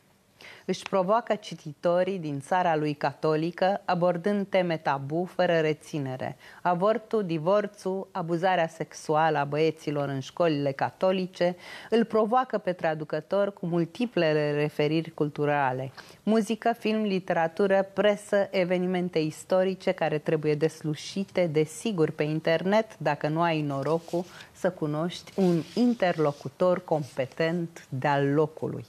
Își 0.65 0.83
provoacă 0.89 1.35
cititorii 1.35 2.19
din 2.19 2.39
țara 2.39 2.75
lui 2.75 2.93
catolică, 2.93 3.81
abordând 3.85 4.47
teme 4.47 4.77
tabu 4.77 5.25
fără 5.25 5.59
reținere. 5.59 6.37
Avortul, 6.61 7.23
divorțul, 7.25 8.07
abuzarea 8.11 8.67
sexuală 8.67 9.37
a 9.37 9.43
băieților 9.43 10.09
în 10.09 10.19
școlile 10.19 10.71
catolice 10.71 11.55
îl 11.89 12.05
provoacă 12.05 12.57
pe 12.57 12.71
traducător 12.71 13.53
cu 13.53 13.65
multiplele 13.65 14.53
referiri 14.53 15.11
culturale. 15.11 15.91
Muzică, 16.23 16.73
film, 16.79 17.01
literatură, 17.01 17.89
presă, 17.93 18.47
evenimente 18.51 19.19
istorice 19.19 19.91
care 19.91 20.17
trebuie 20.17 20.55
deslușite, 20.55 21.47
desigur, 21.47 22.11
pe 22.11 22.23
internet, 22.23 22.97
dacă 22.97 23.27
nu 23.27 23.41
ai 23.41 23.61
norocul 23.61 24.25
să 24.51 24.71
cunoști 24.71 25.31
un 25.35 25.61
interlocutor 25.75 26.83
competent 26.83 27.87
de-al 27.89 28.33
locului 28.33 28.85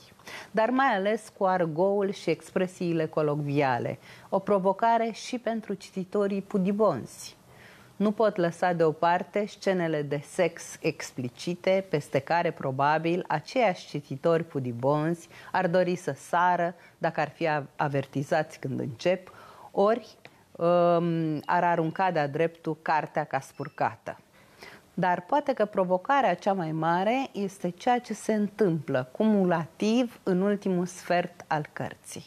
dar 0.51 0.71
mai 0.71 0.95
ales 0.95 1.33
cu 1.39 1.45
argoul 1.45 2.11
și 2.11 2.31
expresiile 2.31 3.07
colocviale, 3.07 3.99
o 4.29 4.39
provocare 4.39 5.11
și 5.11 5.39
pentru 5.39 5.75
cititorii 5.75 6.43
pudibonzi. 6.43 7.37
Nu 7.97 8.13
pot 8.13 8.37
lăsa 8.37 8.73
deoparte 8.73 9.47
scenele 9.47 10.03
de 10.03 10.21
sex 10.25 10.77
explicite, 10.81 11.87
peste 11.91 12.19
care 12.19 12.51
probabil 12.51 13.25
aceiași 13.29 13.87
cititori 13.87 14.45
pudibonzi 14.45 15.29
ar 15.53 15.69
dori 15.69 15.97
să 15.97 16.13
sară 16.13 16.75
dacă 16.99 17.21
ar 17.21 17.29
fi 17.29 17.49
avertizați 17.77 18.59
când 18.59 18.81
încep, 18.81 19.33
ori 19.71 20.17
um, 20.53 21.41
ar 21.45 21.65
arunca 21.65 22.11
de-a 22.11 22.29
dreptul 22.29 22.77
cartea 22.83 23.25
ca 23.25 23.41
spurcată. 23.41 24.19
Dar 24.99 25.21
poate 25.21 25.53
că 25.53 25.65
provocarea 25.65 26.35
cea 26.35 26.53
mai 26.53 26.73
mare 26.73 27.29
este 27.33 27.71
ceea 27.71 27.99
ce 27.99 28.15
se 28.15 28.35
întâmplă 28.35 29.09
cumulativ 29.13 30.21
în 30.23 30.41
ultimul 30.41 30.87
sfert 30.87 31.45
al 31.47 31.67
cărții. 31.73 32.27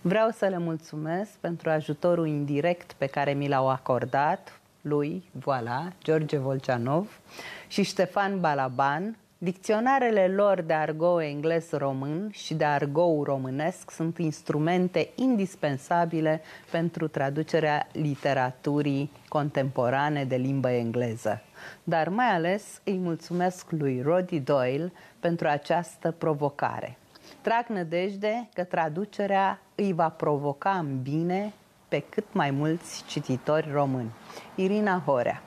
Vreau 0.00 0.30
să 0.30 0.46
le 0.46 0.58
mulțumesc 0.58 1.30
pentru 1.30 1.70
ajutorul 1.70 2.26
indirect 2.26 2.92
pe 2.92 3.06
care 3.06 3.32
mi 3.32 3.48
l-au 3.48 3.68
acordat 3.68 4.60
lui, 4.80 5.30
voilà, 5.38 5.98
George 6.02 6.38
Volceanov 6.38 7.20
și 7.68 7.82
Ștefan 7.82 8.40
Balaban, 8.40 9.16
Dicționarele 9.38 10.28
lor 10.28 10.60
de 10.60 10.72
argou 10.72 11.20
englez-român 11.20 12.30
și 12.32 12.54
de 12.54 12.64
argou 12.64 13.22
românesc 13.24 13.90
sunt 13.90 14.18
instrumente 14.18 15.10
indispensabile 15.14 16.40
pentru 16.70 17.08
traducerea 17.08 17.86
literaturii 17.92 19.10
contemporane 19.28 20.24
de 20.24 20.36
limbă 20.36 20.70
engleză. 20.70 21.42
Dar 21.84 22.08
mai 22.08 22.28
ales 22.28 22.80
îi 22.84 22.98
mulțumesc 22.98 23.70
lui 23.70 24.02
Roddy 24.02 24.40
Doyle 24.40 24.92
pentru 25.20 25.48
această 25.48 26.10
provocare. 26.10 26.98
Trag 27.40 27.66
nădejde 27.66 28.48
că 28.54 28.64
traducerea 28.64 29.60
îi 29.74 29.92
va 29.92 30.08
provoca 30.08 30.70
în 30.70 31.02
bine 31.02 31.52
pe 31.88 32.04
cât 32.08 32.24
mai 32.32 32.50
mulți 32.50 33.04
cititori 33.06 33.68
români. 33.72 34.10
Irina 34.54 35.02
Horea 35.06 35.42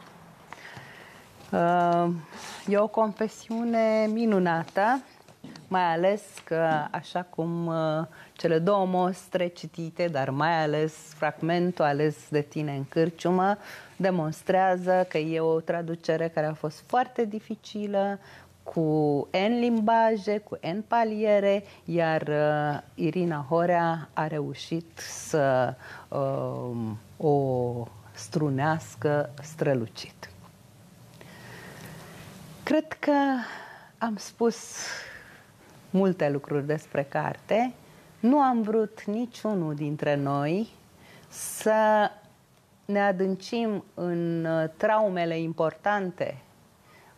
Uh, 1.51 2.13
e 2.67 2.77
o 2.77 2.87
confesiune 2.87 4.07
minunată, 4.11 5.01
mai 5.67 5.93
ales 5.93 6.21
că, 6.43 6.87
așa 6.91 7.21
cum 7.21 7.65
uh, 7.65 8.05
cele 8.33 8.59
două 8.59 8.85
mostre 8.85 9.47
citite, 9.47 10.07
dar 10.07 10.29
mai 10.29 10.63
ales 10.63 10.93
fragmentul 10.93 11.85
ales 11.85 12.15
de 12.29 12.41
tine 12.41 12.75
în 12.75 12.85
cârciumă, 12.89 13.57
demonstrează 13.95 15.05
că 15.09 15.17
e 15.17 15.39
o 15.39 15.59
traducere 15.59 16.27
care 16.27 16.45
a 16.45 16.53
fost 16.53 16.83
foarte 16.87 17.25
dificilă, 17.25 18.19
cu 18.63 19.27
N 19.31 19.59
limbaje, 19.59 20.37
cu 20.37 20.57
N 20.61 20.81
paliere, 20.87 21.63
iar 21.85 22.21
uh, 22.21 22.81
Irina 22.93 23.45
Horea 23.49 24.09
a 24.13 24.27
reușit 24.27 24.97
să 24.97 25.75
uh, 26.07 26.91
o 27.17 27.87
strunească 28.11 29.29
strălucit. 29.41 30.29
Cred 32.63 32.93
că 32.99 33.13
am 33.97 34.15
spus 34.17 34.57
multe 35.95 36.29
lucruri 36.29 36.65
despre 36.65 37.03
carte. 37.03 37.73
Nu 38.19 38.39
am 38.39 38.61
vrut 38.61 39.03
niciunul 39.03 39.75
dintre 39.75 40.15
noi 40.15 40.67
să 41.27 42.11
ne 42.85 43.01
adâncim 43.01 43.83
în 43.93 44.45
uh, 44.45 44.69
traumele 44.77 45.39
importante 45.39 46.37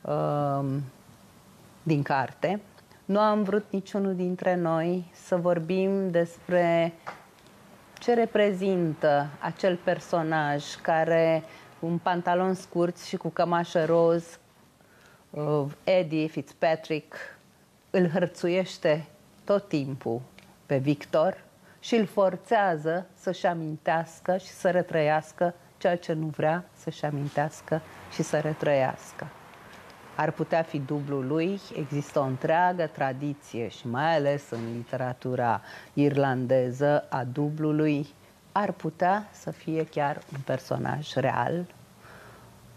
uh, 0.01 0.65
din 1.83 2.01
carte. 2.03 2.61
Nu 3.05 3.19
am 3.19 3.43
vrut 3.43 3.65
niciunul 3.69 4.15
dintre 4.15 4.55
noi 4.55 5.11
să 5.13 5.35
vorbim 5.35 6.09
despre 6.09 6.93
ce 7.99 8.13
reprezintă 8.13 9.27
acel 9.39 9.75
personaj 9.83 10.63
care 10.81 11.43
un 11.79 11.97
pantalon 11.97 12.53
scurt 12.53 12.99
și 12.99 13.17
cu 13.17 13.29
cămașă 13.29 13.85
roz 13.85 14.39
Eddie 15.83 16.27
Fitzpatrick 16.27 17.36
îl 17.97 18.09
hărțuiește 18.09 19.05
tot 19.43 19.67
timpul 19.67 20.21
pe 20.65 20.77
Victor 20.77 21.43
și 21.79 21.95
îl 21.95 22.05
forțează 22.05 23.05
să-și 23.13 23.45
amintească 23.45 24.37
și 24.37 24.47
să 24.47 24.69
retrăiască 24.69 25.53
ceea 25.77 25.97
ce 25.97 26.13
nu 26.13 26.25
vrea 26.25 26.65
să-și 26.73 27.05
amintească 27.05 27.81
și 28.13 28.23
să 28.23 28.39
retrăiască. 28.39 29.27
Ar 30.15 30.31
putea 30.31 30.61
fi 30.61 30.79
dublul 30.79 31.27
lui, 31.27 31.59
există 31.75 32.19
o 32.19 32.23
întreagă 32.23 32.89
tradiție 32.93 33.67
și 33.67 33.87
mai 33.87 34.15
ales 34.15 34.49
în 34.49 34.73
literatura 34.75 35.61
irlandeză 35.93 37.05
a 37.09 37.23
dublului, 37.23 38.07
ar 38.51 38.71
putea 38.71 39.27
să 39.31 39.51
fie 39.51 39.85
chiar 39.85 40.21
un 40.33 40.39
personaj 40.45 41.13
real, 41.13 41.65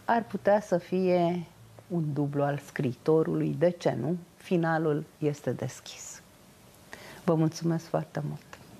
ar 0.04 0.24
putea 0.24 0.60
să 0.60 0.78
fie 0.78 1.46
un 1.88 2.12
dublu 2.12 2.42
al 2.42 2.58
scriitorului, 2.58 3.54
de 3.58 3.70
ce 3.70 3.96
nu? 4.00 4.16
Finalul 4.42 5.04
este 5.18 5.52
deschis. 5.52 6.22
Vă 7.24 7.34
mulțumesc 7.34 7.84
foarte 7.84 8.22
mult! 8.28 8.49